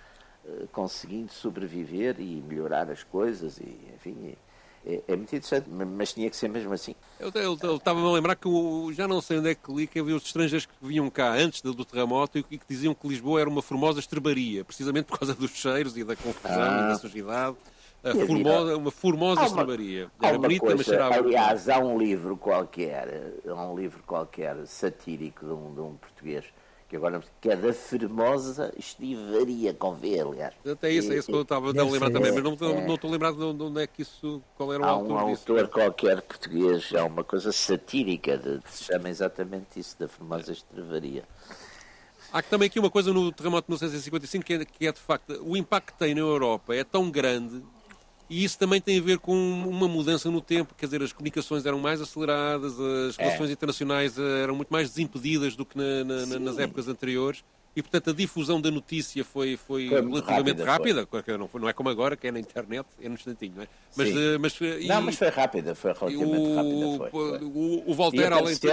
conseguindo 0.71 1.31
sobreviver 1.31 2.15
e 2.19 2.41
melhorar 2.47 2.89
as 2.89 3.03
coisas, 3.03 3.57
e, 3.59 3.77
enfim. 3.95 4.35
É, 4.85 5.01
é, 5.05 5.15
muito 5.17 5.35
interessante, 5.35 5.69
mas 5.69 6.13
tinha 6.13 6.29
que 6.29 6.35
ser 6.37 6.47
mesmo 6.47 6.71
assim. 6.71 6.95
Eu 7.19 7.29
estava-me 7.75 8.07
a 8.07 8.11
lembrar 8.11 8.37
que 8.37 8.47
eu, 8.47 8.89
já 8.93 9.05
não 9.05 9.19
sei 9.19 9.39
onde 9.39 9.49
é 9.49 9.55
que 9.55 9.69
li, 9.73 9.85
que 9.85 9.99
havia 9.99 10.15
os 10.15 10.23
estrangeiros 10.23 10.65
que 10.65 10.73
vinham 10.81 11.09
cá 11.09 11.33
antes 11.33 11.61
do, 11.61 11.73
do 11.73 11.83
terremoto 11.83 12.37
e 12.37 12.43
que 12.43 12.61
diziam 12.69 12.95
que 12.95 13.05
Lisboa 13.05 13.41
era 13.41 13.49
uma 13.49 13.61
formosa 13.61 13.99
estrebaria, 13.99 14.63
precisamente 14.63 15.05
por 15.05 15.19
causa 15.19 15.33
dos 15.35 15.51
cheiros 15.51 15.97
e 15.97 16.05
da 16.05 16.15
confusão 16.15 16.61
ah. 16.61 16.85
e 16.85 16.87
da 16.87 16.95
sujidade. 16.99 17.57
Formosa, 18.25 18.77
uma 18.77 18.91
formosa 18.91 19.41
uma, 19.41 19.47
estrebaria. 19.47 20.11
Era 20.21 20.37
bonita, 20.37 20.61
coisa, 20.61 20.77
mas 20.77 20.85
cheirava. 20.85 21.15
Aliás, 21.15 21.67
há 21.67 21.79
um 21.79 21.97
livro 21.97 22.37
qualquer, 22.37 23.33
há 23.45 23.53
um 23.53 23.77
livro 23.77 24.01
qualquer 24.03 24.55
satírico 24.67 25.45
de 25.45 25.51
um, 25.51 25.73
de 25.73 25.81
um 25.81 25.95
português 25.95 26.45
que 26.87 26.95
agora 26.95 27.21
que 27.41 27.49
é 27.49 27.55
da 27.55 27.73
Formosa 27.73 28.73
Estivaria, 28.77 29.73
com 29.73 29.93
V, 29.93 30.19
aliás. 30.21 30.53
Até 30.65 30.91
isso, 30.91 31.11
é 31.11 31.17
isso 31.17 31.27
que 31.27 31.35
eu 31.35 31.41
estava 31.41 31.69
a 31.69 31.71
lembrar 31.71 32.09
também, 32.09 32.31
mas 32.31 32.43
não, 32.43 32.53
é, 32.53 32.87
não 32.87 32.95
estou 32.95 33.11
lembrado 33.11 33.35
de 33.35 33.63
onde 33.63 33.81
é 33.81 33.87
que 33.87 34.01
isso, 34.01 34.41
qual 34.55 34.73
era 34.73 34.81
o 34.81 34.85
há 34.85 34.89
autor 34.89 35.23
um 35.23 35.27
disso. 35.27 35.51
autor 35.51 35.67
qualquer 35.67 36.21
português, 36.21 36.93
há 36.95 37.03
uma 37.03 37.23
coisa 37.23 37.51
satírica, 37.51 38.37
de, 38.37 38.61
se 38.69 38.85
chama 38.85 39.09
exatamente 39.09 39.79
isso, 39.79 39.99
da 39.99 40.07
Formosa 40.07 40.51
Estrevaria. 40.53 41.25
Há 42.31 42.41
também 42.41 42.67
aqui 42.67 42.79
uma 42.79 42.89
coisa 42.89 43.11
no 43.13 43.31
terremoto 43.31 43.67
de 43.67 43.71
1955 43.71 44.45
que 44.45 44.53
é, 44.53 44.65
que 44.65 44.87
é 44.87 44.91
de 44.91 44.99
facto, 44.99 45.41
o 45.43 45.55
impacto 45.57 45.93
que 45.93 45.99
tem 45.99 46.13
na 46.13 46.21
Europa 46.21 46.75
é 46.75 46.83
tão 46.83 47.09
grande 47.09 47.63
e 48.29 48.43
isso 48.43 48.57
também 48.57 48.81
tem 48.81 48.99
a 48.99 49.01
ver 49.01 49.19
com 49.19 49.33
uma 49.33 49.87
mudança 49.87 50.29
no 50.29 50.41
tempo, 50.41 50.73
quer 50.75 50.85
dizer, 50.85 51.01
as 51.01 51.13
comunicações 51.13 51.65
eram 51.65 51.79
mais 51.79 52.01
aceleradas, 52.01 52.79
as 52.79 53.17
é. 53.17 53.23
relações 53.23 53.51
internacionais 53.51 54.17
eh, 54.17 54.43
eram 54.43 54.55
muito 54.55 54.69
mais 54.69 54.89
desimpedidas 54.89 55.55
do 55.55 55.65
que 55.65 55.77
na, 55.77 56.03
na, 56.03 56.39
nas 56.39 56.59
épocas 56.59 56.87
anteriores. 56.87 57.43
E, 57.77 57.81
portanto, 57.83 58.09
a 58.09 58.13
difusão 58.13 58.59
da 58.59 58.71
notícia 58.71 59.23
foi, 59.23 59.55
foi, 59.55 59.87
foi 59.87 60.01
relativamente 60.01 60.63
rápida. 60.63 61.07
rápida. 61.11 61.37
Não, 61.37 61.47
não, 61.53 61.69
é 61.69 61.73
como 61.73 61.89
agora, 61.89 62.17
que 62.17 62.25
é 62.25 62.31
na 62.31 62.39
internet, 62.39 62.87
é 62.99 63.07
no 63.07 63.13
instantinho, 63.13 63.53
não 63.55 63.61
é? 63.61 63.67
Mas, 63.95 64.09
uh, 64.09 64.39
mas, 64.39 64.59
e, 64.59 64.87
não, 64.87 65.01
mas 65.03 65.15
foi 65.15 65.29
rápida, 65.29 65.75
foi 65.75 65.93
relativamente 65.93 66.41
o, 66.41 66.55
rápida. 66.55 66.97
Foi, 66.97 67.09
foi. 67.11 67.47
O, 67.47 67.83
o 67.85 67.93
Voltaire, 67.93 68.33
além 68.33 68.55
de... 68.55 68.67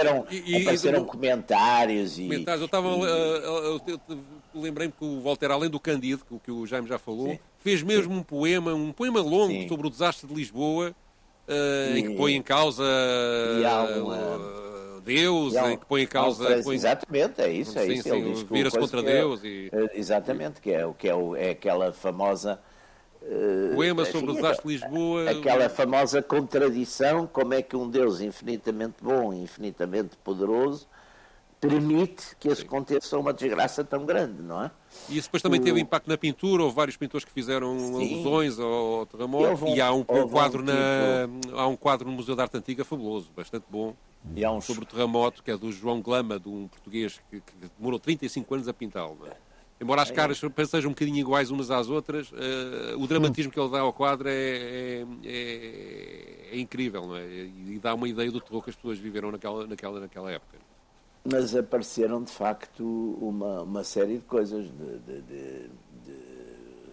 E, 0.49 0.61
apareceram 0.63 1.03
e, 1.03 1.05
comentários 1.05 2.17
e... 2.17 2.23
Comentários. 2.23 2.61
Eu 2.61 2.65
estava... 2.65 2.95
Uh, 2.95 4.21
lembrei-me 4.55 4.91
que 4.91 5.05
o 5.05 5.21
Voltaire, 5.21 5.53
além 5.53 5.69
do 5.69 5.79
Candido, 5.79 6.25
que, 6.25 6.39
que 6.39 6.51
o 6.51 6.65
Jaime 6.65 6.87
já 6.87 6.97
falou, 6.97 7.29
Sim. 7.29 7.39
Fez 7.65 7.81
mesmo 7.81 8.13
Sim. 8.13 8.19
um 8.19 8.23
poema, 8.23 8.75
um 8.75 8.91
poema 8.91 9.19
longo 9.19 9.51
Sim. 9.51 9.67
sobre 9.67 9.87
o 9.87 9.89
desastre 9.89 10.27
de 10.27 10.35
Lisboa, 10.35 10.95
uh, 11.47 11.97
em 11.97 12.09
que 12.09 12.15
põe 12.15 12.35
em 12.35 12.43
causa... 12.43 12.83
E 12.83 13.99
uma 13.99 14.63
Deus, 15.03 15.53
e 15.53 15.57
em 15.57 15.77
que 15.77 15.85
põe 15.85 16.03
em 16.03 16.07
causa. 16.07 16.61
Põe... 16.63 16.75
Exatamente, 16.75 17.41
é 17.41 17.51
isso. 17.51 17.77
É 17.77 17.85
sim, 17.85 17.93
isso. 17.93 18.09
Sim, 18.09 18.47
vira-se 18.51 18.77
contra 18.77 18.99
é 18.99 19.03
Deus. 19.03 19.43
É, 19.43 19.47
e... 19.47 19.71
Exatamente, 19.93 20.61
que 20.61 20.71
é, 20.71 20.93
que 20.97 21.07
é, 21.07 21.15
o, 21.15 21.35
é 21.35 21.51
aquela 21.51 21.91
famosa. 21.91 22.59
Uh, 23.21 23.75
Poema 23.75 24.03
enfim, 24.03 24.11
sobre 24.11 24.31
o 24.31 24.33
desastre 24.35 24.67
de 24.67 24.73
Lisboa. 24.73 25.29
Aquela 25.29 25.69
famosa 25.69 26.23
contradição: 26.23 27.27
como 27.27 27.53
é 27.53 27.61
que 27.61 27.75
um 27.75 27.87
Deus 27.87 28.19
infinitamente 28.19 28.95
bom, 29.01 29.31
infinitamente 29.31 30.17
poderoso, 30.23 30.87
permite 31.59 32.35
que 32.39 32.49
isso 32.49 32.63
aconteça 32.63 33.17
uma 33.17 33.33
desgraça 33.33 33.83
tão 33.83 34.05
grande, 34.05 34.41
não 34.41 34.63
é? 34.63 34.71
E 35.09 35.17
isso 35.17 35.27
depois 35.27 35.41
também 35.41 35.59
o... 35.59 35.63
teve 35.63 35.79
impacto 35.79 36.07
na 36.07 36.17
pintura, 36.17 36.63
houve 36.63 36.75
vários 36.75 36.97
pintores 36.97 37.25
que 37.25 37.31
fizeram 37.31 37.77
Sim. 37.79 38.15
alusões 38.15 38.59
ao 38.59 39.05
terremoto, 39.05 39.67
e, 39.67 39.75
e 39.75 39.81
há 39.81 39.91
um, 39.91 39.99
um 40.07 40.27
quadro 40.27 40.61
um 40.61 40.65
na, 40.65 41.59
há 41.59 41.67
um 41.67 41.75
quadro 41.75 42.09
no 42.09 42.15
Museu 42.15 42.35
de 42.35 42.41
Arte 42.41 42.57
Antiga 42.57 42.83
fabuloso, 42.83 43.31
bastante 43.35 43.65
bom, 43.69 43.95
e 44.35 44.43
há 44.43 44.51
um... 44.51 44.61
sobre 44.61 44.83
o 44.83 44.87
terremoto, 44.87 45.43
que 45.43 45.51
é 45.51 45.57
do 45.57 45.71
João 45.71 46.01
Glama, 46.01 46.39
de 46.39 46.49
um 46.49 46.67
português 46.67 47.19
que, 47.29 47.39
que 47.39 47.53
demorou 47.77 47.99
35 47.99 48.53
anos 48.53 48.67
a 48.67 48.73
pintá-lo. 48.73 49.17
É? 49.25 49.45
Embora 49.79 50.01
as 50.01 50.09
caras 50.09 50.39
sejam 50.39 50.89
um 50.89 50.93
bocadinho 50.93 51.17
iguais 51.17 51.51
umas 51.51 51.69
às 51.69 51.89
outras, 51.89 52.31
uh, 52.31 52.97
o 52.97 53.05
dramatismo 53.07 53.51
que 53.51 53.59
ele 53.59 53.69
dá 53.69 53.81
ao 53.81 53.91
quadro 53.91 54.29
é, 54.29 54.33
é, 54.33 55.05
é, 55.25 56.49
é 56.53 56.59
incrível, 56.59 57.05
não 57.05 57.15
é? 57.17 57.25
E 57.25 57.77
dá 57.81 57.93
uma 57.93 58.07
ideia 58.07 58.31
do 58.31 58.39
terror 58.39 58.63
que 58.63 58.69
as 58.69 58.75
pessoas 58.75 58.97
viveram 58.97 59.31
naquela, 59.33 59.67
naquela, 59.67 59.99
naquela 59.99 60.31
época. 60.31 60.57
Mas 61.25 61.55
apareceram, 61.55 62.23
de 62.23 62.31
facto, 62.31 62.83
uma, 63.19 63.63
uma 63.63 63.83
série 63.83 64.17
de 64.17 64.25
coisas 64.25 64.65
de, 64.65 64.99
de, 64.99 65.21
de, 65.21 65.69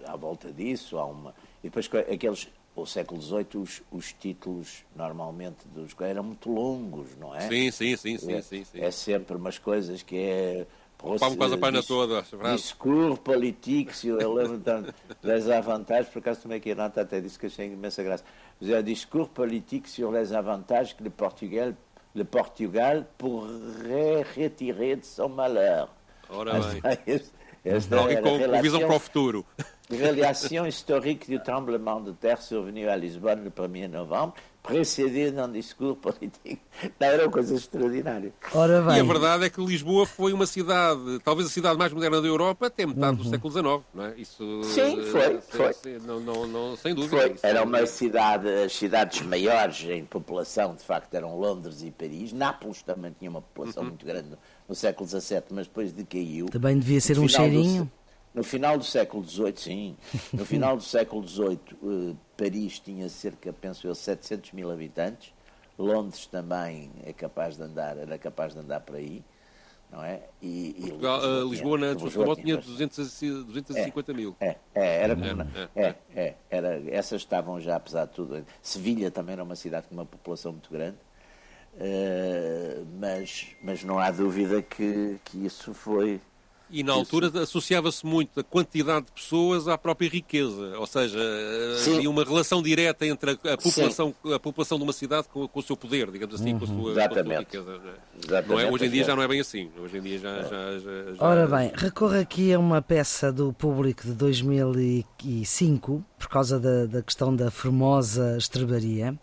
à 0.06 0.16
volta 0.16 0.50
disso. 0.52 0.98
Há 0.98 1.04
uma... 1.04 1.34
E 1.62 1.68
depois 1.68 1.88
aqueles 2.10 2.48
o 2.74 2.86
século 2.86 3.20
XVIII 3.20 3.46
os, 3.56 3.82
os, 3.90 4.12
títulos 4.14 4.82
normalmente 4.96 5.68
dos 5.68 5.94
eram 6.00 6.22
muito 6.22 6.50
longos, 6.50 7.08
não 7.18 7.34
é? 7.34 7.42
Sim, 7.42 7.70
sim, 7.70 7.96
sim, 7.96 8.16
sim, 8.16 8.32
é, 8.32 8.40
sim, 8.40 8.64
sim. 8.64 8.80
É 8.80 8.90
sempre 8.90 9.36
umas 9.36 9.58
coisas 9.58 10.02
que 10.02 10.16
é 10.16 10.66
Vamos 11.02 11.34
quase 11.34 11.54
a 11.54 11.58
página 11.58 11.82
toda. 11.82 12.24
Discours 12.54 13.18
politique, 13.18 14.06
eu 14.06 14.32
lembro 14.32 14.62
das 15.20 15.48
avantagens, 15.48 16.08
por 16.08 16.20
acaso 16.20 16.42
também 16.42 16.58
aqui 16.58 16.70
a 16.70 16.74
Nata 16.76 17.00
até 17.00 17.20
disse 17.20 17.38
que 17.38 17.46
achei 17.46 17.66
imensa 17.66 18.02
graça. 18.04 18.24
Mas 18.60 18.70
é 18.70 18.80
discours 18.82 19.28
politique 19.28 19.90
sur 19.90 20.12
les 20.12 20.32
avantages 20.32 20.92
que 20.92 21.02
le 21.02 21.10
Portugal, 21.10 21.74
le 22.14 22.24
Portugal 22.24 23.06
pourrait 23.18 24.22
retirer 24.34 24.96
de 24.96 25.04
son 25.04 25.28
malheur. 25.28 25.88
Ora 26.28 26.58
bem. 26.60 27.20
Esta 27.64 27.96
Alguém 27.96 28.20
com, 28.20 28.38
com 28.38 28.62
visão 28.62 28.80
para 28.80 28.96
o 28.96 28.98
futuro. 28.98 29.46
Relação 29.88 30.66
histórica 30.66 31.30
do 31.30 31.38
tremblement 31.38 32.02
de 32.02 32.12
terre 32.14 32.40
survenu 32.42 32.88
à 32.88 32.96
Lisbonne 32.96 33.42
no 33.42 33.64
1 33.64 33.72
de 33.72 33.88
novembro, 33.88 34.34
precedendo 34.62 35.42
um 35.42 35.52
discurso 35.52 35.96
político. 36.00 36.62
Não, 36.98 37.06
era 37.06 37.24
uma 37.24 37.32
coisa 37.32 37.54
extraordinária. 37.54 38.32
Ora 38.54 38.80
bem. 38.82 38.98
E 38.98 39.00
a 39.00 39.04
verdade 39.04 39.44
é 39.44 39.50
que 39.50 39.62
Lisboa 39.62 40.06
foi 40.06 40.32
uma 40.32 40.46
cidade, 40.46 41.18
talvez 41.24 41.48
a 41.48 41.50
cidade 41.50 41.76
mais 41.76 41.92
moderna 41.92 42.20
da 42.20 42.28
Europa 42.28 42.66
até 42.66 42.86
metade 42.86 43.18
uhum. 43.18 43.24
do 43.24 43.28
século 43.28 43.52
XIX, 43.52 43.64
não 43.92 44.04
é? 44.04 44.14
Isso, 44.16 44.62
Sim, 44.64 45.02
foi. 45.02 45.20
Eh, 45.20 45.40
foi. 45.48 45.72
Sem, 45.72 45.98
não, 46.00 46.20
não, 46.20 46.46
não, 46.46 46.76
sem 46.76 46.94
dúvida. 46.94 47.16
Foi. 47.16 47.36
Era 47.42 47.64
uma 47.64 47.84
cidade, 47.86 48.48
as 48.48 48.72
cidades 48.72 49.20
maiores 49.22 49.82
em 49.84 50.04
população, 50.04 50.74
de 50.74 50.84
facto, 50.84 51.12
eram 51.14 51.36
Londres 51.36 51.82
e 51.82 51.90
Paris. 51.90 52.32
Nápoles 52.32 52.82
também 52.82 53.14
tinha 53.18 53.30
uma 53.30 53.42
população 53.42 53.82
uhum. 53.82 53.88
muito 53.90 54.06
grande 54.06 54.30
no 54.68 54.74
século 54.74 55.08
XVII, 55.08 55.42
mas 55.50 55.66
depois 55.66 55.92
decaiu. 55.92 56.46
Também 56.46 56.78
devia 56.78 57.00
ser 57.00 57.18
um 57.18 57.28
cheirinho. 57.28 57.84
Do, 57.84 58.01
no 58.34 58.42
final 58.42 58.78
do 58.78 58.84
século 58.84 59.22
XVIII, 59.22 59.56
sim. 59.56 59.96
No 60.32 60.44
final 60.44 60.76
do 60.76 60.82
século 60.82 61.26
XVIII, 61.26 61.60
uh, 61.82 62.16
Paris 62.36 62.78
tinha 62.78 63.08
cerca, 63.08 63.52
penso 63.52 63.86
eu, 63.86 63.94
700 63.94 64.52
mil 64.52 64.70
habitantes. 64.70 65.32
Londres 65.78 66.26
também 66.26 66.90
é 67.04 67.12
capaz 67.12 67.56
de 67.56 67.62
andar, 67.62 67.96
era 67.96 68.16
capaz 68.18 68.54
de 68.54 68.60
andar 68.60 68.80
por 68.80 68.96
aí, 68.96 69.22
não 69.90 70.02
é? 70.02 70.22
E, 70.40 70.74
e 70.78 70.80
Portugal, 70.82 71.20
Lisboa, 71.20 71.42
uh, 71.42 71.50
Lisboa 71.50 71.78
tinha, 71.78 71.90
antes 71.90 72.04
Lisboa 72.04 72.36
tinha 72.36 72.56
200, 72.56 73.20
250 73.46 74.12
é, 74.12 74.14
mil. 74.14 74.36
É, 74.40 74.56
é, 74.74 75.02
era, 75.02 75.12
é, 75.74 75.82
é, 75.82 75.94
é, 76.14 76.34
era, 76.50 76.90
essas 76.90 77.22
estavam 77.22 77.60
já, 77.60 77.76
apesar 77.76 78.06
de 78.06 78.12
tudo. 78.12 78.46
Sevilha 78.62 79.10
também 79.10 79.34
era 79.34 79.42
uma 79.42 79.56
cidade 79.56 79.86
com 79.88 79.94
uma 79.94 80.06
população 80.06 80.52
muito 80.52 80.70
grande. 80.70 80.96
Uh, 81.74 82.86
mas, 83.00 83.48
mas 83.62 83.82
não 83.82 83.98
há 83.98 84.10
dúvida 84.10 84.60
que, 84.60 85.18
que 85.24 85.46
isso 85.46 85.72
foi 85.72 86.20
e 86.72 86.82
na 86.82 86.92
altura 86.94 87.30
associava-se 87.42 88.04
muito 88.04 88.40
a 88.40 88.42
quantidade 88.42 89.06
de 89.06 89.12
pessoas 89.12 89.68
à 89.68 89.76
própria 89.76 90.08
riqueza, 90.08 90.78
ou 90.78 90.86
seja, 90.86 91.18
Sim. 91.78 91.96
havia 91.96 92.10
uma 92.10 92.24
relação 92.24 92.62
direta 92.62 93.06
entre 93.06 93.32
a, 93.32 93.56
população, 93.58 94.14
a 94.34 94.38
população 94.38 94.78
de 94.78 94.84
uma 94.84 94.92
cidade 94.92 95.28
com, 95.28 95.46
com, 95.46 95.60
o 95.60 95.62
seu 95.62 95.76
poder, 95.76 96.10
digamos 96.10 96.34
assim, 96.34 96.54
uhum. 96.54 96.58
com, 96.58 96.64
a 96.64 96.68
sua, 96.68 96.74
com, 96.74 97.00
a 97.00 97.24
sua, 97.24 97.38
riqueza. 97.40 97.80
Não 98.48 98.58
é? 98.58 98.70
Hoje 98.70 98.86
em 98.86 98.90
dia 98.90 99.04
já 99.04 99.14
não 99.14 99.22
é 99.22 99.28
bem 99.28 99.40
assim. 99.40 99.70
Hoje 99.78 99.98
em 99.98 100.00
dia 100.00 100.18
já, 100.18 100.30
é. 100.30 100.42
já, 100.42 100.78
já, 100.78 101.14
já... 101.14 101.24
Ora 101.24 101.46
bem, 101.46 101.70
recorro 101.74 102.18
aqui 102.18 102.54
a 102.54 102.58
uma 102.58 102.80
peça 102.80 103.30
do 103.30 103.52
público 103.52 104.06
de 104.06 104.14
2005, 104.14 106.02
por 106.18 106.28
causa 106.28 106.58
da, 106.58 106.86
da 106.86 107.02
questão 107.02 107.36
da 107.36 107.50
formosa 107.50 108.36
estrebaria. 108.38 109.14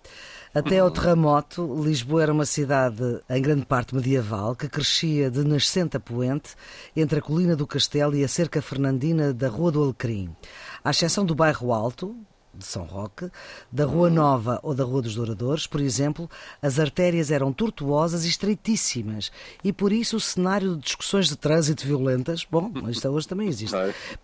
Até 0.51 0.79
ao 0.79 0.89
terremoto, 0.89 1.75
Lisboa 1.83 2.23
era 2.23 2.33
uma 2.33 2.45
cidade 2.45 3.21
em 3.29 3.39
grande 3.39 3.67
parte 3.67 3.93
medieval 3.93 4.55
que 4.55 4.67
crescia 4.67 5.29
de 5.29 5.43
nascente 5.43 5.95
a 5.95 5.99
poente 5.99 6.55
entre 6.95 7.19
a 7.19 7.21
colina 7.21 7.55
do 7.55 7.67
Castelo 7.67 8.15
e 8.15 8.23
a 8.23 8.27
cerca 8.27 8.59
fernandina 8.59 9.31
da 9.31 9.47
Rua 9.47 9.71
do 9.71 9.83
Alecrim. 9.83 10.35
À 10.83 10.89
exceção 10.89 11.23
do 11.23 11.35
bairro 11.35 11.71
Alto, 11.71 12.15
de 12.59 12.65
São 12.65 12.83
Roque, 12.83 13.31
da 13.71 13.85
Rua 13.85 14.09
Nova 14.09 14.59
ou 14.61 14.75
da 14.75 14.83
Rua 14.83 15.01
dos 15.01 15.15
Douradores, 15.15 15.65
por 15.65 15.81
exemplo, 15.81 16.29
as 16.61 16.77
artérias 16.79 17.31
eram 17.31 17.51
tortuosas 17.51 18.25
e 18.25 18.29
estreitíssimas 18.29 19.31
e 19.63 19.73
por 19.73 19.91
isso 19.91 20.17
o 20.17 20.19
cenário 20.19 20.75
de 20.75 20.83
discussões 20.83 21.27
de 21.27 21.37
trânsito 21.37 21.87
violentas, 21.87 22.45
bom, 22.49 22.71
isto 22.89 23.07
hoje 23.07 23.27
também 23.27 23.47
existe. 23.47 23.75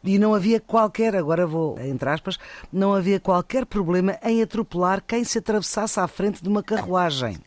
E 0.04 0.20
não 0.20 0.36
havia 0.36 0.60
qualquer, 0.60 1.16
agora 1.16 1.48
vou 1.48 1.80
entre 1.80 2.10
aspas, 2.10 2.38
não 2.72 2.94
havia 2.94 3.20
qualquer 3.20 3.66
problema 3.66 4.18
em 4.22 4.42
atropelar 4.42 5.02
quem 5.02 5.24
se 5.24 5.38
atravessasse 5.38 6.00
à 6.00 6.08
frente 6.08 6.44
de 6.44 6.50
uma 6.50 6.62
carruagem. 6.62 7.40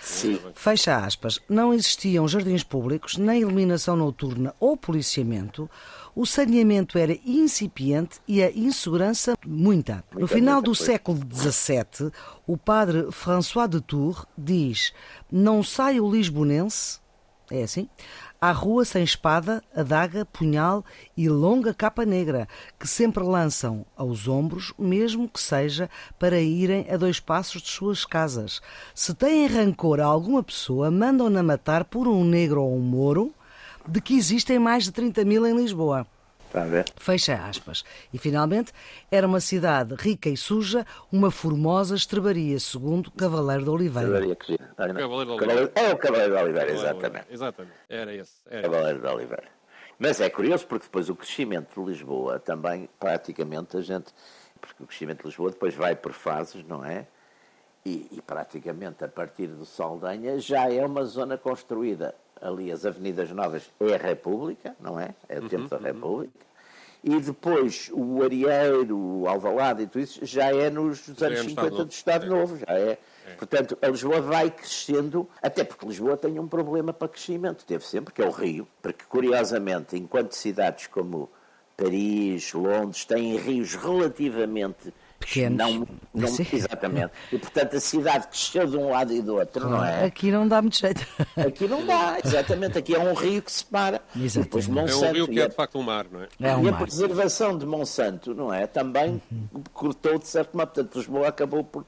Sim. 0.00 0.38
Fecha 0.54 0.96
aspas. 0.96 1.40
Não 1.48 1.72
existiam 1.72 2.26
jardins 2.28 2.62
públicos, 2.62 3.16
nem 3.16 3.42
iluminação 3.42 3.96
noturna 3.96 4.54
ou 4.60 4.76
policiamento. 4.76 5.68
O 6.16 6.24
saneamento 6.24 6.96
era 6.96 7.14
incipiente 7.26 8.20
e 8.26 8.42
a 8.42 8.50
insegurança 8.50 9.36
muita. 9.46 10.02
No 10.14 10.26
final 10.26 10.62
do 10.62 10.74
século 10.74 11.20
XVII, 11.30 12.10
o 12.46 12.56
padre 12.56 13.12
François 13.12 13.68
de 13.68 13.82
Tours 13.82 14.24
diz: 14.36 14.94
Não 15.30 15.62
sai 15.62 16.00
o 16.00 16.10
lisbonense, 16.10 17.00
é 17.50 17.62
assim, 17.62 17.86
À 18.40 18.50
rua 18.50 18.86
sem 18.86 19.04
espada, 19.04 19.62
adaga, 19.74 20.24
punhal 20.24 20.82
e 21.14 21.28
longa 21.28 21.74
capa 21.74 22.06
negra, 22.06 22.48
que 22.78 22.88
sempre 22.88 23.22
lançam 23.22 23.84
aos 23.94 24.26
ombros, 24.26 24.72
mesmo 24.78 25.28
que 25.28 25.40
seja 25.40 25.90
para 26.18 26.40
irem 26.40 26.86
a 26.90 26.96
dois 26.96 27.20
passos 27.20 27.60
de 27.60 27.68
suas 27.68 28.06
casas. 28.06 28.62
Se 28.94 29.12
têm 29.12 29.46
rancor 29.46 30.00
a 30.00 30.06
alguma 30.06 30.42
pessoa, 30.42 30.90
mandam-na 30.90 31.42
matar 31.42 31.84
por 31.84 32.08
um 32.08 32.24
negro 32.24 32.62
ou 32.62 32.74
um 32.74 32.80
mouro, 32.80 33.34
de 33.88 34.00
que 34.00 34.16
existem 34.16 34.58
mais 34.58 34.84
de 34.84 34.92
30 34.92 35.24
mil 35.24 35.46
em 35.46 35.56
Lisboa. 35.56 36.06
Está 36.46 36.62
a 36.62 36.66
ver? 36.66 36.84
Fecha 36.96 37.34
aspas. 37.34 37.84
E 38.12 38.18
finalmente, 38.18 38.72
era 39.10 39.26
uma 39.26 39.40
cidade 39.40 39.94
rica 39.94 40.28
e 40.28 40.36
suja, 40.36 40.86
uma 41.12 41.30
formosa 41.30 41.94
estrebaria, 41.96 42.58
segundo 42.60 43.10
Cavaleiro 43.10 43.64
de 43.64 43.70
Oliveira. 43.70 44.08
Cavaleiro 44.08 44.36
que- 44.36 44.58
Ah, 44.78 44.86
não. 44.88 44.94
Cavaleiro 44.94 45.32
de 45.32 45.38
Cavaleiro- 45.38 45.72
É 45.74 45.92
o 45.92 45.98
Cavaleiro 45.98 46.36
de 46.36 46.42
Oliveira, 46.42 46.72
exatamente. 46.72 47.26
Exatamente. 47.30 47.74
Era 47.88 48.14
esse. 48.14 48.32
Era. 48.48 48.62
Cavaleiro 48.62 49.00
de 49.00 49.06
Oliveira. 49.06 49.44
Mas 49.98 50.20
é 50.20 50.30
curioso 50.30 50.66
porque 50.66 50.84
depois 50.86 51.08
o 51.08 51.16
crescimento 51.16 51.82
de 51.82 51.90
Lisboa 51.90 52.38
também, 52.38 52.88
praticamente, 52.98 53.76
a 53.76 53.80
gente. 53.80 54.06
Porque 54.60 54.82
o 54.82 54.86
crescimento 54.86 55.20
de 55.22 55.26
Lisboa 55.26 55.50
depois 55.50 55.74
vai 55.74 55.94
por 55.96 56.12
fases, 56.12 56.64
não 56.66 56.84
é? 56.84 57.06
E, 57.84 58.08
e 58.12 58.20
praticamente 58.22 59.04
a 59.04 59.08
partir 59.08 59.46
do 59.48 59.64
Saldanha 59.66 60.38
já 60.38 60.70
é 60.72 60.84
uma 60.84 61.04
zona 61.04 61.36
construída. 61.38 62.14
Ali 62.40 62.70
as 62.70 62.84
Avenidas 62.84 63.30
Novas 63.30 63.70
é 63.80 63.94
a 63.94 63.98
República, 63.98 64.76
não 64.80 65.00
é? 65.00 65.14
É 65.28 65.38
o 65.38 65.48
tempo 65.48 65.68
da 65.68 65.78
República. 65.78 66.46
E 67.02 67.20
depois 67.20 67.88
o 67.92 68.22
Arieiro, 68.22 68.96
o 68.98 69.28
Alvalade 69.28 69.82
e 69.82 69.86
tudo 69.86 70.02
isso 70.02 70.26
já 70.26 70.52
é 70.52 70.68
nos 70.68 71.04
Já 71.06 71.28
é 71.28 71.38
anos 71.38 71.44
no 71.44 71.50
50 71.50 71.66
Estado 71.66 71.84
do 71.84 71.90
Estado 71.90 72.26
Novo. 72.26 72.40
Novo, 72.40 72.56
já 72.58 72.74
é. 72.74 72.98
Portanto, 73.38 73.78
a 73.80 73.88
Lisboa 73.88 74.20
vai 74.20 74.50
crescendo, 74.50 75.28
até 75.42 75.64
porque 75.64 75.86
Lisboa 75.86 76.16
tem 76.16 76.38
um 76.38 76.48
problema 76.48 76.92
para 76.92 77.08
crescimento, 77.08 77.64
teve 77.64 77.84
sempre, 77.84 78.12
que 78.12 78.22
é 78.22 78.26
o 78.26 78.30
Rio, 78.30 78.66
porque 78.80 79.04
curiosamente, 79.08 79.96
enquanto 79.96 80.32
cidades 80.32 80.86
como 80.86 81.30
Paris, 81.76 82.52
Londres 82.52 83.04
têm 83.04 83.36
rios 83.36 83.74
relativamente 83.74 84.92
Pequenos. 85.18 85.58
Não, 85.58 85.88
não, 86.14 86.28
Sim. 86.28 86.46
exatamente. 86.52 87.10
E 87.32 87.38
portanto 87.38 87.76
a 87.76 87.80
cidade 87.80 88.26
cresceu 88.28 88.66
de 88.66 88.76
um 88.76 88.90
lado 88.90 89.12
e 89.12 89.22
do 89.22 89.36
outro, 89.36 89.68
não 89.68 89.84
é? 89.84 90.04
Aqui 90.04 90.30
não 90.30 90.46
dá 90.46 90.60
muito 90.60 90.78
jeito. 90.78 91.06
Aqui 91.36 91.66
não 91.66 91.84
dá, 91.86 92.18
exatamente. 92.24 92.78
Aqui 92.78 92.94
é 92.94 92.98
um 92.98 93.14
rio 93.14 93.42
que 93.42 93.50
separa. 93.50 94.02
E 94.14 94.28
depois 94.28 94.68
Exatamente. 94.68 94.68
É 94.68 94.70
um 94.70 94.98
Monsanto. 94.98 95.12
rio 95.14 95.26
que 95.28 95.32
e 95.34 95.40
é 95.40 95.48
de 95.48 95.54
facto 95.54 95.78
um 95.78 95.82
mar, 95.82 96.06
não 96.10 96.22
é? 96.22 96.28
É 96.40 96.56
um 96.56 96.64
e 96.64 96.68
a 96.68 96.72
mar. 96.72 96.80
preservação 96.82 97.56
de 97.56 97.64
Monsanto, 97.66 98.34
não 98.34 98.52
é? 98.52 98.66
Também 98.66 99.20
cortou 99.72 100.18
de 100.18 100.26
certo 100.28 100.56
modo. 100.56 100.68
Portanto, 100.68 100.96
Lisboa 100.96 101.28
acabou 101.28 101.64
por 101.64 101.84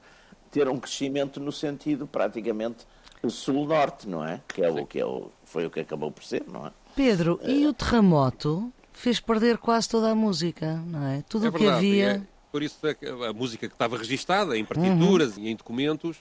ter 0.50 0.68
um 0.68 0.78
crescimento 0.78 1.38
no 1.38 1.52
sentido 1.52 2.06
praticamente 2.06 2.86
o 3.22 3.28
sul-norte, 3.30 4.08
não 4.08 4.24
é? 4.24 4.40
Que 4.48 4.62
é 4.62 4.70
o 4.70 4.86
que 4.86 4.98
é 4.98 5.04
o, 5.04 5.30
foi 5.44 5.66
o 5.66 5.70
que 5.70 5.80
acabou 5.80 6.10
por 6.10 6.24
ser, 6.24 6.44
não 6.46 6.66
é? 6.66 6.70
Pedro, 6.96 7.38
e 7.44 7.66
o 7.66 7.72
terremoto 7.72 8.72
fez 8.92 9.20
perder 9.20 9.58
quase 9.58 9.88
toda 9.88 10.10
a 10.10 10.14
música, 10.14 10.80
não 10.86 11.06
é? 11.06 11.22
Tudo 11.28 11.46
É 11.46 11.48
o 11.50 11.52
que 11.52 11.66
havia. 11.68 12.26
É- 12.58 12.60
por 12.60 12.62
isso 12.62 12.86
é 12.86 12.94
que 12.94 13.06
a 13.06 13.32
música 13.32 13.68
que 13.68 13.74
estava 13.74 13.96
registada 13.96 14.56
em 14.58 14.64
partituras 14.64 15.36
Uhum. 15.36 15.44
e 15.44 15.48
em 15.50 15.56
documentos 15.56 16.16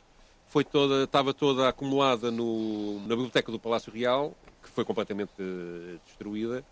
foi 0.47 0.63
toda, 0.63 1.03
estava 1.03 1.33
toda 1.33 1.67
acumulada 1.67 2.29
no, 2.31 2.99
na 3.01 3.09
biblioteca 3.15 3.51
do 3.51 3.59
Palácio 3.59 3.91
Real, 3.91 4.35
que 4.63 4.69
foi 4.69 4.85
completamente 4.85 5.31
eh, 5.39 5.97
destruída. 6.05 6.63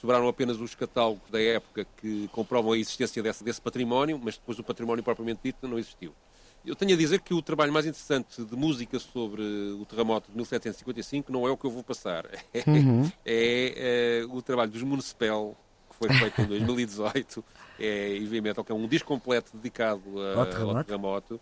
Sobraram 0.00 0.28
apenas 0.28 0.60
os 0.60 0.74
catálogos 0.74 1.30
da 1.30 1.40
época 1.40 1.86
que 2.00 2.28
comprovam 2.32 2.72
a 2.72 2.78
existência 2.78 3.22
desse, 3.22 3.42
desse 3.42 3.60
património, 3.60 4.20
mas 4.22 4.36
depois 4.36 4.58
o 4.58 4.62
património 4.64 5.02
propriamente 5.02 5.40
dito 5.44 5.66
não 5.66 5.78
existiu. 5.78 6.12
Eu 6.66 6.74
tenho 6.74 6.92
a 6.94 6.96
dizer 6.96 7.20
que 7.20 7.32
o 7.34 7.40
trabalho 7.42 7.72
mais 7.72 7.84
interessante 7.86 8.42
de 8.42 8.56
música 8.56 8.98
sobre 8.98 9.42
o 9.42 9.84
terremoto 9.86 10.30
de 10.30 10.36
1755 10.36 11.30
não 11.32 11.46
é 11.46 11.50
o 11.50 11.56
que 11.56 11.64
eu 11.66 11.70
vou 11.70 11.82
passar. 11.84 12.26
Uhum. 12.66 13.10
É, 13.24 14.22
eh, 14.24 14.26
o 14.30 14.40
trabalho 14.42 14.70
dos 14.70 14.82
Municipal, 14.82 15.54
que 15.94 15.98
foi 16.08 16.08
feito 16.18 16.40
em 16.42 16.46
2018, 16.46 17.44
é 17.78 18.16
Heavy 18.16 18.40
Metal, 18.40 18.64
que 18.64 18.72
é 18.72 18.74
um 18.74 18.86
disco 18.86 19.08
completo 19.08 19.50
dedicado 19.56 20.02
a- 20.20 20.34
ao 20.78 20.84
terremoto. 20.84 21.40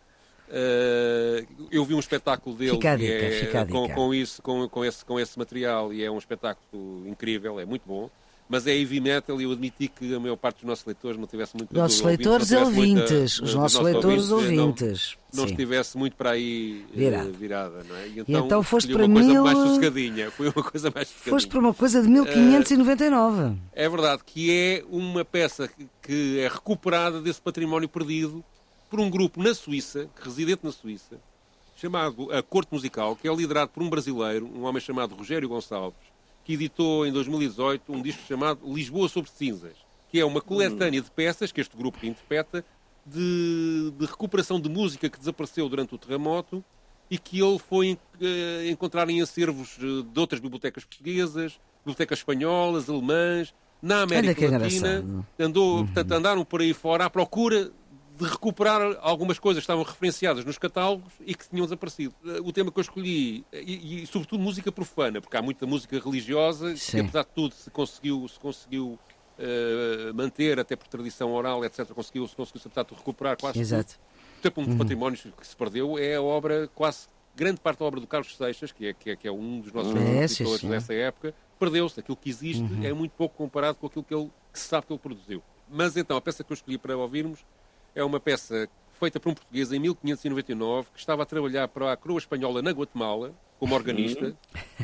Eh, 0.55 1.47
eu 1.71 1.85
vi 1.85 1.95
um 1.95 1.99
espetáculo 1.99 2.55
dele 2.55 2.73
dica, 3.07 3.13
é, 3.13 3.65
com, 3.73 3.87
com 3.95 4.15
isso, 4.15 4.43
com, 4.43 4.69
com, 4.69 4.85
esse, 4.85 5.05
com 5.05 5.19
esse 5.19 5.39
material 5.39 5.93
e 5.93 6.05
é 6.05 6.11
um 6.11 6.19
espetáculo 6.19 7.09
incrível, 7.09 7.59
é 7.59 7.65
muito 7.65 7.83
bom. 7.87 8.11
Mas 8.53 8.67
é 8.67 8.77
heavy 8.79 9.01
metal 9.01 9.41
e 9.41 9.45
eu 9.45 9.53
admiti 9.53 9.89
que 9.89 10.15
a 10.15 10.21
maior 10.21 10.37
parte 10.37 10.57
dos 10.57 10.65
nossos 10.65 10.85
leitores 10.85 11.17
não 11.19 11.27
tivesse 11.27 11.57
muito... 11.57 11.75
Nossos 11.75 12.01
do- 12.01 12.05
ouvintes, 12.05 12.27
leitores 12.27 12.53
ouvintes, 12.53 13.33
os 13.37 13.41
dos 13.41 13.55
nossos 13.55 13.81
leitores 13.81 14.31
ouvintes, 14.31 15.17
não-. 15.33 15.45
Não, 15.45 15.51
estivesse 15.51 15.97
muito 15.97 16.15
para 16.17 16.33
aí 16.33 16.85
eh, 16.93 16.97
Virado. 16.99 17.33
virada, 17.33 17.83
não 17.89 17.97
é? 17.97 18.09
E 18.09 18.19
E 18.19 18.25
então 18.37 18.63
foste 18.63 18.91
escolhi 18.91 19.05
para 19.05 19.07
uma 19.07 19.21
coisa 19.21 19.33
mil- 19.33 19.43
mais 19.45 19.59
sossegadinha. 19.59 20.31
Foi 20.31 20.47
uma 20.55 20.63
coisa 20.63 20.93
mais 20.95 21.09
sossegadinha. 21.09 21.31
Foste 21.35 21.49
para 21.49 21.59
uma 21.61 21.73
coisa 21.73 22.03
de 22.03 22.09
1599. 22.09 23.57
É 23.73 23.89
verdade, 23.89 24.23
que 24.27 24.51
é 24.51 24.85
uma 24.91 25.25
peça 25.25 25.71
que- 26.03 26.39
é 26.39 26.49
recuperada 26.49 27.21
desse 27.23 27.41
património 27.41 27.89
perdido 27.89 28.45
por 28.91 29.01
um 29.01 29.09
grupo 29.09 29.43
na 29.43 29.55
Suíça, 29.55 30.09
que 30.15 30.25
residente 30.29 30.61
na 30.63 30.73
Suíça, 30.73 31.17
chamado 31.77 32.31
a 32.31 32.43
Corte 32.43 32.69
Musical, 32.73 33.17
que 33.17 33.27
é 33.27 33.35
liderado 33.35 33.71
por 33.71 33.83
um 33.83 33.89
brasileiro, 33.89 34.47
um 34.55 34.65
homem 34.65 34.81
chamado 34.81 35.15
Rogério 35.15 35.49
Gonçalves, 35.49 35.97
que 36.45 36.55
editou 36.55 37.07
em 37.07 37.13
2018 37.13 37.93
um 37.93 38.03
disco 38.03 38.23
chamado 38.27 38.61
Lisboa 38.65 39.09
sobre 39.09 39.31
Cinzas, 39.31 39.77
que 40.11 40.19
é 40.19 40.25
uma 40.25 40.41
coletânea 40.41 41.01
de 41.01 41.11
peças 41.11 41.53
que 41.53 41.61
este 41.61 41.77
grupo 41.77 42.05
interpreta 42.05 42.65
de, 43.07 43.93
de 43.99 44.07
recuperação 44.07 44.61
de 44.61 44.69
música 44.69 45.09
que 45.09 45.19
desapareceu 45.19 45.69
durante 45.69 45.95
o 45.95 45.99
terremoto 45.99 46.65
e 47.11 47.19
que 47.19 47.41
ele 47.41 47.59
foi 47.59 47.99
eh, 48.21 48.71
encontrar 48.71 49.09
em 49.11 49.21
acervos 49.21 49.77
eh, 49.79 50.05
de 50.13 50.21
outras 50.21 50.41
bibliotecas 50.41 50.85
portuguesas, 50.85 51.59
bibliotecas 51.81 52.21
espanholas, 52.21 52.89
alemãs, 52.89 53.53
na 53.83 54.03
América 54.03 54.35
que 54.35 54.47
Latina. 54.47 55.05
Andou, 55.39 55.85
portanto, 55.85 56.13
andaram 56.13 56.45
por 56.45 56.61
aí 56.61 56.73
fora 56.73 57.07
à 57.07 57.11
procura 57.11 57.73
de 58.19 58.25
recuperar 58.27 58.99
algumas 59.01 59.39
coisas 59.39 59.61
que 59.61 59.65
estavam 59.65 59.83
referenciadas 59.85 60.45
nos 60.45 60.59
catálogos 60.59 61.13
e 61.21 61.35
que 61.35 61.49
tinham 61.49 61.65
desaparecido. 61.65 62.15
Eh, 62.25 62.41
O 62.43 62.53
tema 62.53 62.71
que 62.71 62.79
eu 62.79 62.83
escolhi, 62.83 63.45
eh, 63.53 63.63
e, 63.65 64.03
e, 64.03 64.07
sobretudo 64.07 64.41
música 64.43 64.71
profana, 64.71 65.21
porque 65.21 65.37
há 65.37 65.43
muita 65.43 65.67
música 65.67 65.99
religiosa 65.99 66.77
Sim. 66.77 66.91
que 66.93 67.01
apesar 67.01 67.23
de 67.25 67.31
tudo 67.35 67.55
se 67.55 67.71
conseguiu, 67.71 68.29
se 68.29 68.39
conseguiu 68.39 68.99
eh, 69.39 70.13
manter, 70.15 70.59
até 70.61 70.77
por 70.77 70.89
tradição 70.89 71.33
oral, 71.33 71.65
etc., 71.65 71.87
conseguiu, 71.89 72.29
se 72.29 72.37
conseguiu 72.37 72.61
apesar 72.67 72.83
de 72.83 72.89
tudo, 72.89 72.99
recuperar 72.99 73.37
quase 73.41 73.55
tudo. 73.55 73.63
Exato. 73.63 73.99
Tempo 74.43 74.61
um 74.61 74.65
dos 74.67 74.77
patrimónios 74.77 75.23
que 75.23 75.47
se 75.47 75.57
perdeu 75.57 75.99
é 75.99 76.17
a 76.17 76.23
obra, 76.23 76.69
quase 76.75 77.09
grande 77.35 77.61
parte 77.61 77.79
da 77.79 77.85
obra 77.87 77.99
do 78.01 78.07
Carlos 78.07 78.37
Seixas, 78.37 78.73
que 78.73 78.89
é, 78.89 78.93
que 78.93 79.11
é, 79.11 79.17
que 79.17 79.27
é 79.27 79.33
um 79.33 79.61
dos 79.61 79.73
nossos 79.73 79.95
É, 79.95 80.05
compositores 80.05 80.61
sim. 80.61 80.69
dessa 80.69 80.93
época, 80.93 81.35
perdeu-se. 81.59 81.99
Aquilo 81.99 82.17
que 82.17 82.29
existe 82.29 82.65
é 82.85 82.93
muito 82.93 83.13
pouco 83.13 83.35
comparado 83.37 83.79
com 83.79 83.87
aquilo 83.87 84.05
que, 84.05 84.15
ele, 84.15 84.31
que 84.53 84.59
se 84.59 84.67
sabe 84.69 84.87
que 84.87 84.93
ele 84.93 84.99
produziu. 85.01 85.43
Mas 85.71 85.97
então, 85.97 86.17
a 86.17 86.21
peça 86.21 86.45
que 86.45 86.53
eu 86.53 86.55
escolhi 86.55 86.77
para 86.77 86.95
ouvirmos 86.97 87.41
é 87.95 88.03
uma 88.05 88.21
peça 88.21 88.69
feita 88.99 89.19
por 89.19 89.31
um 89.31 89.35
português 89.35 89.73
em 89.73 89.79
1599, 89.81 90.89
que 90.95 91.01
estava 91.01 91.23
a 91.23 91.27
trabalhar 91.27 91.67
para 91.69 91.93
a 91.93 91.97
coroa 91.97 92.19
espanhola 92.19 92.63
na 92.63 92.71
Guatemala, 92.71 93.33
como 93.59 93.75
organista, 93.77 94.35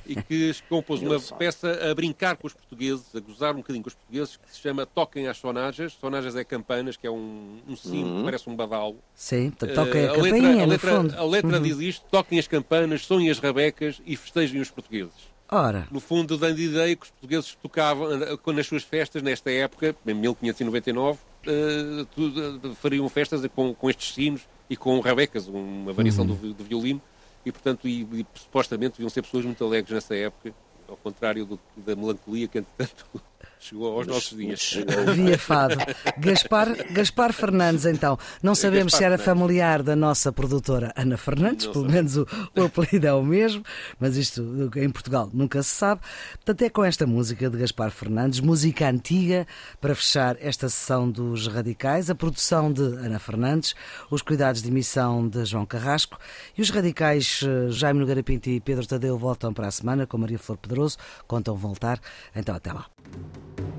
e 0.06 0.14
que 0.14 0.54
compôs 0.68 1.00
uma 1.02 1.18
peça 1.36 1.90
a 1.90 1.94
brincar 1.94 2.36
com 2.36 2.46
os 2.46 2.52
portugueses, 2.52 3.06
a 3.14 3.18
gozar 3.20 3.52
um 3.54 3.58
bocadinho 3.58 3.82
com 3.82 3.88
os 3.88 3.94
portugueses, 3.94 4.36
que 4.36 4.52
se 4.52 4.60
chama 4.60 4.86
Toquem 4.86 5.26
às 5.26 5.36
Sonajas. 5.36 5.92
Sonajas 6.00 6.36
é 6.36 6.44
campanas, 6.44 6.96
que 6.96 7.04
é 7.06 7.10
um, 7.10 7.58
um 7.68 7.76
sino 7.76 8.18
que 8.18 8.24
parece 8.24 8.48
um 8.48 8.54
badalo. 8.54 8.96
Sim, 9.14 9.50
to- 9.50 9.66
toquem 9.74 10.02
Eh, 10.02 10.08
a 10.08 10.12
letra- 10.12 10.30
campainha, 10.30 10.62
a 10.62 10.66
no 10.66 10.72
letra, 10.72 10.96
fundo. 10.96 11.14
A 11.18 11.24
letra 11.24 11.60
diz 11.60 11.78
isto: 11.78 12.06
toquem 12.10 12.38
as 12.38 12.46
campanas, 12.46 13.04
sonhem 13.04 13.30
as 13.30 13.38
rabecas 13.40 14.00
e 14.06 14.16
festejem 14.16 14.60
os 14.60 14.70
portugueses. 14.70 15.28
Ora, 15.50 15.88
No 15.90 15.98
fundo, 15.98 16.36
dando 16.36 16.58
a 16.58 16.60
ideia 16.60 16.94
que 16.94 17.04
os 17.04 17.10
portugueses 17.10 17.56
tocavam, 17.60 18.12
eh, 18.22 18.52
nas 18.52 18.66
suas 18.66 18.82
festas, 18.84 19.22
nesta 19.22 19.50
época, 19.50 19.96
em 20.06 20.14
1599, 20.14 21.18
eh, 21.48 22.06
tu- 22.14 22.32
eh, 22.70 22.74
fariam 22.74 23.08
festas 23.08 23.44
com, 23.54 23.74
com 23.74 23.88
estes 23.90 24.14
sinos 24.14 24.42
e 24.70 24.76
com 24.76 25.00
rabecas, 25.00 25.48
uma 25.48 25.92
variação 25.92 26.24
do, 26.26 26.34
vi- 26.34 26.52
do 26.54 26.62
violino, 26.64 27.00
e 27.44 27.50
portanto, 27.50 27.88
e, 27.88 28.02
e 28.02 28.26
supostamente 28.34 28.92
deviam 28.92 29.08
ser 29.08 29.22
pessoas 29.22 29.44
muito 29.44 29.64
alegres 29.64 29.92
nessa 29.94 30.14
época, 30.14 30.52
ao 30.86 30.96
contrário 30.96 31.44
do- 31.46 31.60
da 31.76 31.96
melancolia 31.96 32.46
que, 32.48 32.58
entretanto, 32.58 33.06
chegou 33.60 33.96
aos 33.98 34.06
nossos 34.06 34.36
dias. 34.36 34.78
via 35.14 35.38
fado. 35.38 35.74
Gaspar, 36.18 36.68
Gaspar 36.92 37.32
Fernandes, 37.32 37.84
então. 37.86 38.18
Não 38.42 38.54
sabemos 38.54 38.92
Gaspar 38.92 38.98
se 38.98 39.04
era 39.04 39.18
Fernandes. 39.18 39.40
familiar 39.42 39.82
da 39.82 39.96
nossa 39.96 40.32
produtora 40.32 40.92
Ana 40.96 41.16
Fernandes, 41.16 41.66
Não 41.66 41.72
pelo 41.72 41.84
sei. 41.86 41.94
menos 41.94 42.16
o, 42.16 42.26
o 42.56 42.62
apelido 42.64 43.06
é 43.06 43.12
o 43.12 43.22
mesmo, 43.22 43.62
mas 43.98 44.16
isto 44.16 44.70
em 44.76 44.90
Portugal 44.90 45.28
nunca 45.32 45.62
se 45.62 45.70
sabe. 45.70 46.00
Portanto, 46.34 46.62
é 46.62 46.70
com 46.70 46.84
esta 46.84 47.06
música 47.06 47.48
de 47.50 47.58
Gaspar 47.58 47.90
Fernandes, 47.90 48.40
música 48.40 48.88
antiga, 48.88 49.46
para 49.80 49.94
fechar 49.94 50.36
esta 50.40 50.68
sessão 50.68 51.10
dos 51.10 51.46
Radicais, 51.48 52.10
a 52.10 52.14
produção 52.14 52.72
de 52.72 52.82
Ana 52.82 53.18
Fernandes, 53.18 53.74
os 54.10 54.22
cuidados 54.22 54.62
de 54.62 54.68
emissão 54.68 55.28
de 55.28 55.44
João 55.44 55.66
Carrasco 55.66 56.18
e 56.56 56.62
os 56.62 56.70
Radicais 56.70 57.40
eh, 57.42 57.70
Jaime 57.70 58.00
Nogueira 58.00 58.22
Pinto 58.22 58.48
e 58.48 58.60
Pedro 58.60 58.86
Tadeu 58.86 59.18
voltam 59.18 59.52
para 59.52 59.66
a 59.66 59.70
semana 59.70 60.06
com 60.06 60.16
Maria 60.18 60.38
Flor 60.38 60.56
Pedroso, 60.58 60.96
contam 61.26 61.56
voltar. 61.56 62.00
Então, 62.34 62.54
até 62.54 62.72
lá. 62.72 62.86
Thank 63.12 63.60
you. 63.60 63.77